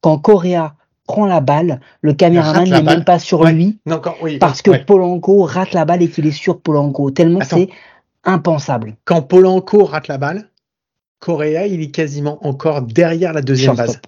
Quand 0.00 0.18
Correa 0.18 0.74
prend 1.06 1.26
la 1.26 1.40
balle, 1.40 1.80
le 2.02 2.14
caméraman 2.14 2.68
n'est 2.68 2.82
même 2.82 3.04
pas 3.04 3.18
sur 3.18 3.40
Ouais. 3.40 3.52
lui 3.52 3.78
Non, 3.86 4.00
oui, 4.22 4.38
parce 4.38 4.62
que 4.62 4.70
ouais. 4.70 4.84
Polanco 4.84 5.42
rate 5.42 5.72
la 5.72 5.84
balle 5.84 6.02
et 6.02 6.08
qu'il 6.08 6.26
est 6.26 6.30
sur 6.30 6.60
Polanco, 6.60 7.10
tellement 7.10 7.40
c'est 7.42 7.68
impensable. 8.24 8.96
quand 9.04 9.22
Polanco 9.22 9.84
rate 9.84 10.08
la 10.08 10.18
balle, 10.18 10.48
Correa, 11.18 11.66
il 11.66 11.82
est 11.82 11.90
quasiment 11.90 12.38
encore 12.46 12.82
derrière 12.82 13.32
la 13.32 13.42
deuxième 13.42 13.74
base. 13.74 14.00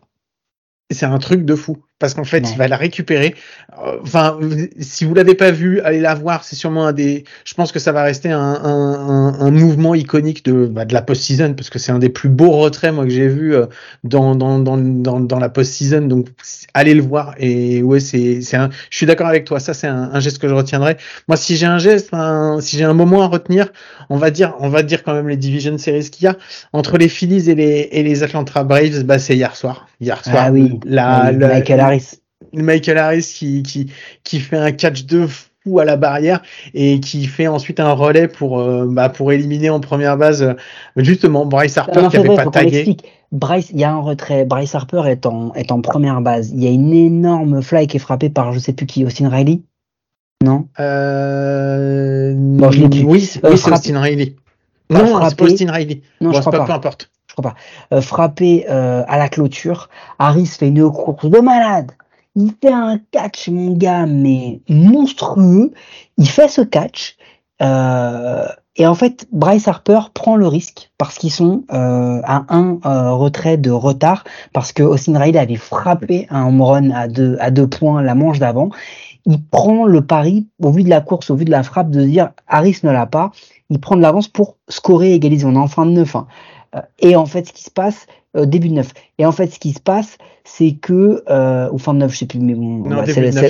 C'est 0.90 1.06
un 1.06 1.18
truc 1.18 1.44
de 1.44 1.54
fou. 1.54 1.78
Parce 2.02 2.14
qu'en 2.14 2.24
fait, 2.24 2.40
il 2.52 2.58
va 2.58 2.66
la 2.68 2.76
récupérer. 2.76 3.34
Euh, 3.82 3.96
Enfin, 4.02 4.38
si 4.80 5.04
vous 5.04 5.14
l'avez 5.14 5.34
pas 5.34 5.50
vu, 5.52 5.80
allez 5.80 6.00
la 6.00 6.14
voir. 6.14 6.42
C'est 6.44 6.56
sûrement 6.56 6.86
un 6.86 6.92
des. 6.92 7.22
Je 7.44 7.54
pense 7.54 7.70
que 7.72 7.78
ça 7.78 7.92
va 7.92 8.02
rester 8.02 8.28
un, 8.30 8.38
un, 8.40 9.08
un, 9.08 9.40
un 9.40 9.50
mouvement 9.52 9.94
iconique 9.94 10.44
de, 10.44 10.66
bah, 10.66 10.84
de 10.84 10.92
la 10.92 11.00
post-season 11.02 11.54
parce 11.54 11.70
que 11.70 11.78
c'est 11.78 11.92
un 11.92 11.98
des 12.00 12.08
plus 12.08 12.28
beaux 12.28 12.50
retraits 12.50 12.92
moi 12.92 13.04
que 13.04 13.10
j'ai 13.10 13.28
vu 13.28 13.54
euh, 13.54 13.66
dans, 14.04 14.34
dans, 14.34 14.58
dans, 14.58 14.76
dans, 14.76 15.20
dans 15.20 15.38
la 15.38 15.48
post-season. 15.48 16.02
Donc, 16.02 16.26
allez 16.74 16.94
le 16.94 17.02
voir. 17.02 17.34
Et 17.38 17.82
ouais, 17.82 18.00
c'est 18.00 18.42
c'est 18.42 18.56
un. 18.56 18.68
Je 18.90 18.96
suis 18.96 19.06
d'accord 19.06 19.28
avec 19.28 19.44
toi. 19.44 19.60
Ça, 19.60 19.72
c'est 19.72 19.86
un, 19.86 20.10
un 20.12 20.20
geste 20.20 20.38
que 20.38 20.48
je 20.48 20.54
retiendrai. 20.54 20.96
Moi, 21.28 21.36
si 21.36 21.56
j'ai 21.56 21.66
un 21.66 21.78
geste, 21.78 22.08
un- 22.12 22.60
si 22.60 22.76
j'ai 22.76 22.84
un 22.84 22.94
moment 22.94 23.22
à 23.22 23.28
retenir, 23.28 23.68
on 24.10 24.16
va 24.16 24.30
dire, 24.30 24.54
on 24.58 24.68
va 24.68 24.82
dire 24.82 25.04
quand 25.04 25.14
même 25.14 25.28
les 25.28 25.36
division 25.36 25.78
series 25.78 26.10
qu'il 26.10 26.24
y 26.24 26.28
a 26.28 26.36
entre 26.72 26.98
les 26.98 27.08
Phillies 27.08 27.48
et 27.48 27.54
les 27.54 27.88
et 27.92 28.02
les 28.02 28.22
Atlanta 28.24 28.64
Braves. 28.64 29.04
Bah, 29.04 29.18
c'est 29.20 29.36
hier 29.36 29.54
soir. 29.56 29.86
Hier 30.00 30.22
soir. 30.24 30.44
Ah 30.48 30.52
oui, 30.52 30.80
La, 30.84 31.30
oui, 31.32 31.38
la- 31.38 31.48
Michael 31.48 31.78
Harris. 31.92 32.18
Michael 32.52 32.98
Harris 32.98 33.32
qui, 33.34 33.62
qui, 33.62 33.90
qui 34.24 34.40
fait 34.40 34.56
un 34.56 34.72
catch 34.72 35.04
de 35.06 35.26
fou 35.26 35.78
à 35.78 35.84
la 35.84 35.96
barrière 35.96 36.42
et 36.74 36.98
qui 36.98 37.26
fait 37.26 37.46
ensuite 37.46 37.78
un 37.78 37.92
relais 37.92 38.26
pour, 38.26 38.58
euh, 38.58 38.88
bah, 38.90 39.08
pour 39.08 39.30
éliminer 39.30 39.70
en 39.70 39.78
première 39.78 40.16
base 40.16 40.42
euh, 40.42 40.54
justement 40.96 41.46
Bryce 41.46 41.78
Harper 41.78 42.00
Non, 42.02 42.08
qui 42.08 42.12
c'est 42.16 42.18
avait 42.18 42.28
vrai, 42.34 42.44
pas 42.44 42.50
tagué. 42.50 42.96
Bryce, 43.30 43.70
il 43.70 43.78
y 43.78 43.84
a 43.84 43.92
un 43.92 44.00
retrait. 44.00 44.44
Bryce 44.44 44.74
Harper 44.74 45.02
est 45.06 45.24
en, 45.24 45.54
est 45.54 45.70
en 45.70 45.80
première 45.80 46.20
base. 46.20 46.50
Il 46.50 46.62
y 46.62 46.66
a 46.66 46.70
une 46.70 46.92
énorme 46.92 47.62
fly 47.62 47.86
qui 47.86 47.96
est 47.98 48.00
frappée 48.00 48.28
par 48.28 48.52
je 48.52 48.58
sais 48.58 48.72
plus 48.72 48.86
qui, 48.86 49.04
Austin 49.04 49.28
Riley. 49.28 49.60
Non? 50.44 50.66
Euh... 50.80 52.34
Bon, 52.36 52.70
je 52.72 52.84
l'ai. 52.84 53.04
Oui, 53.04 53.20
c'est 53.20 53.40
oui, 53.46 53.56
c'est 53.56 53.70
frappé- 53.70 53.74
Austin 53.74 54.00
Riley. 54.00 54.34
Non, 54.90 55.28
c'est 55.28 55.40
Austin 55.40 55.70
Riley. 55.72 56.02
Non, 56.20 56.30
Bon, 56.30 56.36
je 56.36 56.40
crois 56.40 56.52
pas. 56.52 56.64
peu 56.66 56.72
importe. 56.72 57.10
Je 57.32 57.40
crois 57.40 57.52
pas, 57.52 57.96
euh, 57.96 58.02
frappé 58.02 58.66
euh, 58.68 59.04
à 59.08 59.16
la 59.16 59.28
clôture. 59.28 59.88
Harris 60.18 60.46
fait 60.46 60.68
une 60.68 60.90
course 60.90 61.26
de 61.26 61.40
malade. 61.40 61.92
Il 62.34 62.52
fait 62.60 62.72
un 62.72 62.98
catch, 63.10 63.48
mon 63.48 63.72
gars, 63.72 64.06
mais 64.06 64.60
monstrueux. 64.68 65.72
Il 66.18 66.28
fait 66.28 66.48
ce 66.48 66.60
catch. 66.60 67.16
Euh, 67.62 68.46
et 68.76 68.86
en 68.86 68.94
fait, 68.94 69.26
Bryce 69.32 69.68
Harper 69.68 70.00
prend 70.14 70.36
le 70.36 70.46
risque 70.46 70.90
parce 70.98 71.18
qu'ils 71.18 71.30
sont 71.30 71.64
à 71.68 72.44
un 72.48 73.10
retrait 73.12 73.58
de 73.58 73.70
retard, 73.70 74.24
parce 74.54 74.72
que 74.72 74.82
Austin 74.82 75.14
avait 75.14 75.56
frappé 75.56 76.26
un 76.30 76.46
home 76.46 76.62
run 76.62 76.90
à 76.90 77.06
deux, 77.50 77.66
points 77.66 78.00
la 78.02 78.14
manche 78.14 78.38
d'avant. 78.38 78.70
Il 79.26 79.44
prend 79.44 79.84
le 79.84 80.00
pari, 80.00 80.48
au 80.58 80.70
vu 80.70 80.84
de 80.84 80.88
la 80.88 81.02
course, 81.02 81.28
au 81.30 81.36
vu 81.36 81.44
de 81.44 81.50
la 81.50 81.62
frappe, 81.62 81.90
de 81.90 82.02
dire 82.02 82.30
Harris 82.48 82.78
ne 82.82 82.90
l'a 82.90 83.06
pas. 83.06 83.30
Il 83.68 83.78
prend 83.78 83.96
de 83.96 84.02
l'avance 84.02 84.28
pour 84.28 84.56
scorer 84.68 85.10
et 85.10 85.14
égaliser. 85.14 85.44
On 85.44 85.54
est 85.54 85.58
en 85.58 85.68
fin 85.68 85.84
de 85.84 85.92
9. 85.92 86.16
Hein. 86.16 86.26
Et 86.98 87.16
en 87.16 87.26
fait, 87.26 87.48
ce 87.48 87.52
qui 87.52 87.62
se 87.64 87.70
passe, 87.70 88.06
euh, 88.36 88.46
début 88.46 88.68
de 88.68 88.74
9. 88.74 88.92
Et 89.18 89.26
en 89.26 89.32
fait, 89.32 89.48
ce 89.48 89.58
qui 89.58 89.72
se 89.72 89.80
passe, 89.80 90.16
c'est 90.44 90.72
que, 90.72 91.22
euh, 91.28 91.68
ou 91.72 91.78
fin 91.78 91.92
de 91.94 91.98
9, 91.98 92.12
je 92.12 92.18
sais 92.18 92.26
plus, 92.26 92.40
mais 92.40 92.54
bon, 92.54 92.78
bah, 92.96 93.02
c'est 93.14 93.20
la- 93.34 93.40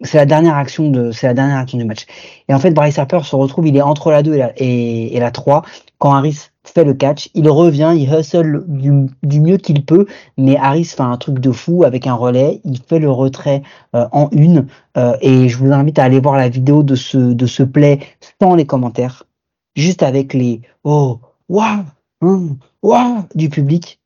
c'est 0.00 0.26
dernière 0.26 0.56
action 0.56 0.90
de, 0.90 1.12
c'est 1.12 1.26
la 1.26 1.34
dernière 1.34 1.58
action 1.58 1.78
du 1.78 1.84
match. 1.84 2.06
Et 2.48 2.54
en 2.54 2.58
fait, 2.58 2.72
Bryce 2.72 2.98
Harper 2.98 3.20
se 3.22 3.36
retrouve, 3.36 3.66
il 3.68 3.76
est 3.76 3.82
entre 3.82 4.10
la 4.10 4.22
2 4.22 4.34
et 4.34 4.38
la, 4.38 4.52
et, 4.56 5.16
et 5.16 5.20
la 5.20 5.30
3. 5.30 5.62
Quand 5.98 6.12
Harris 6.12 6.50
fait 6.64 6.84
le 6.84 6.94
catch, 6.94 7.28
il 7.34 7.48
revient, 7.48 7.94
il 7.96 8.12
hustle 8.12 8.64
du, 8.66 8.90
du 9.22 9.40
mieux 9.40 9.56
qu'il 9.58 9.84
peut, 9.84 10.06
mais 10.36 10.56
Harris 10.56 10.84
fait 10.86 11.02
un 11.02 11.16
truc 11.16 11.38
de 11.38 11.52
fou 11.52 11.84
avec 11.84 12.06
un 12.06 12.14
relais, 12.14 12.60
il 12.64 12.80
fait 12.80 12.98
le 12.98 13.10
retrait 13.10 13.62
euh, 13.94 14.06
en 14.12 14.28
une, 14.32 14.66
euh, 14.96 15.16
et 15.20 15.48
je 15.48 15.56
vous 15.58 15.70
invite 15.72 15.98
à 15.98 16.04
aller 16.04 16.20
voir 16.20 16.36
la 16.36 16.48
vidéo 16.48 16.82
de 16.82 16.94
ce, 16.96 17.18
de 17.18 17.46
ce 17.46 17.62
play 17.62 18.00
sans 18.42 18.54
les 18.56 18.66
commentaires, 18.66 19.24
juste 19.76 20.02
avec 20.02 20.34
les 20.34 20.60
oh, 20.82 21.20
waouh, 21.48 21.84
waouh 22.82 23.24
du 23.34 23.48
public, 23.48 24.00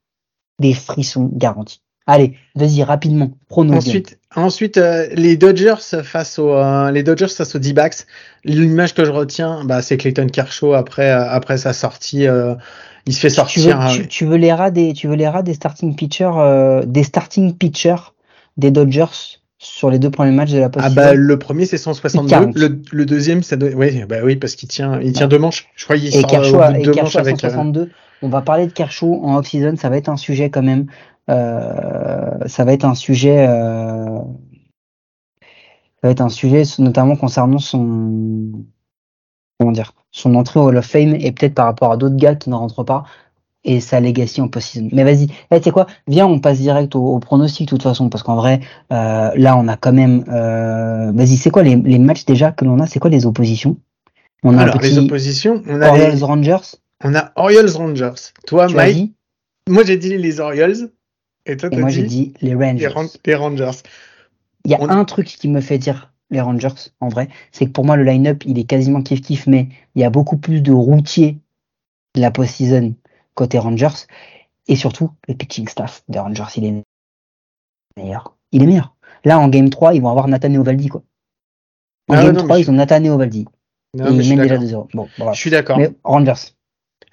des 0.61 0.75
frissons 0.75 1.31
garantis. 1.33 1.81
Allez, 2.07 2.35
vas-y 2.55 2.83
rapidement. 2.83 3.33
Ensuite, 3.51 4.19
ensuite 4.35 4.79
euh, 4.79 5.09
les 5.13 5.37
Dodgers 5.37 5.75
face 6.03 6.39
aux 6.39 6.53
euh, 6.55 6.91
les 6.91 7.03
Dodgers 7.03 7.29
face 7.29 7.55
aux 7.55 7.59
D-backs. 7.59 8.07
L'image 8.45 8.95
que 8.95 9.05
je 9.05 9.11
retiens, 9.11 9.63
bah, 9.67 9.83
c'est 9.83 9.99
Clayton 9.99 10.27
Kershaw 10.29 10.73
après 10.73 11.11
euh, 11.11 11.29
après 11.29 11.59
sa 11.59 11.75
sortie, 11.75 12.25
il 13.07 13.13
se 13.15 13.21
fait 13.21 13.29
tu 13.29 13.61
veux, 13.61 13.71
sortir. 13.73 13.89
tu, 13.93 14.09
tu 14.09 14.25
veux 14.25 14.37
les 14.37 14.53
rats 14.55 14.71
des, 14.71 14.95
tu 14.95 15.07
veux 15.07 15.17
les 15.17 15.29
rats 15.29 15.43
des 15.43 15.53
starting 15.55 15.95
pitchers, 15.97 16.83
des 16.87 17.05
starting 17.05 17.55
pitchers 17.55 18.15
des 18.57 18.71
Dodgers 18.71 19.39
sur 19.59 19.91
les 19.91 19.99
deux 19.99 20.11
premiers 20.11 20.31
matchs 20.33 20.53
de 20.53 20.59
la 20.59 20.67
Ah 20.67 20.71
post 20.71 20.95
bah 20.95 21.13
le 21.15 21.39
premier 21.39 21.67
c'est 21.67 21.79
162, 21.79 22.29
40. 22.31 22.55
le, 22.57 22.81
le 22.91 23.07
deuxième 23.07 23.43
ça 23.43 23.57
doit 23.57 23.71
oui 23.75 24.05
bah 24.09 24.17
oui 24.23 24.37
parce 24.37 24.55
qu'il 24.55 24.69
tient 24.69 24.99
il 25.01 25.13
tient 25.13 25.27
deux 25.29 25.39
manches. 25.39 25.67
Je 25.77 25.85
crois 25.85 25.97
qu'il 25.99 26.11
sort 26.13 26.31
Kershaw, 26.31 26.57
au 26.57 26.61
à- 26.61 26.69
bout 26.71 26.75
de 26.77 26.79
et 26.81 26.85
deux 26.85 26.93
manches 26.95 27.17
avec. 27.17 27.35
euh, 27.45 27.49
162. 27.51 27.91
On 28.23 28.29
va 28.29 28.43
parler 28.43 28.67
de 28.67 28.73
Kershaw 28.73 29.25
en 29.25 29.37
off-season, 29.39 29.77
ça 29.77 29.89
va 29.89 29.97
être 29.97 30.09
un 30.09 30.17
sujet 30.17 30.51
quand 30.51 30.63
même. 30.63 30.87
Euh, 31.31 32.47
ça 32.47 32.65
va 32.65 32.73
être 32.73 32.85
un 32.85 32.95
sujet. 32.95 33.47
Euh, 33.49 34.19
ça 35.41 36.07
va 36.09 36.11
être 36.11 36.21
un 36.21 36.29
sujet 36.29 36.63
notamment 36.79 37.17
concernant 37.17 37.59
son 37.59 38.53
comment 39.59 39.73
dire 39.73 39.93
son 40.13 40.35
entrée 40.37 40.61
au 40.61 40.69
Hall 40.69 40.77
of 40.77 40.87
Fame 40.87 41.15
et 41.19 41.33
peut-être 41.33 41.55
par 41.55 41.67
rapport 41.67 41.93
à 41.93 41.97
d'autres 41.97 42.17
gars 42.17 42.35
qui 42.35 42.49
ne 42.51 42.55
rentrent 42.55 42.85
pas 42.85 43.05
et 43.65 43.81
sa 43.81 44.01
legacy 44.01 44.41
en 44.41 44.49
post-season. 44.49 44.89
Mais 44.93 45.03
vas-y, 45.05 45.27
Eh, 45.51 45.59
tu 45.59 45.65
sais 45.65 45.71
quoi? 45.73 45.87
Viens, 46.07 46.27
on 46.27 46.39
passe 46.39 46.59
direct 46.61 46.95
au, 46.95 47.05
au 47.05 47.19
pronostic 47.19 47.67
de 47.67 47.71
toute 47.71 47.83
façon 47.83 48.09
parce 48.09 48.23
qu'en 48.23 48.37
vrai, 48.37 48.61
euh, 48.93 49.31
là, 49.35 49.57
on 49.59 49.67
a 49.69 49.77
quand 49.77 49.93
même. 49.93 50.25
Euh, 50.29 51.11
vas-y, 51.13 51.37
c'est 51.37 51.51
quoi 51.51 51.63
les, 51.65 51.75
les 51.77 51.99
matchs 51.99 52.25
déjà 52.25 52.53
que 52.53 52.65
l'on 52.65 52.79
a? 52.79 52.87
C'est 52.87 53.01
quoi 53.01 53.11
les 53.11 53.27
oppositions? 53.27 53.77
On 54.45 54.57
a 54.57 54.63
Alors 54.63 54.79
petit 54.79 54.91
les 54.91 54.99
oppositions, 54.99 55.63
on 55.69 55.81
a 55.83 55.89
Orioles 55.89 56.15
les- 56.15 56.23
Rangers. 56.23 56.57
On 57.05 57.15
a 57.15 57.33
Orioles 57.37 57.71
Rangers. 57.77 58.13
Toi 58.47 58.67
Tu 58.67 58.75
Mike, 58.77 58.95
dit 58.97 59.15
moi 59.69 59.85
j'ai 59.85 59.97
dit 59.97 60.17
les 60.17 60.41
Orioles 60.41 60.91
et 61.47 61.57
toi 61.57 61.69
Et 61.73 61.77
t'as 61.77 61.83
dit 62.03 62.03
dit 62.05 62.35
les 62.41 62.55
Rangers. 62.55 62.79
les, 62.79 62.87
Ran- 62.89 63.07
les 63.25 63.35
Rangers. 63.35 63.79
Il 64.65 64.71
y 64.71 64.75
a 64.75 64.81
on- 64.81 64.89
un 64.89 65.05
truc 65.05 65.27
qui 65.27 65.49
me 65.49 65.61
fait 65.61 65.79
dire 65.79 66.13
les 66.31 66.41
Rangers, 66.43 66.69
en 67.01 67.09
vrai, 67.09 67.29
c'est 67.53 67.65
que 67.67 67.71
pour 67.71 67.87
moi, 67.87 67.97
le 67.97 68.05
line-up, 68.05 68.43
il 68.45 68.59
est 68.59 68.65
quasiment 68.65 69.01
kiff-kiff, 69.01 69.45
mais 69.47 69.69
il 69.95 70.03
y 70.03 70.05
a 70.05 70.11
beaucoup 70.11 70.37
plus 70.37 70.61
de 70.61 70.73
routiers 70.73 71.39
de 72.15 72.21
la 72.21 72.31
post-season 72.31 72.95
côté 73.35 73.59
Rangers. 73.59 74.05
Et 74.67 74.77
surtout, 74.77 75.11
le 75.27 75.33
pitching 75.35 75.67
staff 75.69 76.03
des 76.09 76.19
Rangers, 76.19 76.45
il 76.57 76.65
est 76.67 76.83
meilleur. 77.97 78.37
Il 78.53 78.63
est 78.63 78.67
meilleur. 78.67 78.95
Là, 79.25 79.39
en 79.39 79.49
game 79.49 79.71
3, 79.71 79.95
ils 79.95 80.03
vont 80.03 80.11
avoir 80.11 80.29
Nathan 80.29 80.55
Ovaldi, 80.57 80.89
quoi. 80.89 81.03
En 82.09 82.15
Ah 82.15 82.23
game 82.25 82.33
non, 82.35 82.41
mais 82.43 82.47
3, 82.49 82.57
je 82.59 82.63
ils 82.63 82.71
ont 82.71 82.75
Nathan 82.75 83.05
Ovaldi. 83.07 83.47
Non, 83.95 84.07
et 84.07 84.11
ils 84.11 84.29
mènent 84.29 84.43
déjà 84.43 84.59
d'accord. 84.59 84.87
2-0. 84.87 84.89
Bon, 84.95 85.09
voilà. 85.17 85.33
Je 85.33 85.41
suis 85.41 85.51
d'accord. 85.51 85.79
Mais 85.79 85.91
Rangers. 86.05 86.53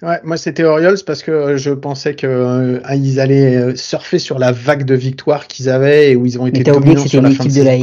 Ouais, 0.02 0.20
moi 0.24 0.36
c'était 0.36 0.62
Orioles 0.62 0.98
parce 1.06 1.22
que 1.22 1.30
euh, 1.30 1.56
je 1.56 1.70
pensais 1.70 2.14
que 2.14 2.26
euh, 2.26 2.80
ils 2.94 3.18
allaient 3.18 3.56
euh, 3.56 3.76
surfer 3.76 4.18
sur 4.18 4.38
la 4.38 4.52
vague 4.52 4.84
de 4.84 4.94
victoires 4.94 5.46
qu'ils 5.46 5.70
avaient 5.70 6.12
et 6.12 6.16
où 6.16 6.26
ils 6.26 6.38
ont 6.38 6.46
été 6.46 6.64
dominants 6.64 7.06
sur 7.06 7.22
la 7.22 7.30
fin 7.30 7.44
de 7.46 7.50
de 7.50 7.62
la. 7.62 7.76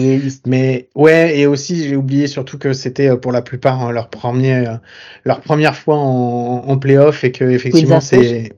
Mais 0.45 0.89
ouais, 0.93 1.39
et 1.39 1.47
aussi 1.47 1.87
j'ai 1.87 1.95
oublié 1.95 2.27
surtout 2.27 2.59
que 2.59 2.71
c'était 2.73 3.17
pour 3.17 3.31
la 3.31 3.41
plupart 3.41 3.81
hein, 3.81 3.91
leur 3.91 4.09
premier, 4.09 4.67
euh, 4.67 4.75
leur 5.25 5.41
première 5.41 5.75
fois 5.75 5.97
en, 5.97 6.63
en 6.67 6.77
playoff 6.77 7.23
et 7.23 7.31
que 7.31 7.45
effectivement 7.45 7.99
c'est 7.99 8.53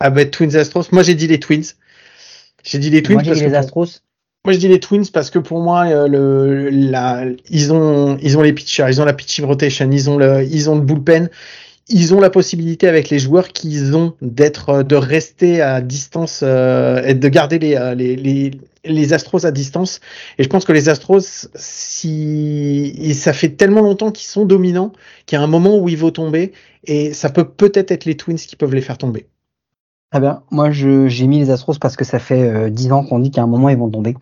ah 0.00 0.10
bah 0.10 0.26
Twins 0.26 0.54
Astros. 0.56 0.84
Moi 0.92 1.02
j'ai 1.02 1.14
dit 1.14 1.26
les 1.28 1.40
Twins. 1.40 1.64
J'ai 2.62 2.78
dit 2.78 2.90
les 2.90 3.02
Twins 3.02 3.14
Moi, 3.14 3.22
j'ai 3.22 3.30
parce 3.30 3.38
dit 3.38 3.44
que 3.44 3.48
les 3.48 3.52
pour- 3.52 3.58
Astros. 3.84 4.02
moi 4.44 4.52
je 4.52 4.58
dis 4.58 4.68
les 4.68 4.80
Twins 4.80 5.06
parce 5.10 5.30
que 5.30 5.38
pour 5.38 5.60
moi 5.62 5.86
euh, 5.86 6.08
le 6.08 6.68
la 6.68 7.24
ils 7.48 7.72
ont 7.72 8.18
ils 8.20 8.36
ont 8.36 8.42
les 8.42 8.52
pitchers, 8.52 8.84
ils 8.90 9.00
ont 9.00 9.06
la 9.06 9.14
pitching 9.14 9.46
rotation, 9.46 9.88
ils 9.90 10.10
ont 10.10 10.18
le 10.18 10.44
ils 10.44 10.68
ont 10.68 10.74
le 10.76 10.82
bullpen, 10.82 11.30
ils 11.90 12.14
ont 12.14 12.20
la 12.20 12.30
possibilité 12.30 12.88
avec 12.88 13.10
les 13.10 13.18
joueurs 13.18 13.48
qu'ils 13.48 13.94
ont 13.96 14.14
d'être 14.22 14.68
euh, 14.70 14.82
de 14.82 14.96
rester 14.96 15.60
à 15.60 15.80
distance 15.80 16.40
euh, 16.42 17.02
et 17.04 17.14
de 17.14 17.28
garder 17.28 17.58
les, 17.58 17.74
euh, 17.76 17.94
les 17.94 18.16
les 18.16 18.52
les 18.84 19.12
Astros 19.12 19.44
à 19.44 19.50
distance 19.50 20.00
et 20.38 20.42
je 20.42 20.48
pense 20.48 20.64
que 20.64 20.72
les 20.72 20.88
Astros 20.88 21.48
si 21.54 23.14
ça 23.14 23.34
fait 23.34 23.50
tellement 23.50 23.82
longtemps 23.82 24.10
qu'ils 24.10 24.28
sont 24.28 24.46
dominants 24.46 24.92
qu'il 25.26 25.36
y 25.36 25.40
a 25.40 25.44
un 25.44 25.48
moment 25.48 25.78
où 25.78 25.88
ils 25.90 25.98
vont 25.98 26.10
tomber 26.10 26.52
et 26.84 27.12
ça 27.12 27.28
peut 27.28 27.44
peut-être 27.48 27.90
être 27.90 28.06
les 28.06 28.16
Twins 28.16 28.36
qui 28.36 28.56
peuvent 28.56 28.74
les 28.74 28.80
faire 28.80 28.96
tomber. 28.96 29.26
Très 30.10 30.20
bien. 30.20 30.42
Moi, 30.50 30.70
j'ai 30.72 31.26
mis 31.26 31.38
les 31.38 31.50
Astros 31.50 31.78
parce 31.78 31.94
que 31.94 32.04
ça 32.04 32.18
fait 32.18 32.42
euh, 32.42 32.68
10 32.68 32.92
ans 32.92 33.04
qu'on 33.04 33.20
dit 33.20 33.30
qu'à 33.30 33.42
un 33.42 33.46
moment, 33.46 33.68
ils 33.68 33.78
vont 33.78 33.88
tomber. 33.88 34.16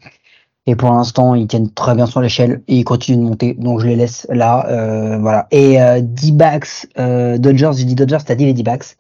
Et 0.67 0.77
pour 0.77 0.91
l'instant, 0.91 1.35
ils 1.35 1.47
tiennent 1.47 1.71
très 1.71 1.95
bien 1.95 2.07
sur 2.07 2.21
l'échelle 2.21 2.61
et 2.69 2.77
ils 2.77 2.85
continuent 2.85 3.23
de 3.23 3.29
monter. 3.29 3.55
Donc, 3.55 3.81
je 3.81 3.87
les 3.87 3.97
laisse 3.97 4.27
là. 4.31 4.67
euh, 4.69 5.19
voilà. 5.19 5.47
Et 5.51 5.81
euh, 5.81 6.01
D-backs, 6.03 6.87
euh, 6.99 7.39
Dodgers, 7.39 7.71
j'ai 7.77 7.85
dit 7.85 7.95
Dodgers, 7.95 8.19
t'as 8.27 8.35
dit 8.35 8.45
les 8.45 8.53
D-backs. 8.53 8.97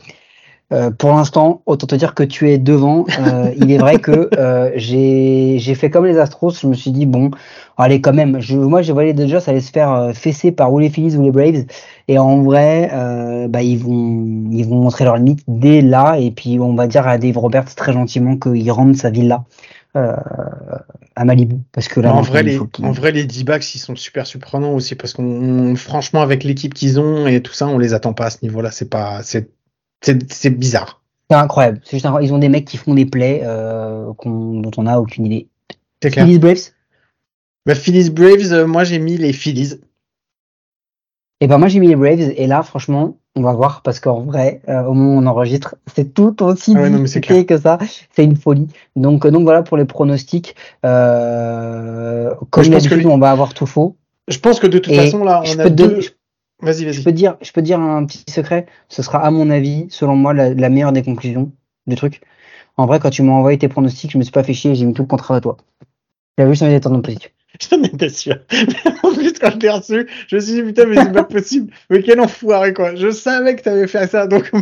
Euh, 0.70 0.90
pour 0.90 1.10
l'instant, 1.10 1.62
autant 1.64 1.86
te 1.86 1.94
dire 1.94 2.14
que 2.14 2.22
tu 2.22 2.50
es 2.50 2.58
devant. 2.58 3.06
Euh, 3.18 3.50
il 3.56 3.70
est 3.70 3.78
vrai 3.78 3.98
que 3.98 4.28
euh, 4.38 4.70
j'ai 4.76 5.74
fait 5.74 5.88
comme 5.88 6.04
les 6.04 6.18
Astros. 6.18 6.52
Je 6.60 6.66
me 6.66 6.74
suis 6.74 6.90
dit 6.90 7.06
bon, 7.06 7.30
allez 7.78 8.00
quand 8.02 8.12
même. 8.12 8.38
Je, 8.40 8.56
moi, 8.56 8.82
j'ai 8.82 8.92
voyé 8.92 9.12
les 9.12 9.14
Dodgers 9.14 9.40
aller 9.46 9.62
se 9.62 9.70
faire 9.70 10.10
fesser 10.14 10.52
par 10.52 10.70
ou 10.72 10.78
les 10.78 10.90
Phillies 10.90 11.16
ou 11.16 11.22
les 11.22 11.30
Braves. 11.30 11.64
Et 12.06 12.18
en 12.18 12.42
vrai, 12.42 12.90
bah, 13.48 13.62
ils 13.62 13.78
vont 13.78 14.24
ils 14.50 14.66
vont 14.66 14.76
montrer 14.82 15.04
leurs 15.04 15.16
limites 15.16 15.42
dès 15.48 15.80
là. 15.80 16.18
Et 16.18 16.30
puis 16.30 16.58
on 16.60 16.74
va 16.74 16.86
dire 16.86 17.06
à 17.08 17.16
Dave 17.16 17.38
Roberts 17.38 17.74
très 17.74 17.92
gentiment 17.94 18.36
qu'il 18.36 18.70
rentre 18.70 18.98
sa 18.98 19.08
villa 19.08 19.44
euh, 19.44 19.77
à 19.94 21.24
Malibu 21.24 21.56
parce 21.72 21.88
que 21.88 22.00
là, 22.00 22.14
en 22.14 22.22
vrai, 22.22 22.42
les, 22.42 22.58
en 22.58 22.92
vrai, 22.92 23.10
les 23.10 23.24
D-backs, 23.24 23.74
ils 23.74 23.78
sont 23.78 23.96
super 23.96 24.26
surprenants 24.26 24.74
aussi 24.74 24.94
parce 24.94 25.12
qu'on, 25.12 25.24
on- 25.24 25.76
franchement, 25.76 26.22
avec 26.22 26.44
l'équipe 26.44 26.74
qu'ils 26.74 27.00
ont 27.00 27.26
et 27.26 27.42
tout 27.42 27.52
ça, 27.52 27.66
on 27.66 27.78
les 27.78 27.94
attend 27.94 28.12
pas 28.12 28.26
à 28.26 28.30
ce 28.30 28.38
niveau-là. 28.42 28.70
C'est 28.70 28.88
pas, 28.88 29.22
c'est, 29.22 29.50
bizarre. 30.50 31.02
c'est 31.30 31.36
incroyable. 31.36 31.80
C'est 31.84 31.96
juste 31.96 32.06
incroyable. 32.06 32.30
Ils 32.30 32.34
ont 32.34 32.38
des 32.38 32.48
mecs 32.48 32.66
qui 32.66 32.76
font 32.76 32.94
des 32.94 33.06
plays 33.06 33.40
euh, 33.42 34.12
dont 34.24 34.70
on 34.76 34.86
a 34.86 34.98
aucune 34.98 35.26
idée. 35.26 35.48
C'est 36.02 36.10
clair. 36.10 36.26
Phillies 36.26 36.38
Braves? 36.38 36.70
Bah, 37.66 37.74
Phillies 37.74 38.10
Braves, 38.10 38.52
euh, 38.52 38.66
moi, 38.66 38.84
j'ai 38.84 38.98
mis 38.98 39.16
les 39.16 39.32
Phillies. 39.32 39.80
Et 41.40 41.46
ben 41.46 41.58
moi 41.58 41.68
j'ai 41.68 41.78
mis 41.78 41.86
les 41.86 41.94
Braves 41.94 42.32
et 42.36 42.46
là 42.48 42.64
franchement 42.64 43.16
on 43.38 43.42
va 43.42 43.52
voir 43.52 43.82
parce 43.82 44.00
qu'en 44.00 44.20
vrai 44.22 44.60
euh, 44.68 44.82
au 44.84 44.94
moment 44.94 45.14
où 45.16 45.22
on 45.22 45.26
enregistre 45.26 45.76
c'est 45.94 46.12
tout 46.12 46.42
aussi 46.42 46.74
Ah 46.76 46.82
ouais, 46.82 46.90
discuté 46.90 47.46
que 47.46 47.56
ça. 47.56 47.78
C'est 48.14 48.24
une 48.24 48.36
folie. 48.36 48.68
Donc 48.96 49.24
euh, 49.24 49.30
donc 49.30 49.44
voilà 49.44 49.62
pour 49.62 49.76
les 49.76 49.84
pronostics. 49.84 50.56
Euh, 50.84 52.34
comme 52.50 52.64
je 52.64 52.70
pense 52.70 52.88
que 52.88 53.06
on 53.06 53.18
va 53.18 53.30
avoir 53.30 53.54
tout 53.54 53.66
faux. 53.66 53.96
Je 54.26 54.38
pense 54.38 54.60
que 54.60 54.66
de 54.66 54.78
toute 54.78 54.92
Et 54.92 54.96
façon, 54.96 55.24
là, 55.24 55.42
on 55.46 55.58
a 55.58 55.70
deux. 55.70 56.00
je- 56.00 56.10
Vas-y, 56.60 56.80
je 56.80 56.86
vas-y. 56.86 57.04
peux 57.04 57.12
dire 57.12 57.36
je 57.40 57.52
peux 57.52 57.62
dire 57.62 57.78
un 57.80 58.04
petit 58.04 58.24
secret. 58.28 58.66
Ce 58.88 59.02
sera 59.02 59.18
à 59.24 59.30
mon 59.30 59.48
avis 59.50 59.86
selon 59.90 60.16
moi 60.16 60.34
la, 60.34 60.52
la 60.52 60.68
meilleure 60.68 60.92
des 60.92 61.02
conclusions 61.04 61.52
du 61.86 61.94
truc. 61.94 62.20
En 62.76 62.86
vrai 62.86 62.98
quand 62.98 63.10
tu 63.10 63.22
m'as 63.22 63.32
envoyé 63.32 63.58
tes 63.58 63.68
pronostics 63.68 64.10
je 64.10 64.18
me 64.18 64.22
suis 64.24 64.32
pas 64.32 64.42
fait 64.42 64.54
chier 64.54 64.74
j'ai 64.74 64.84
mis 64.84 64.92
tout 64.92 65.02
le 65.02 65.08
contraire 65.08 65.36
à 65.36 65.40
toi. 65.40 65.56
J'avais 66.36 66.50
juste 66.50 66.62
envie 66.62 66.72
d'être 66.72 66.90
en 66.90 67.00
positif 67.00 67.32
J'en 67.70 67.82
étais 67.82 68.08
sûr. 68.08 68.36
en 69.02 69.12
plus, 69.12 69.32
quand 69.34 69.50
je 69.54 69.58
l'ai 69.58 69.70
reçu, 69.70 70.06
je 70.28 70.36
me 70.36 70.40
suis 70.40 70.52
dit, 70.54 70.62
putain, 70.62 70.86
mais 70.86 70.96
c'est 70.96 71.12
pas 71.12 71.24
possible. 71.24 71.72
Mais 71.90 72.02
quel 72.02 72.20
enfoiré, 72.20 72.72
quoi. 72.72 72.94
Je 72.94 73.10
savais 73.10 73.56
que 73.56 73.62
t'avais 73.62 73.86
fait 73.86 74.06
ça, 74.06 74.26
donc. 74.26 74.50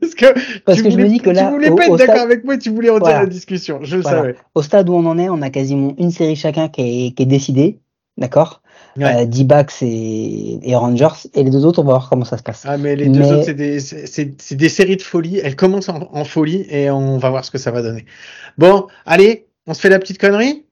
Parce 0.00 0.14
que. 0.14 0.26
parce 0.64 0.78
tu 0.78 0.84
que 0.84 0.90
je 0.90 0.94
voulais, 0.96 1.04
me 1.04 1.08
dis 1.10 1.20
que 1.20 1.30
là 1.30 1.44
Tu 1.46 1.50
voulais 1.52 1.68
au- 1.70 1.74
pas 1.76 1.86
être 1.86 1.96
d'accord 1.96 2.16
stade- 2.16 2.26
avec 2.26 2.44
moi, 2.44 2.56
tu 2.58 2.70
voulais 2.70 2.88
retirer 2.90 3.10
Voilà. 3.12 3.22
la 3.24 3.28
discussion. 3.28 3.78
Je 3.82 3.96
le 3.96 4.02
Voilà. 4.02 4.18
savais. 4.18 4.34
au 4.54 4.62
stade 4.62 4.88
où 4.88 4.94
on 4.94 5.06
en 5.06 5.18
est, 5.18 5.28
on 5.28 5.40
a 5.42 5.50
quasiment 5.50 5.94
une 5.98 6.10
série 6.10 6.34
chacun 6.36 6.68
qui 6.68 7.06
est, 7.06 7.10
qui 7.12 7.22
est 7.22 7.26
décidée, 7.26 7.78
d'accord? 8.16 8.62
Euh, 9.00 9.24
D-backs 9.24 9.74
et, 9.82 10.58
et 10.68 10.74
Rangers. 10.76 11.28
Et 11.34 11.42
les 11.44 11.50
deux 11.50 11.64
autres, 11.64 11.78
on 11.80 11.84
va 11.84 11.92
voir 11.92 12.08
comment 12.10 12.24
ça 12.24 12.36
se 12.36 12.42
passe. 12.42 12.64
Ah, 12.66 12.76
mais 12.78 12.96
les 12.96 13.08
deux 13.08 13.20
Mais- 13.20 13.32
autres, 13.32 13.44
c'est 13.44 13.54
des, 13.54 13.80
c'est 13.80 14.68
séries 14.68 14.96
de 14.96 15.02
folie. 15.02 15.38
Elles 15.38 15.56
commencent 15.56 15.88
en, 15.88 16.08
en 16.12 16.24
folie 16.24 16.66
et 16.68 16.90
on 16.90 17.16
va 17.18 17.30
voir 17.30 17.44
ce 17.44 17.50
que 17.50 17.58
ça 17.58 17.70
va 17.70 17.80
donner. 17.82 18.04
Bon, 18.58 18.86
allez, 19.06 19.46
on 19.66 19.72
se 19.74 19.80
fait 19.80 19.88
la 19.88 19.98
petite 19.98 20.18
connerie? 20.18 20.64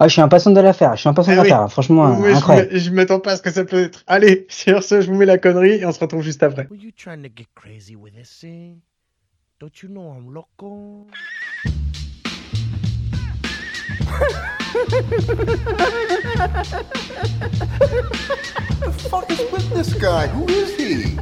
Ah, 0.00 0.06
je 0.06 0.12
suis 0.12 0.20
impatient 0.22 0.52
de 0.52 0.60
la 0.60 0.72
faire. 0.72 0.94
Je 0.94 1.00
suis 1.00 1.08
impatient 1.08 1.32
Ah 1.32 1.34
de 1.34 1.36
la 1.38 1.42
oui. 1.42 1.48
faire. 1.48 1.70
Franchement, 1.72 2.16
Oui, 2.20 2.32
incroyable. 2.32 2.68
je 2.78 2.90
m'attends 2.90 3.18
pas 3.20 3.32
à 3.32 3.36
ce 3.36 3.42
que 3.42 3.50
ça 3.50 3.64
peut 3.64 3.82
être. 3.82 4.04
Allez, 4.06 4.46
sur 4.48 4.82
ce, 4.84 5.00
je 5.00 5.08
vous 5.10 5.16
mets 5.16 5.26
la 5.26 5.38
connerie 5.38 5.72
et 5.80 5.86
on 5.86 5.92
se 5.92 5.98
retrouve 5.98 6.22
juste 6.22 6.42
après. 6.42 6.68
Were 6.70 6.78
you 6.80 6.92
trying 6.96 7.22
to 7.22 7.28
get 7.34 7.46
crazy 7.56 7.96
with 7.96 8.14
this 8.14 8.30
thing? 8.40 8.78
Don't 9.60 9.82
you 9.82 9.88
know 9.88 10.12
I'm 10.16 10.32
loco? 10.32 11.06
the 17.60 18.92
fuck 19.10 19.30
is 19.30 19.40
with 19.52 19.68
this 19.74 19.94
guy? 19.94 20.26
Who 20.28 20.46
is 20.48 20.76
he? 20.76 21.16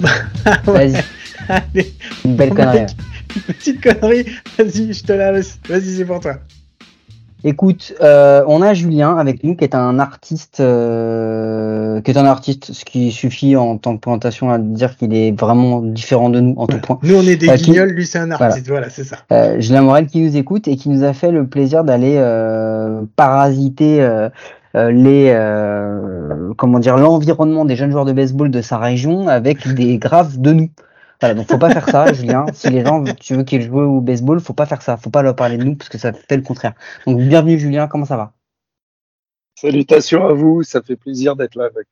Vas-y, 0.64 1.02
Allez, 1.48 1.94
une 2.24 2.36
belle 2.36 2.50
connerie. 2.54 2.86
petite 3.46 3.80
connerie. 3.82 4.24
Vas-y, 4.58 4.92
je 4.92 5.02
te 5.04 5.12
la 5.12 5.32
laisse. 5.32 5.58
Vas-y, 5.68 5.96
c'est 5.96 6.04
pour 6.04 6.20
toi. 6.20 6.36
Écoute, 7.44 7.94
euh, 8.02 8.42
on 8.46 8.60
a 8.62 8.74
Julien 8.74 9.16
avec 9.16 9.44
nous 9.44 9.54
qui 9.56 9.64
est 9.64 9.74
un 9.74 9.98
artiste, 9.98 10.60
euh, 10.60 12.00
qui 12.02 12.10
est 12.10 12.18
un 12.18 12.26
artiste, 12.26 12.72
ce 12.72 12.84
qui 12.84 13.10
suffit 13.12 13.56
en 13.56 13.78
tant 13.78 13.94
que 13.96 14.00
présentation 14.00 14.50
à 14.50 14.58
dire 14.58 14.96
qu'il 14.96 15.14
est 15.14 15.38
vraiment 15.38 15.80
différent 15.80 16.28
de 16.30 16.40
nous 16.40 16.54
en 16.58 16.66
tout 16.66 16.78
point. 16.78 16.98
Nous, 17.02 17.14
on 17.16 17.22
est 17.22 17.36
des 17.36 17.48
Euh, 17.48 17.56
qui- 17.56 17.70
guignols, 17.70 17.90
lui, 17.90 18.06
c'est 18.06 18.18
un 18.18 18.30
artiste. 18.30 18.68
Voilà, 18.68 18.90
c'est 18.90 19.04
ça. 19.04 19.16
Euh, 19.32 19.60
Julien 19.60 19.82
Morel 19.82 20.06
qui 20.06 20.20
nous 20.20 20.36
écoute 20.36 20.68
et 20.68 20.76
qui 20.76 20.88
nous 20.88 21.02
a 21.04 21.12
fait 21.12 21.30
le 21.30 21.46
plaisir 21.46 21.84
d'aller 21.84 22.14
euh, 22.18 23.02
parasiter 23.16 24.00
euh, 24.02 24.28
les 24.74 25.32
euh, 25.34 26.52
comment 26.56 26.78
dire 26.78 26.96
l'environnement 26.96 27.64
des 27.64 27.74
jeunes 27.76 27.90
joueurs 27.90 28.04
de 28.04 28.12
baseball 28.12 28.50
de 28.50 28.60
sa 28.62 28.78
région 28.78 29.26
avec 29.28 29.66
des 29.74 29.98
graves 29.98 30.40
de 30.40 30.52
nous. 30.52 30.68
Voilà, 31.20 31.34
donc 31.34 31.48
faut 31.48 31.58
pas 31.58 31.70
faire 31.70 31.88
ça, 31.88 32.12
Julien. 32.12 32.46
Si 32.54 32.70
les 32.70 32.84
gens, 32.84 33.04
tu 33.04 33.34
veux 33.34 33.44
qu'ils 33.44 33.62
jouent 33.62 33.80
au 33.80 34.00
baseball, 34.00 34.40
faut 34.40 34.54
pas 34.54 34.66
faire 34.66 34.80
ça. 34.80 34.96
Faut 34.96 35.10
pas 35.10 35.22
leur 35.22 35.36
parler 35.36 35.58
de 35.58 35.64
nous 35.64 35.76
parce 35.76 35.90
que 35.90 35.98
ça 35.98 36.12
fait 36.12 36.36
le 36.36 36.42
contraire. 36.42 36.72
Donc 37.06 37.18
bienvenue 37.18 37.58
Julien, 37.58 37.88
comment 37.88 38.06
ça 38.06 38.16
va? 38.16 38.32
Salutations 39.54 40.26
à 40.26 40.32
vous, 40.32 40.62
ça 40.62 40.80
fait 40.80 40.96
plaisir 40.96 41.36
d'être 41.36 41.56
là 41.56 41.66
avec. 41.66 41.86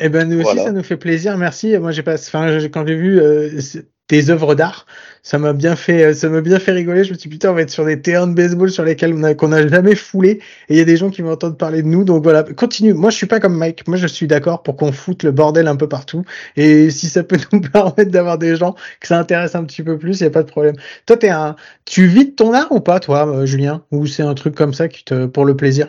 Eh 0.00 0.08
ben, 0.08 0.28
nous 0.28 0.36
aussi, 0.36 0.44
Voilà. 0.44 0.64
ça 0.64 0.72
nous 0.72 0.82
fait 0.82 0.96
plaisir. 0.96 1.36
Merci. 1.38 1.78
Moi, 1.78 1.92
j'ai 1.92 2.02
pas, 2.02 2.14
enfin, 2.14 2.58
quand 2.68 2.86
j'ai 2.86 2.96
vu 2.96 3.20
euh, 3.20 3.60
tes 4.08 4.28
œuvres 4.28 4.54
d'art, 4.54 4.86
ça 5.22 5.38
m'a 5.38 5.52
bien 5.52 5.76
fait, 5.76 6.04
euh, 6.04 6.12
ça 6.14 6.28
m'a 6.28 6.40
bien 6.40 6.58
fait 6.58 6.72
rigoler. 6.72 7.04
Je 7.04 7.12
me 7.12 7.18
suis 7.18 7.30
dit, 7.30 7.36
putain, 7.36 7.52
on 7.52 7.54
va 7.54 7.62
être 7.62 7.70
sur 7.70 7.84
des 7.84 8.02
terrains 8.02 8.26
de 8.26 8.34
baseball 8.34 8.70
sur 8.70 8.84
lesquels 8.84 9.14
on 9.14 9.22
a, 9.22 9.34
qu'on 9.34 9.52
a 9.52 9.66
jamais 9.68 9.94
foulé. 9.94 10.40
Et 10.68 10.74
il 10.74 10.76
y 10.76 10.80
a 10.80 10.84
des 10.84 10.96
gens 10.96 11.10
qui 11.10 11.22
vont 11.22 11.30
entendre 11.30 11.56
parler 11.56 11.82
de 11.82 11.86
nous. 11.86 12.02
Donc 12.02 12.24
voilà, 12.24 12.42
continue. 12.42 12.92
Moi, 12.92 13.10
je 13.10 13.16
suis 13.16 13.26
pas 13.28 13.38
comme 13.38 13.56
Mike. 13.56 13.86
Moi, 13.86 13.96
je 13.96 14.08
suis 14.08 14.26
d'accord 14.26 14.64
pour 14.64 14.76
qu'on 14.76 14.90
foute 14.90 15.22
le 15.22 15.30
bordel 15.30 15.68
un 15.68 15.76
peu 15.76 15.88
partout. 15.88 16.24
Et 16.56 16.90
si 16.90 17.06
ça 17.06 17.22
peut 17.22 17.38
nous 17.52 17.60
permettre 17.60 18.10
d'avoir 18.10 18.36
des 18.36 18.56
gens 18.56 18.74
que 19.00 19.06
ça 19.06 19.18
intéresse 19.18 19.54
un 19.54 19.64
petit 19.64 19.84
peu 19.84 19.96
plus, 19.96 20.20
il 20.20 20.24
y 20.24 20.26
a 20.26 20.30
pas 20.30 20.42
de 20.42 20.50
problème. 20.50 20.74
Toi, 21.06 21.16
t'es 21.16 21.30
un, 21.30 21.54
tu 21.84 22.06
vis 22.06 22.26
de 22.26 22.32
ton 22.32 22.52
art 22.52 22.72
ou 22.72 22.80
pas, 22.80 22.98
toi, 22.98 23.28
euh, 23.28 23.46
Julien? 23.46 23.84
Ou 23.92 24.06
c'est 24.06 24.24
un 24.24 24.34
truc 24.34 24.56
comme 24.56 24.74
ça 24.74 24.88
qui 24.88 25.04
te, 25.04 25.26
pour 25.26 25.44
le 25.44 25.56
plaisir? 25.56 25.88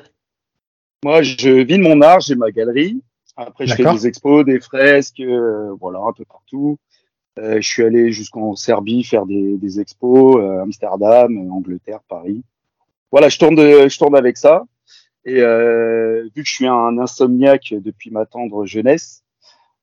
Moi, 1.03 1.24
je 1.24 1.49
vis 1.49 1.78
de 1.78 1.84
mon 1.84 2.01
art, 2.01 2.22
j'ai 2.22 2.36
ma 2.36 2.51
galerie. 2.51 3.01
Après, 3.38 3.65
je 3.65 3.71
fais 3.75 3.83
des 3.95 4.07
expos, 4.07 4.45
des 4.45 4.59
fresques, 4.59 5.19
euh, 5.19 5.73
voilà, 5.79 5.99
un 5.99 6.13
peu 6.13 6.23
partout. 6.25 6.77
Euh, 7.38 7.57
je 7.59 7.67
suis 7.67 7.83
allé 7.83 8.11
jusqu'en 8.11 8.55
Serbie 8.55 9.03
faire 9.03 9.25
des, 9.25 9.57
des 9.57 9.79
expos, 9.81 10.38
euh, 10.41 10.61
Amsterdam, 10.61 11.51
Angleterre, 11.51 11.99
Paris. 12.07 12.43
Voilà, 13.11 13.27
je 13.29 13.38
tourne, 13.38 13.55
de- 13.55 13.88
je 13.89 13.97
tourne 13.97 14.15
avec 14.15 14.38
ça. 14.38 14.63
Et 15.25 15.41
euh, 15.41 16.23
vu 16.36 16.43
que 16.43 16.47
je 16.49 16.53
suis 16.53 16.67
un 16.67 16.97
insomniaque 16.97 17.73
depuis 17.73 18.09
ma 18.11 18.25
tendre 18.25 18.65
jeunesse, 18.65 19.23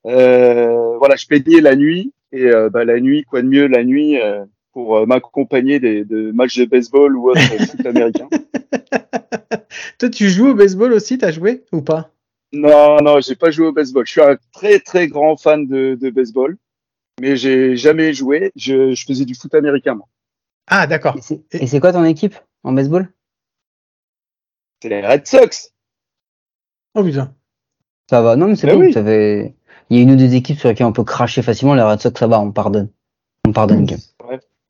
euh, 0.06 0.96
voilà, 0.98 1.16
je 1.16 1.26
peignais 1.26 1.60
la 1.60 1.76
nuit. 1.76 2.12
Et 2.32 2.44
euh, 2.46 2.70
bah, 2.70 2.84
la 2.86 2.98
nuit, 3.00 3.24
quoi 3.24 3.42
de 3.42 3.48
mieux 3.48 3.66
la 3.66 3.84
nuit 3.84 4.18
euh, 4.18 4.44
pour 4.72 5.06
m'accompagner 5.06 5.78
des, 5.80 6.04
de 6.06 6.32
matchs 6.32 6.56
de 6.58 6.64
baseball 6.64 7.14
ou 7.16 7.28
autre 7.30 7.40
foot 7.42 7.84
américain. 7.84 8.28
Toi, 9.98 10.08
tu 10.08 10.28
joues 10.30 10.48
au 10.48 10.54
baseball 10.54 10.92
aussi? 10.94 11.18
T'as 11.18 11.30
joué 11.32 11.64
ou 11.72 11.82
pas? 11.82 12.10
Non, 12.52 12.98
non, 13.02 13.20
j'ai 13.20 13.34
pas 13.36 13.50
joué 13.50 13.66
au 13.66 13.72
baseball. 13.72 14.04
Je 14.06 14.12
suis 14.12 14.20
un 14.20 14.36
très 14.52 14.78
très 14.80 15.08
grand 15.08 15.36
fan 15.36 15.66
de, 15.66 15.94
de 16.00 16.10
baseball, 16.10 16.56
mais 17.20 17.36
j'ai 17.36 17.76
jamais 17.76 18.12
joué. 18.12 18.52
Je, 18.56 18.94
je 18.94 19.04
faisais 19.06 19.24
du 19.24 19.34
foot 19.34 19.54
américain. 19.54 19.94
moi. 19.94 20.06
Ah, 20.66 20.86
d'accord. 20.86 21.16
Et 21.52 21.66
c'est- 21.66 21.80
quoi 21.80 21.92
ton 21.92 22.04
équipe 22.04 22.34
en 22.62 22.72
baseball? 22.72 23.08
C'est 24.82 24.88
les 24.90 25.00
Red 25.06 25.26
Sox. 25.26 25.72
Oh 26.94 27.02
putain. 27.04 27.34
Ça 28.10 28.20
va, 28.20 28.36
non 28.36 28.48
mais 28.48 28.56
c'est 28.56 28.66
Bah 28.66 28.74
bon. 28.74 28.80
oui. 28.80 28.92
Ça 28.92 29.02
fait... 29.02 29.54
Il 29.90 29.96
y 29.96 30.00
a 30.00 30.02
une 30.02 30.10
ou 30.12 30.16
deux 30.16 30.34
équipes 30.34 30.58
sur 30.58 30.68
lesquelles 30.68 30.86
on 30.86 30.92
peut 30.92 31.04
cracher 31.04 31.42
facilement. 31.42 31.74
Les 31.74 31.82
Red 31.82 32.00
Sox, 32.00 32.18
ça 32.18 32.26
va, 32.26 32.40
on 32.40 32.52
pardonne. 32.52 32.90
On 33.46 33.52
pardonne. 33.52 33.84
Game. 33.86 33.98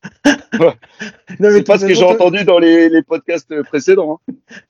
Non, 1.41 1.49
C'est 1.51 1.67
pas 1.67 1.79
ce 1.79 1.87
que 1.87 1.95
j'ai 1.95 2.05
entendu 2.05 2.45
dans 2.45 2.59
les, 2.59 2.89
les 2.89 3.03
podcasts 3.03 3.63
précédents. 3.63 4.21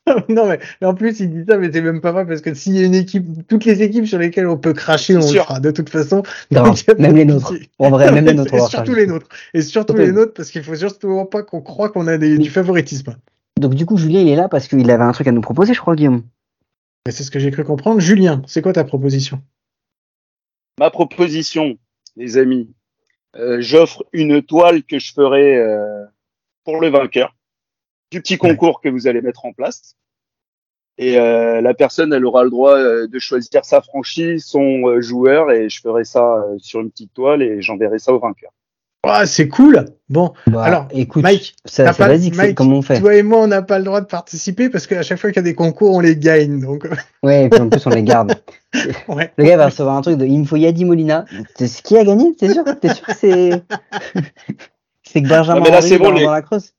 hein. 0.06 0.16
non, 0.28 0.46
mais, 0.46 0.60
mais 0.80 0.86
en 0.86 0.94
plus, 0.94 1.20
il 1.20 1.30
dit 1.30 1.44
ça, 1.48 1.58
mais 1.58 1.70
c'est 1.72 1.80
même 1.80 2.00
pas 2.00 2.12
vrai 2.12 2.26
parce 2.26 2.40
que 2.40 2.54
s'il 2.54 2.76
y 2.76 2.82
a 2.82 2.86
une 2.86 2.94
équipe, 2.94 3.26
toutes 3.48 3.64
les 3.64 3.82
équipes 3.82 4.06
sur 4.06 4.18
lesquelles 4.18 4.46
on 4.46 4.56
peut 4.56 4.72
cracher, 4.72 5.14
C'est 5.14 5.28
on 5.28 5.32
le 5.32 5.38
fera 5.40 5.60
de 5.60 5.70
toute 5.70 5.90
façon. 5.90 6.22
Grave, 6.50 6.66
Donc, 6.66 6.98
même 6.98 7.16
les 7.16 7.24
nôtres. 7.24 7.54
En 7.78 7.90
vrai, 7.90 8.12
même 8.12 8.24
les 8.24 8.34
nôtres. 8.34 8.54
Et 8.54 8.60
surtout 8.60 8.94
les 8.94 9.06
nôtres. 9.06 9.26
Et 9.54 9.62
surtout 9.62 9.94
les 9.94 10.12
nôtres 10.12 10.34
parce 10.34 10.50
qu'il 10.50 10.62
faut 10.62 10.76
surtout 10.76 11.24
pas 11.24 11.42
qu'on 11.42 11.60
croit 11.60 11.88
qu'on 11.88 12.06
a 12.06 12.16
des, 12.18 12.38
du 12.38 12.50
favoritisme. 12.50 13.16
Donc 13.60 13.74
du 13.74 13.84
coup, 13.86 13.96
Julien, 13.96 14.20
il 14.20 14.28
est 14.28 14.36
là 14.36 14.48
parce 14.48 14.68
qu'il 14.68 14.90
avait 14.90 15.04
un 15.04 15.12
truc 15.12 15.26
à 15.26 15.32
nous 15.32 15.40
proposer, 15.40 15.74
je 15.74 15.80
crois, 15.80 15.94
Guillaume. 15.96 16.22
Mais 17.06 17.12
c'est 17.12 17.24
ce 17.24 17.30
que 17.30 17.38
j'ai 17.38 17.50
cru 17.50 17.64
comprendre. 17.64 18.00
Julien, 18.00 18.42
c'est 18.46 18.62
quoi 18.62 18.72
ta 18.72 18.84
proposition? 18.84 19.40
Ma 20.78 20.90
proposition, 20.90 21.76
les 22.16 22.38
amis, 22.38 22.70
euh, 23.36 23.58
j'offre 23.60 24.04
une 24.12 24.42
toile 24.42 24.82
que 24.84 24.98
je 24.98 25.12
ferai 25.12 25.56
euh, 25.56 26.04
pour 26.64 26.80
le 26.80 26.88
vainqueur 26.88 27.34
du 28.10 28.20
petit 28.20 28.36
concours 28.38 28.80
que 28.80 28.88
vous 28.88 29.06
allez 29.06 29.22
mettre 29.22 29.44
en 29.46 29.52
place. 29.52 29.96
Et 30.98 31.18
euh, 31.18 31.62
la 31.62 31.72
personne, 31.72 32.12
elle 32.12 32.26
aura 32.26 32.44
le 32.44 32.50
droit 32.50 32.76
euh, 32.76 33.06
de 33.08 33.18
choisir 33.18 33.64
sa 33.64 33.80
franchise, 33.80 34.44
son 34.44 34.86
euh, 34.88 35.00
joueur, 35.00 35.50
et 35.50 35.70
je 35.70 35.80
ferai 35.80 36.04
ça 36.04 36.22
euh, 36.36 36.58
sur 36.58 36.80
une 36.80 36.90
petite 36.90 37.14
toile 37.14 37.42
et 37.42 37.62
j'enverrai 37.62 37.98
ça 37.98 38.12
au 38.12 38.18
vainqueur. 38.18 38.50
Ah, 39.04 39.26
c'est 39.26 39.48
cool. 39.48 39.86
Bon, 40.10 40.32
Bah, 40.46 40.62
Alors, 40.62 40.88
écoute, 40.92 41.22
Mike, 41.24 41.56
ça, 41.64 41.92
pas- 41.94 42.06
basique, 42.08 42.34
c'est 42.34 42.42
Mike, 42.42 42.56
comment 42.56 42.76
on 42.76 42.82
fait. 42.82 43.00
toi 43.00 43.14
et 43.16 43.22
moi, 43.24 43.38
on 43.40 43.48
n'a 43.48 43.62
pas 43.62 43.78
le 43.78 43.84
droit 43.84 44.00
de 44.02 44.06
participer 44.06 44.68
parce 44.68 44.86
qu'à 44.86 45.02
chaque 45.02 45.18
fois 45.18 45.30
qu'il 45.30 45.38
y 45.38 45.40
a 45.40 45.42
des 45.42 45.54
concours, 45.56 45.92
on 45.96 46.00
les 46.00 46.16
gagne. 46.16 46.60
Donc, 46.60 46.86
Ouais, 47.22 47.46
et 47.46 47.48
puis 47.48 47.60
en 47.60 47.68
plus, 47.70 47.84
on 47.86 47.90
les 47.90 48.02
garde. 48.04 48.34
ouais. 49.08 49.32
Le 49.36 49.44
gars 49.44 49.56
va 49.56 49.66
recevoir 49.66 49.96
un 49.96 50.00
truc 50.02 50.16
de 50.18 50.26
Info 50.26 50.56
Yadi 50.56 50.84
Molina. 50.84 51.24
C'est 51.56 51.66
ce 51.68 51.82
qui 51.82 51.96
a 51.96 52.04
gagné, 52.04 52.34
t'es 52.34 52.52
sûr? 52.52 52.64
T'es 52.80 52.94
sûr 52.94 53.06
que 53.06 53.14
c'est. 53.14 53.50
c'est 55.04 55.22
que 55.22 55.28
Benjamin 55.28 55.58
Non, 55.58 55.64
mais 55.64 55.70
là, 55.70 55.78
Henry 55.78 55.88
c'est 55.88 55.98
bon, 55.98 56.04
dans, 56.06 56.12
les- 56.12 56.24
dans 56.24 56.32
la 56.32 56.42
creuse 56.42 56.72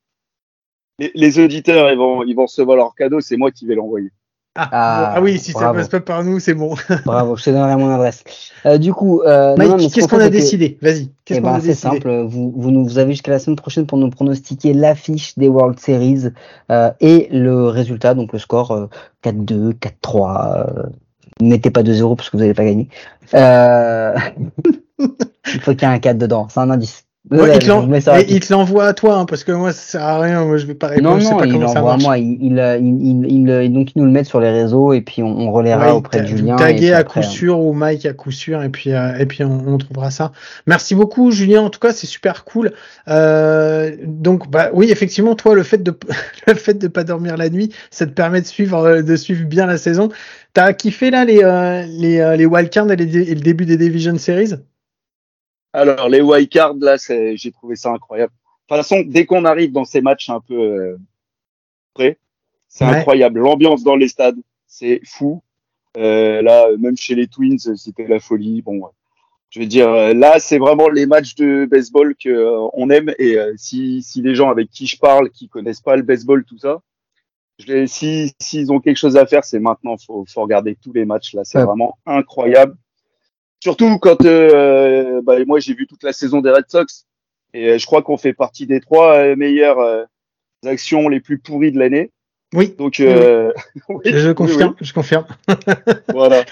Les, 1.00 1.12
les 1.14 1.40
auditeurs, 1.40 1.92
ils 1.92 1.98
vont, 1.98 2.24
ils 2.24 2.36
vont 2.36 2.46
recevoir 2.46 2.78
leur 2.78 2.96
cadeau, 2.96 3.22
c'est 3.22 3.38
moi 3.38 3.52
qui 3.52 3.66
vais 3.66 3.76
l'envoyer. 3.76 4.12
Ah, 4.56 4.70
Ah, 4.72 5.14
ah 5.16 5.22
oui, 5.22 5.40
si 5.40 5.52
ça 5.52 5.60
bravo. 5.62 5.80
passe 5.80 5.90
pas 5.90 6.00
par 6.00 6.24
nous, 6.24 6.40
c'est 6.40 6.54
bon. 6.54 6.76
Bravo, 7.06 7.36
je 7.36 7.44
te 7.46 7.50
donnerai 7.50 7.76
mon 7.76 7.90
adresse. 7.90 8.24
Euh, 8.68 8.78
du 8.78 8.94
coup, 8.94 9.22
euh, 9.24 9.56
qu'est-ce 9.56 10.08
qu'on 10.08 10.18
a 10.18 10.26
c'est 10.26 10.30
que- 10.30 10.36
décidé? 10.36 10.78
Vas-y. 10.80 11.10
Qu'est-ce 11.26 11.40
Eh 11.40 11.42
qu'on 11.42 11.48
ben, 11.50 11.56
a 11.56 11.60
c'est 11.60 11.68
décidé? 11.70 11.90
simple. 11.96 12.22
Vous, 12.28 12.54
vous, 12.56 12.70
nous, 12.70 12.84
vous 12.84 13.00
avez 13.00 13.14
jusqu'à 13.14 13.32
la 13.32 13.40
semaine 13.40 13.56
prochaine 13.56 13.88
pour 13.88 13.98
nous 13.98 14.12
pronostiquer 14.12 14.74
l'affiche 14.74 15.36
des 15.40 15.48
World 15.50 15.80
Series 15.80 16.26
euh, 16.70 16.92
et 17.00 17.30
le 17.32 17.66
résultat, 17.68 18.14
donc 18.14 18.32
le 18.32 18.38
score 18.38 18.70
euh, 18.74 18.86
4-2, 19.24 19.74
4-3. 19.74 20.92
Mettez 21.42 21.72
pas 21.72 21.84
2-0 21.84 22.16
parce 22.16 22.30
que 22.30 22.38
vous 22.38 22.44
n'allez 22.44 22.54
pas 22.54 22.66
gagner. 22.66 22.90
Euh... 23.34 24.18
il 25.00 25.62
faut 25.62 25.72
qu'il 25.72 25.88
y 25.88 25.92
ait 25.92 25.96
un 25.96 26.00
4 26.00 26.18
dedans. 26.18 26.48
C'est 26.50 26.60
un 26.60 26.70
indice. 26.70 27.03
Ouais, 27.32 27.58
il 28.28 28.40
te 28.42 28.52
l'envoie 28.52 28.86
à 28.86 28.94
toi, 28.94 29.16
hein, 29.16 29.26
parce 29.26 29.46
que 29.46 29.54
moi, 29.54 29.72
ça 29.72 29.80
sert 29.82 30.04
à 30.04 30.20
rien. 30.20 30.44
Moi, 30.44 30.58
je 30.58 30.66
vais 30.66 30.76
pas 30.76 30.88
répondre. 30.88 31.10
non, 31.12 31.20
je 31.20 31.24
sais 31.26 31.32
non, 31.32 31.38
pas 31.38 31.46
il 31.46 31.54
comment 31.54 31.68
ça 31.70 31.80
envoie 31.80 31.92
à 31.94 31.94
marche. 31.94 32.04
moi. 32.04 32.18
Il, 32.18 32.38
il, 32.42 32.60
euh, 32.60 32.78
il, 32.78 33.50
euh, 33.50 33.68
donc, 33.70 33.96
il 33.96 34.00
nous 34.00 34.06
le 34.06 34.12
met 34.12 34.26
sur 34.26 34.42
les 34.42 34.52
réseaux 34.52 34.92
et 34.92 35.00
puis 35.00 35.24
on, 35.24 35.28
on 35.40 35.52
relaiera 35.54 35.86
Ouais, 35.88 35.92
auprès 35.94 36.20
de 36.22 36.28
Julien. 36.28 36.58
Taguer 36.58 36.92
à 36.92 36.98
après, 36.98 37.22
coup 37.22 37.26
hein. 37.26 37.30
sûr 37.30 37.60
ou 37.62 37.72
Mike 37.72 38.06
à 38.06 38.12
coup 38.14 38.32
sûr 38.32 38.62
et 38.62 38.68
puis 38.68 38.92
euh, 38.92 39.16
et 39.18 39.26
puis 39.26 39.42
on, 39.46 39.64
on 39.68 39.78
trouvera 39.78 40.12
ça. 40.12 40.34
Merci 40.68 40.96
beaucoup 40.96 41.32
Julien. 41.32 41.62
En 41.62 41.70
tout 41.70 41.80
cas 41.80 41.94
c'est 41.94 42.08
super 42.08 42.44
cool. 42.44 42.74
Euh, 43.08 43.96
donc 44.06 44.50
bah 44.52 44.70
oui 44.74 44.92
effectivement 44.92 45.36
toi 45.36 45.56
le 45.56 45.64
fait 45.64 45.82
de 45.82 45.98
le 46.48 46.54
fait 46.56 46.74
de 46.74 46.88
pas 46.90 47.04
dormir 47.06 47.38
la 47.38 47.50
nuit 47.50 47.74
ça 47.90 48.06
te 48.06 48.12
permet 48.12 48.42
de 48.42 48.46
suivre 48.48 48.80
euh, 48.86 49.02
de 49.02 49.16
suivre 49.16 49.46
bien 49.46 49.66
la 49.66 49.78
saison. 49.78 50.10
T'as 50.54 50.74
kiffé 50.74 51.10
là 51.10 51.24
les 51.26 51.40
euh, 51.42 51.84
les 51.88 52.36
les 52.38 52.46
wildcards 52.46 52.92
et, 52.92 52.96
les- 52.98 53.32
et 53.32 53.36
le 53.36 53.42
début 53.42 53.66
des 53.66 53.78
division 53.78 54.18
series? 54.18 54.56
Alors, 55.74 56.08
les 56.10 56.22
wildcards, 56.22 56.76
là, 56.80 56.98
c'est- 56.98 57.36
j'ai 57.38 57.52
trouvé 57.52 57.76
ça 57.76 57.92
incroyable. 57.92 58.32
De 58.34 58.76
toute 58.76 58.78
façon, 58.78 59.02
dès 59.06 59.26
qu'on 59.26 59.46
arrive 59.46 59.72
dans 59.72 59.86
ces 59.86 60.02
matchs 60.02 60.30
un 60.30 60.40
peu 60.40 60.54
euh, 60.56 60.98
près, 61.94 62.18
c'est 62.68 62.86
Ouais. 62.86 62.98
incroyable. 62.98 63.40
L'ambiance 63.40 63.84
dans 63.84 63.96
les 63.96 64.08
stades, 64.08 64.40
c'est 64.68 65.02
fou. 65.06 65.42
Euh, 65.98 66.42
là, 66.42 66.68
même 66.80 66.98
chez 66.98 67.16
les 67.16 67.28
Twins, 67.28 67.60
c'était 67.76 68.08
la 68.08 68.20
folie. 68.20 68.62
Bon, 68.62 68.78
ouais. 68.80 68.90
je 69.52 69.60
veux 69.60 69.68
dire, 69.68 69.90
euh, 69.90 70.14
là, 70.16 70.40
c'est 70.40 70.58
vraiment 70.58 70.90
les 70.90 71.06
matchs 71.06 71.36
de 71.36 71.66
baseball 71.70 72.16
que 72.16 72.30
euh, 72.30 72.68
on 72.74 72.90
aime. 72.90 73.14
Et 73.20 73.38
euh, 73.38 73.54
si, 73.58 74.02
si 74.02 74.22
les 74.24 74.34
gens 74.34 74.50
avec 74.50 74.72
qui 74.72 74.88
je 74.88 74.98
parle, 74.98 75.30
qui 75.30 75.48
connaissent 75.48 75.82
pas 75.82 75.96
le 75.96 76.02
baseball, 76.04 76.44
tout 76.46 76.58
ça, 76.58 76.82
Je 77.60 77.68
les- 77.72 77.86
si 77.88 78.34
s'ils 78.42 78.72
ont 78.72 78.80
quelque 78.80 78.98
chose 78.98 79.16
à 79.16 79.28
faire, 79.28 79.44
c'est 79.44 79.60
maintenant. 79.60 79.96
Faut 79.98 80.26
faut 80.28 80.42
regarder 80.42 80.76
tous 80.76 80.92
les 80.92 81.06
matchs 81.06 81.36
là. 81.36 81.44
C'est 81.46 81.60
Ouais. 81.60 81.66
vraiment 81.66 81.96
incroyable. 82.08 82.76
Surtout 83.64 83.98
quand 83.98 84.26
euh, 84.26 85.22
bah, 85.24 85.36
moi 85.48 85.62
j'ai 85.62 85.74
vu 85.74 85.88
toute 85.88 86.04
la 86.04 86.12
saison 86.12 86.42
des 86.42 86.50
Red 86.52 86.66
Sox 86.68 87.06
et 87.54 87.70
euh, 87.70 87.78
je 87.78 87.86
crois 87.86 88.02
qu'on 88.02 88.18
fait 88.18 88.34
partie 88.34 88.68
des 88.68 88.82
trois 88.82 89.16
euh, 89.20 89.38
meilleures 89.38 89.80
euh, 89.80 90.04
actions 90.66 91.08
les 91.08 91.22
plus 91.22 91.38
pourries 91.40 91.72
de 91.72 91.80
l'année. 91.80 92.12
Oui, 92.54 92.76
Donc 92.78 93.00
euh, 93.00 93.54
oui, 93.90 94.02
je 94.06 94.28
oui, 94.28 94.36
confirme, 94.36 94.76
je 94.82 94.92
confirme. 94.92 95.26
voilà. 96.10 96.44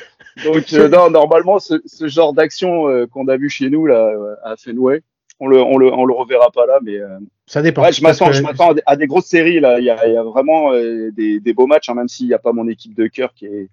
Donc 0.45 0.71
euh, 0.71 0.87
non, 0.95 1.09
normalement 1.09 1.59
ce, 1.59 1.81
ce 1.85 2.07
genre 2.07 2.31
d'action 2.31 2.87
euh, 2.87 3.07
qu'on 3.07 3.27
a 3.27 3.35
vu 3.35 3.49
chez 3.49 3.69
nous 3.69 3.85
là 3.87 4.13
à 4.45 4.55
Fenway, 4.55 5.01
on 5.41 5.47
le 5.47 5.61
on 5.61 5.77
le 5.77 5.91
on 5.91 6.05
le 6.05 6.13
reverra 6.13 6.49
pas 6.49 6.65
là, 6.65 6.79
mais 6.81 6.95
euh, 6.95 7.19
Ça 7.45 7.61
dépend. 7.61 7.81
Ouais, 7.83 7.91
je 7.91 8.01
m'attends, 8.03 8.27
que- 8.27 8.31
je 8.33 8.41
m'attends 8.41 8.69
à 8.71 8.73
des- 8.75 8.83
à 8.85 8.95
des 8.95 9.07
grosses 9.07 9.25
séries 9.25 9.59
là. 9.59 9.79
Il 9.79 9.83
y 9.85 9.89
a, 9.89 10.07
il 10.07 10.13
y 10.13 10.17
a 10.17 10.23
vraiment 10.23 10.71
euh, 10.71 11.11
des, 11.11 11.41
des 11.41 11.53
beaux 11.53 11.67
matchs, 11.67 11.89
hein, 11.89 11.93
même 11.95 12.07
s'il 12.07 12.27
n'y 12.27 12.33
a 12.33 12.39
pas 12.39 12.53
mon 12.53 12.69
équipe 12.69 12.95
de 12.95 13.07
cœur 13.07 13.33
qui 13.33 13.47
est, 13.47 13.67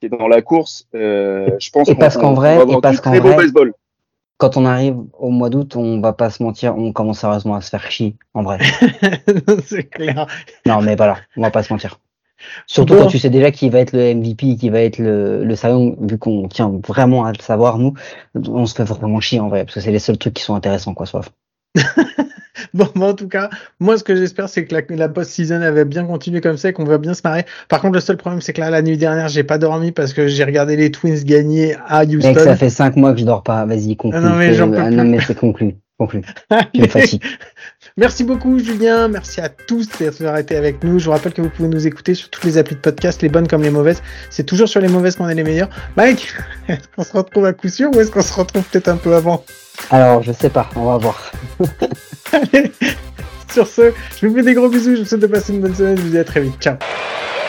qui 0.00 0.06
est 0.06 0.08
dans 0.08 0.26
la 0.28 0.42
course. 0.42 0.86
Euh, 0.94 1.48
je 1.60 1.70
pense 1.70 1.88
Et 1.88 1.94
parce 1.94 2.16
qu'en 2.16 2.32
vrai- 2.34 2.56
va 2.64 2.72
et 2.72 2.80
parce 2.80 3.00
qu'en 3.00 3.10
très 3.10 3.20
beau 3.20 3.28
vrai- 3.28 3.36
baseball. 3.36 3.72
Quand 4.38 4.56
on 4.56 4.64
arrive 4.64 4.96
au 5.18 5.28
mois 5.28 5.50
d'août, 5.50 5.76
on 5.76 6.00
va 6.00 6.14
pas 6.14 6.30
se 6.30 6.42
mentir, 6.42 6.74
on 6.78 6.92
commence 6.92 7.18
sérieusement 7.18 7.56
à 7.56 7.60
se 7.60 7.68
faire 7.68 7.90
chier, 7.90 8.16
en 8.32 8.42
vrai. 8.42 8.58
c'est 9.66 9.84
clair. 9.84 10.26
Non, 10.64 10.80
mais 10.80 10.96
voilà, 10.96 11.18
on 11.36 11.42
va 11.42 11.50
pas 11.50 11.62
se 11.62 11.70
mentir. 11.70 12.00
Surtout 12.66 12.94
Bon. 12.94 13.00
quand 13.02 13.08
tu 13.08 13.18
sais 13.18 13.28
déjà 13.28 13.50
qui 13.50 13.68
va 13.68 13.80
être 13.80 13.92
le 13.92 14.14
MVP, 14.14 14.56
qui 14.56 14.70
va 14.70 14.80
être 14.80 14.96
le, 14.98 15.44
le 15.44 15.56
salon, 15.56 15.94
vu 16.00 16.16
qu'on 16.16 16.48
tient 16.48 16.72
vraiment 16.88 17.26
à 17.26 17.32
le 17.32 17.38
savoir, 17.42 17.76
nous, 17.76 17.92
on 18.34 18.64
se 18.64 18.74
fait 18.74 18.84
vraiment 18.84 19.20
chier 19.20 19.40
en 19.40 19.48
vrai, 19.48 19.64
parce 19.64 19.74
que 19.74 19.80
c'est 19.80 19.90
les 19.92 19.98
seuls 19.98 20.16
trucs 20.16 20.32
qui 20.32 20.42
sont 20.42 20.54
intéressants, 20.54 20.94
quoi, 20.94 21.04
soif. 21.04 21.28
Bon, 22.74 22.88
bah, 22.94 23.06
en 23.06 23.14
tout 23.14 23.28
cas, 23.28 23.50
moi, 23.78 23.98
ce 23.98 24.04
que 24.04 24.14
j'espère, 24.16 24.48
c'est 24.48 24.64
que 24.64 24.74
la, 24.74 24.82
la 24.96 25.08
post-season 25.08 25.60
avait 25.62 25.84
bien 25.84 26.04
continué 26.04 26.40
comme 26.40 26.56
ça 26.56 26.68
et 26.68 26.72
qu'on 26.72 26.84
va 26.84 26.98
bien 26.98 27.14
se 27.14 27.22
marrer. 27.24 27.44
Par 27.68 27.80
contre, 27.80 27.94
le 27.94 28.00
seul 28.00 28.16
problème, 28.16 28.40
c'est 28.40 28.52
que 28.52 28.60
là, 28.60 28.70
la 28.70 28.82
nuit 28.82 28.96
dernière, 28.96 29.28
j'ai 29.28 29.44
pas 29.44 29.58
dormi 29.58 29.92
parce 29.92 30.12
que 30.12 30.28
j'ai 30.28 30.44
regardé 30.44 30.76
les 30.76 30.90
Twins 30.90 31.22
gagner 31.24 31.76
à 31.88 32.04
Mec, 32.04 32.16
Houston. 32.16 32.34
ça 32.34 32.56
fait 32.56 32.70
cinq 32.70 32.96
mois 32.96 33.12
que 33.12 33.20
je 33.20 33.24
dors 33.24 33.42
pas, 33.42 33.64
vas-y, 33.64 33.96
conclue. 33.96 34.18
Ah 34.22 34.28
non, 34.28 34.36
mais 34.36 34.58
ah 34.58 34.90
non, 34.90 35.04
mais 35.04 35.20
c'est 35.20 35.36
conclu, 35.36 35.76
Tu 36.08 36.16
me. 36.80 37.18
Merci 37.96 38.24
beaucoup, 38.24 38.58
Julien. 38.58 39.08
Merci 39.08 39.40
à 39.40 39.48
tous 39.48 39.88
d'avoir 39.98 40.38
été 40.38 40.56
avec 40.56 40.82
nous. 40.82 40.98
Je 40.98 41.06
vous 41.06 41.10
rappelle 41.10 41.32
que 41.34 41.42
vous 41.42 41.50
pouvez 41.50 41.68
nous 41.68 41.86
écouter 41.86 42.14
sur 42.14 42.30
toutes 42.30 42.44
les 42.44 42.56
applis 42.56 42.76
de 42.76 42.80
podcast, 42.80 43.20
les 43.22 43.28
bonnes 43.28 43.46
comme 43.46 43.62
les 43.62 43.70
mauvaises. 43.70 44.02
C'est 44.30 44.44
toujours 44.44 44.68
sur 44.68 44.80
les 44.80 44.88
mauvaises 44.88 45.16
qu'on 45.16 45.28
est 45.28 45.34
les 45.34 45.44
meilleurs. 45.44 45.68
Mike, 45.96 46.32
est-ce 46.68 46.88
qu'on 46.96 47.04
se 47.04 47.12
retrouve 47.12 47.44
à 47.44 47.52
coup 47.52 47.68
sûr 47.68 47.90
ou 47.94 48.00
est-ce 48.00 48.10
qu'on 48.10 48.22
se 48.22 48.32
retrouve 48.32 48.62
peut-être 48.62 48.88
un 48.88 48.96
peu 48.96 49.14
avant? 49.14 49.44
Alors, 49.90 50.22
je 50.22 50.32
sais 50.32 50.50
pas, 50.50 50.68
on 50.76 50.86
va 50.86 50.96
voir. 50.96 51.32
Allez, 52.32 52.72
sur 53.52 53.66
ce, 53.66 53.92
je 54.20 54.26
vous 54.26 54.34
fais 54.34 54.42
des 54.42 54.54
gros 54.54 54.68
bisous. 54.68 54.96
Je 54.96 55.00
vous 55.02 55.06
souhaite 55.06 55.20
de 55.20 55.26
passer 55.26 55.52
une 55.52 55.60
bonne 55.60 55.74
semaine. 55.74 55.96
Je 55.98 56.02
vous 56.02 56.10
dis 56.10 56.18
à 56.18 56.24
très 56.24 56.40
vite. 56.40 56.54
Ciao. 56.60 56.76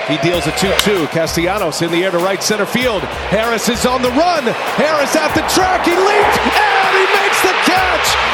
He 0.10 0.18
deals 0.18 0.46
a 0.46 0.52
2-2. 0.52 1.10
Castellanos 1.12 1.82
in 1.82 1.92
the 1.92 2.04
air 2.04 2.12
to 2.12 2.18
right 2.18 2.44
center 2.44 2.66
field. 2.66 3.02
Harris 3.30 3.70
is 3.70 3.86
on 3.86 4.02
the 4.02 4.10
run. 4.10 4.44
Harris 4.76 5.16
at 5.16 5.34
the 5.36 5.44
track. 5.54 5.86
He 5.86 5.92
leaps 5.92 6.38
and 6.38 6.98
he 6.98 7.06
makes 7.22 7.42
the 7.44 7.54
catch. 7.64 8.31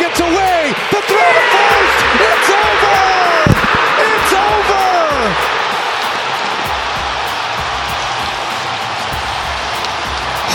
Gets 0.00 0.18
away. 0.18 0.72
The 0.90 1.00
throw 1.04 1.30
to 1.36 1.44
first. 1.52 1.98
It's 2.24 2.50
over. 2.64 3.00
It's 4.08 4.32
over. 4.48 4.88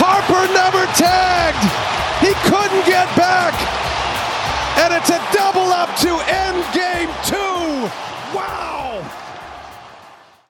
Harper 0.02 0.44
never 0.52 0.84
tagged. 0.98 1.64
He 2.26 2.34
couldn't 2.50 2.84
get 2.86 3.06
back. 3.16 3.54
And 4.82 4.92
it's 4.92 5.10
a 5.10 5.20
double 5.32 5.70
up 5.70 5.94
to 6.00 6.10
end. 6.26 6.46